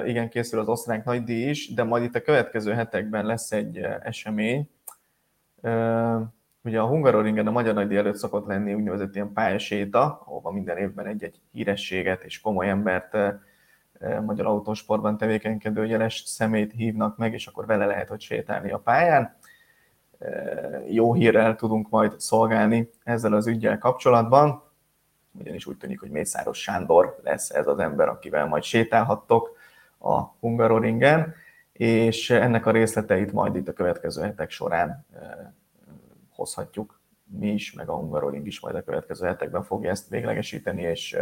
Igen, 0.06 0.30
készül 0.30 0.60
az 0.60 0.68
osztrák 0.68 1.06
nagydíj 1.06 1.50
is, 1.50 1.74
de 1.74 1.84
majd 1.84 2.04
itt 2.04 2.16
a 2.16 2.22
következő 2.22 2.72
hetekben 2.72 3.26
lesz 3.26 3.52
egy 3.52 3.78
esemény. 4.04 4.70
Ugye 6.64 6.80
a 6.80 6.88
Hungaroringen 6.88 7.48
a 7.48 7.52
Magyar 7.52 7.74
Nagydíj 7.74 7.98
előtt 7.98 8.16
szokott 8.16 8.48
lenni 8.48 8.74
úgynevezett 8.74 9.16
ilyen 9.16 9.34
pályaséta, 9.34 10.22
ahova 10.26 10.52
minden 10.52 10.78
évben 10.78 11.06
egy-egy 11.06 11.42
hírességet 11.52 12.24
és 12.24 12.42
komoly 12.42 12.70
embert 12.70 13.18
magyar 14.26 14.46
autósportban 14.46 15.18
tevékenykedő 15.18 15.86
jeles 15.86 16.24
szemét 16.26 16.72
hívnak 16.72 17.18
meg, 17.18 17.34
és 17.34 17.48
akkor 17.48 17.66
vele 17.66 17.86
lehet, 17.86 18.08
hogy 18.08 18.22
sétálni 18.22 18.72
a 18.72 18.78
pályán 18.78 19.36
jó 20.88 21.14
hírrel 21.14 21.56
tudunk 21.56 21.90
majd 21.90 22.20
szolgálni 22.20 22.90
ezzel 23.04 23.34
az 23.34 23.48
ügyel 23.48 23.78
kapcsolatban, 23.78 24.64
ugyanis 25.40 25.66
úgy 25.66 25.78
tűnik, 25.78 26.00
hogy 26.00 26.10
Mészáros 26.10 26.62
Sándor 26.62 27.20
lesz 27.24 27.50
ez 27.50 27.68
az 27.68 27.80
ember, 27.80 28.08
akivel 28.08 28.48
majd 28.48 28.64
sétálhattok 28.64 29.58
a 29.98 30.22
Hungaroringen, 30.22 31.34
és 31.74 32.30
ennek 32.30 32.66
a 32.66 32.72
részleteit 32.72 33.32
majd 33.32 33.56
itt 33.56 33.68
a 33.68 33.74
következő 33.74 34.22
hetek 34.22 34.50
során 34.50 35.06
hozhatjuk. 36.30 37.00
Mi 37.24 37.48
is, 37.48 37.74
meg 37.74 37.90
a 37.90 37.96
Hungaroring 37.96 38.48
is 38.48 38.60
majd 38.60 38.76
a 38.76 38.84
következő 38.84 39.26
hetekben 39.26 39.64
fogja 39.64 39.90
ezt 39.90 40.10
véglegesíteni 40.10 40.82
és, 40.82 41.18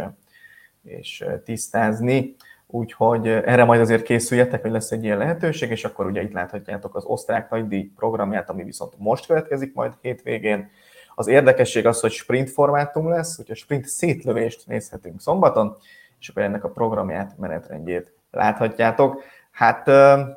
és 0.82 1.24
tisztázni 1.44 2.36
úgyhogy 2.70 3.28
erre 3.28 3.64
majd 3.64 3.80
azért 3.80 4.02
készüljetek, 4.02 4.62
hogy 4.62 4.70
lesz 4.70 4.90
egy 4.90 5.04
ilyen 5.04 5.18
lehetőség, 5.18 5.70
és 5.70 5.84
akkor 5.84 6.06
ugye 6.06 6.22
itt 6.22 6.32
láthatjátok 6.32 6.96
az 6.96 7.04
osztrák 7.04 7.50
nagydíj 7.50 7.92
programját, 7.96 8.50
ami 8.50 8.64
viszont 8.64 8.92
most 8.96 9.26
következik 9.26 9.74
majd 9.74 9.92
hétvégén. 10.00 10.70
Az 11.14 11.26
érdekesség 11.26 11.86
az, 11.86 12.00
hogy 12.00 12.10
sprint 12.10 12.50
formátum 12.50 13.08
lesz, 13.08 13.38
úgyhogy 13.38 13.56
sprint 13.56 13.86
szétlövést 13.86 14.66
nézhetünk 14.66 15.20
szombaton, 15.20 15.76
és 16.20 16.28
akkor 16.28 16.42
ennek 16.42 16.64
a 16.64 16.70
programját, 16.70 17.38
menetrendjét 17.38 18.12
láthatjátok. 18.30 19.22
Hát 19.50 19.90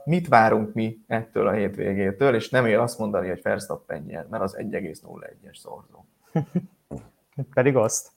mit 0.05 0.27
várunk 0.27 0.73
mi 0.73 0.97
ettől 1.07 1.47
a 1.47 1.51
hétvégétől, 1.51 2.36
és 2.36 2.49
nem 2.49 2.65
ér 2.65 2.77
azt 2.77 2.99
mondani, 2.99 3.27
hogy 3.27 3.41
Verstappen 3.41 4.03
nyer, 4.07 4.27
mert 4.29 4.43
az 4.43 4.55
1,01-es 4.57 5.59
szorzó. 5.59 6.05
Pedig 7.53 7.75
azt. 7.75 8.11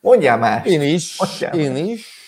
Mondjál 0.00 0.38
más. 0.38 0.66
Én 0.66 0.82
is, 0.82 1.18
Mondjál 1.18 1.54
én 1.54 1.72
más. 1.72 1.80
is. 1.80 2.25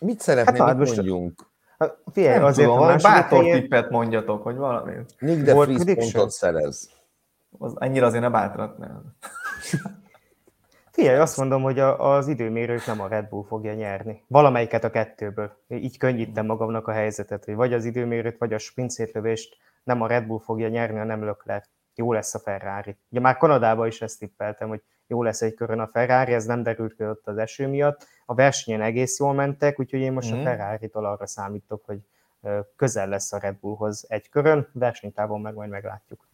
Mit 0.00 0.20
szeretnél, 0.20 0.64
hát, 0.64 0.76
mit 0.76 0.94
mondjunk? 0.96 1.50
Hát, 1.78 1.98
figyelj, 2.12 2.36
nem 2.36 2.44
azért 2.44 2.68
tudom, 2.68 2.82
valami 2.82 3.02
bátor 3.02 3.42
helyén... 3.42 3.60
tippet 3.60 3.90
mondjatok, 3.90 4.42
hogy 4.42 4.56
valami. 4.56 4.92
Nick 5.18 5.42
de 5.42 5.54
Fries 5.54 5.94
pontot 5.94 6.30
szerez. 6.30 6.90
Az, 7.58 7.74
annyira 7.74 8.06
azért 8.06 8.22
ne 8.22 8.30
bátrat, 8.30 8.78
nem. 8.78 9.16
Figyelj, 10.90 11.18
azt 11.18 11.36
mondom, 11.36 11.62
hogy 11.62 11.78
a, 11.78 12.14
az 12.14 12.28
időmérőt 12.28 12.86
nem 12.86 13.00
a 13.00 13.08
Red 13.08 13.28
Bull 13.28 13.44
fogja 13.44 13.74
nyerni. 13.74 14.24
Valamelyiket 14.26 14.84
a 14.84 14.90
kettőből. 14.90 15.50
Így 15.68 15.98
könnyítem 15.98 16.46
magamnak 16.46 16.88
a 16.88 16.92
helyzetet, 16.92 17.44
hogy 17.44 17.54
vagy 17.54 17.72
az 17.72 17.84
időmérőt, 17.84 18.38
vagy 18.38 18.52
a 18.52 18.58
sprint 18.58 18.92
nem 19.84 20.02
a 20.02 20.06
Red 20.06 20.26
Bull 20.26 20.40
fogja 20.40 20.68
nyerni, 20.68 20.98
hanem 20.98 21.24
Leclerc. 21.24 21.66
Jó 21.94 22.12
lesz 22.12 22.34
a 22.34 22.38
Ferrari. 22.38 22.96
Ugye 23.10 23.20
már 23.20 23.36
Kanadában 23.36 23.86
is 23.86 24.02
ezt 24.02 24.18
tippeltem, 24.18 24.68
hogy 24.68 24.82
jó 25.06 25.22
lesz 25.22 25.42
egy 25.42 25.54
körön 25.54 25.78
a 25.78 25.86
Ferrari, 25.86 26.32
ez 26.32 26.44
nem 26.44 26.62
derült 26.62 26.94
ki 26.94 27.04
ott 27.04 27.26
az 27.26 27.38
eső 27.38 27.68
miatt. 27.68 28.06
A 28.26 28.34
versenyen 28.34 28.80
egész 28.80 29.18
jól 29.18 29.32
mentek, 29.32 29.80
úgyhogy 29.80 30.00
én 30.00 30.12
most 30.12 30.30
mm. 30.30 30.32
a 30.32 30.36
mhm. 30.36 30.44
Ferrari-tól 30.44 31.04
arra 31.04 31.26
számítok, 31.26 31.84
hogy 31.84 31.98
közel 32.76 33.08
lesz 33.08 33.32
a 33.32 33.38
Red 33.38 33.56
Bullhoz 33.60 34.04
egy 34.08 34.28
körön, 34.28 34.68
versenytávon 34.72 35.40
meg 35.40 35.54
majd 35.54 35.70
meglátjuk. 35.70 36.28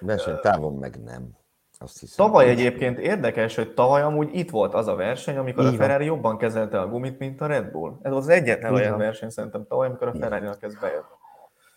Versenytávon 0.00 0.74
meg 0.74 1.02
nem. 1.04 1.36
Azt 1.78 2.00
hiszem, 2.00 2.26
tavaly 2.26 2.48
egyébként 2.48 2.98
érdekes, 2.98 3.54
hogy 3.54 3.74
tavaly 3.74 4.02
amúgy 4.02 4.28
itt 4.32 4.50
volt 4.50 4.74
az 4.74 4.86
a 4.86 4.94
verseny, 4.94 5.36
amikor 5.36 5.64
Így 5.64 5.74
a 5.74 5.76
Ferrari 5.76 6.04
jobban 6.04 6.38
kezelte 6.38 6.80
a 6.80 6.88
gumit, 6.88 7.18
mint 7.18 7.40
a 7.40 7.46
Red 7.46 7.70
Bull. 7.70 7.98
Ez 8.02 8.12
az 8.12 8.28
egyetlen 8.28 8.72
Így 8.72 8.78
olyan 8.78 8.98
verseny 8.98 9.30
szerintem 9.30 9.66
tavaly, 9.68 9.86
amikor 9.86 10.08
a 10.08 10.14
Ferrari-nak 10.14 10.62
ez 10.62 10.74
bejött. 10.74 11.06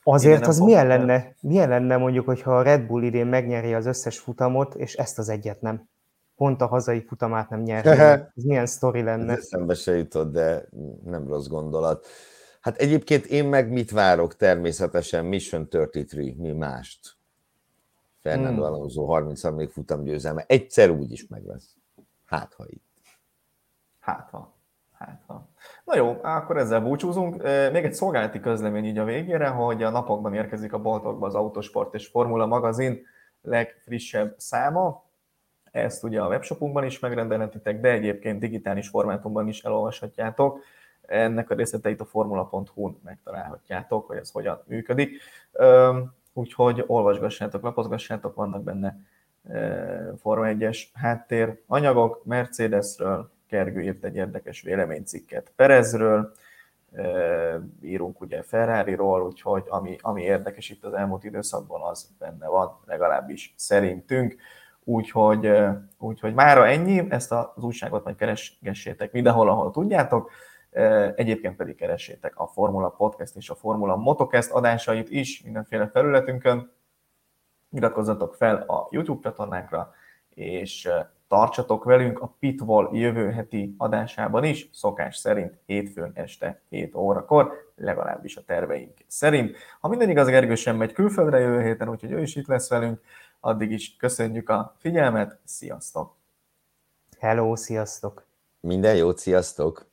Azért 0.04 0.48
az 0.48 0.60
milyen 0.60 0.88
lenne, 0.88 1.36
milyen 1.42 1.70
lenne 1.70 1.98
mondjuk, 1.98 2.26
hogyha 2.26 2.58
a 2.58 2.62
Red 2.62 2.82
Bull 2.82 3.04
idén 3.04 3.28
megnyeri 3.28 3.74
az 3.74 3.86
összes 3.86 4.20
futamot, 4.20 4.76
és 4.76 4.94
ezt 4.94 5.20
az 5.20 5.30
egyet 5.30 5.62
nem? 5.62 5.90
Pont 6.38 6.62
a 6.62 6.68
hazai 6.68 7.04
futamát 7.04 7.50
nem 7.50 7.62
nyert. 7.62 7.86
Ez 7.86 8.44
milyen 8.44 8.66
sztori 8.66 9.02
lenne? 9.02 9.32
Ez 9.32 9.38
eszembe 9.38 9.74
se 9.74 9.96
jutott, 9.98 10.32
de 10.32 10.66
nem 11.06 11.28
rossz 11.28 11.48
gondolat. 11.48 12.08
Hát 12.62 12.78
egyébként 12.78 13.26
én 13.26 13.46
meg 13.46 13.72
mit 13.72 13.92
várok 13.92 14.36
természetesen? 14.36 15.26
Mission 15.26 15.68
33, 15.72 16.36
mi 16.38 16.52
mást? 16.52 17.16
Fernando 18.22 18.64
hmm. 18.64 18.74
Alonso 18.74 19.06
33. 19.06 19.68
futam 19.68 20.04
győzelme. 20.04 20.44
Egyszer 20.48 20.90
úgy 20.90 21.12
is 21.12 21.28
meg 21.28 21.46
lesz. 21.46 21.76
Hát, 22.26 22.54
ha 22.54 22.64
itt. 22.68 22.86
Hát, 24.00 24.30
ha. 24.30 24.56
Hát, 24.94 25.24
ha. 25.28 25.48
Na 25.86 25.96
jó, 25.96 26.18
akkor 26.22 26.58
ezzel 26.58 26.82
búcsúzunk. 26.82 27.42
Még 27.72 27.84
egy 27.84 27.94
szolgálati 27.94 28.40
közlemény 28.40 28.86
így 28.86 28.98
a 28.98 29.04
végére, 29.04 29.48
hogy 29.48 29.84
a 29.84 29.90
napokban 29.90 30.34
érkezik 30.34 30.74
a 30.74 30.82
boltokba 30.82 31.28
az 31.28 31.36
Autosport 31.36 31.94
és 31.94 32.08
Formula 32.08 32.46
magazin 32.46 33.06
legfrissebb 33.42 34.34
száma. 34.38 35.06
Ezt 35.78 36.04
ugye 36.04 36.22
a 36.22 36.28
webshopunkban 36.28 36.84
is 36.84 37.00
megrendelhetitek, 37.00 37.80
de 37.80 37.92
egyébként 37.92 38.40
digitális 38.40 38.88
formátumban 38.88 39.48
is 39.48 39.64
elolvashatjátok. 39.64 40.64
Ennek 41.02 41.50
a 41.50 41.56
részleteit 41.56 42.02
a 42.02 42.06
formula.hu-n 42.06 43.00
megtalálhatjátok, 43.04 44.08
hogy 44.08 44.18
ez 44.18 44.32
hogyan 44.32 44.64
működik. 44.66 45.22
Úgyhogy 46.34 46.84
olvasgassátok, 46.88 47.62
lapozgassátok, 47.62 48.36
vannak 48.36 48.64
benne 48.64 48.98
Forma 50.22 50.46
1-es 50.48 50.84
háttér 50.94 51.62
anyagok, 51.68 52.26
Mercedesről, 52.26 53.32
Kergő 53.48 53.82
írt 53.82 54.04
egy 54.04 54.16
érdekes 54.16 54.62
véleménycikket 54.62 55.52
Perezről, 55.56 56.32
írunk 57.82 58.22
ugye 58.22 58.42
Ferrari-ról, 58.42 59.26
úgyhogy 59.26 59.64
ami, 59.68 59.98
ami 60.02 60.24
érdekes 60.24 60.70
itt 60.70 60.84
az 60.84 60.94
elmúlt 60.94 61.24
időszakban, 61.24 61.82
az 61.82 62.10
benne 62.20 62.48
van, 62.48 62.78
legalábbis 62.86 63.54
szerintünk. 63.58 64.36
Úgyhogy, 64.90 65.52
úgyhogy 65.98 66.34
mára 66.34 66.68
ennyi, 66.68 67.06
ezt 67.10 67.32
az 67.32 67.64
újságot 67.64 68.04
majd 68.04 68.16
keresgessétek 68.16 69.12
mindenhol, 69.12 69.50
ahol 69.50 69.72
tudjátok. 69.72 70.32
Egyébként 71.16 71.56
pedig 71.56 71.76
keressétek 71.76 72.40
a 72.40 72.48
Formula 72.48 72.90
Podcast 72.90 73.36
és 73.36 73.50
a 73.50 73.56
Formula 73.56 73.96
Motocast 73.96 74.52
adásait 74.52 75.10
is 75.10 75.42
mindenféle 75.44 75.88
felületünkön. 75.88 76.72
Iratkozzatok 77.72 78.36
fel 78.36 78.56
a 78.56 78.88
YouTube 78.92 79.30
csatornákra, 79.30 79.92
és 80.30 80.90
tartsatok 81.28 81.84
velünk 81.84 82.20
a 82.20 82.36
Pitwall 82.40 82.90
jövő 82.92 83.32
heti 83.32 83.76
adásában 83.78 84.44
is, 84.44 84.70
szokás 84.74 85.16
szerint 85.16 85.60
hétfőn 85.66 86.12
este 86.14 86.62
7 86.70 86.96
órakor, 86.96 87.52
legalábbis 87.76 88.36
a 88.36 88.44
terveink 88.44 88.98
szerint. 89.08 89.56
Ha 89.80 89.88
minden 89.88 90.10
igaz, 90.10 90.28
Gergő 90.28 90.56
sem 90.56 90.76
megy 90.76 90.94
külföldre 90.94 91.40
jövő 91.40 91.62
héten, 91.62 91.90
úgyhogy 91.90 92.12
ő 92.12 92.22
is 92.22 92.36
itt 92.36 92.48
lesz 92.48 92.70
velünk. 92.70 93.02
Addig 93.48 93.72
is 93.72 93.96
köszönjük 93.96 94.50
a 94.50 94.76
figyelmet, 94.78 95.40
sziasztok! 95.44 96.16
Hello, 97.20 97.56
sziasztok! 97.56 98.26
Minden 98.60 98.96
jót, 98.96 99.18
sziasztok! 99.18 99.86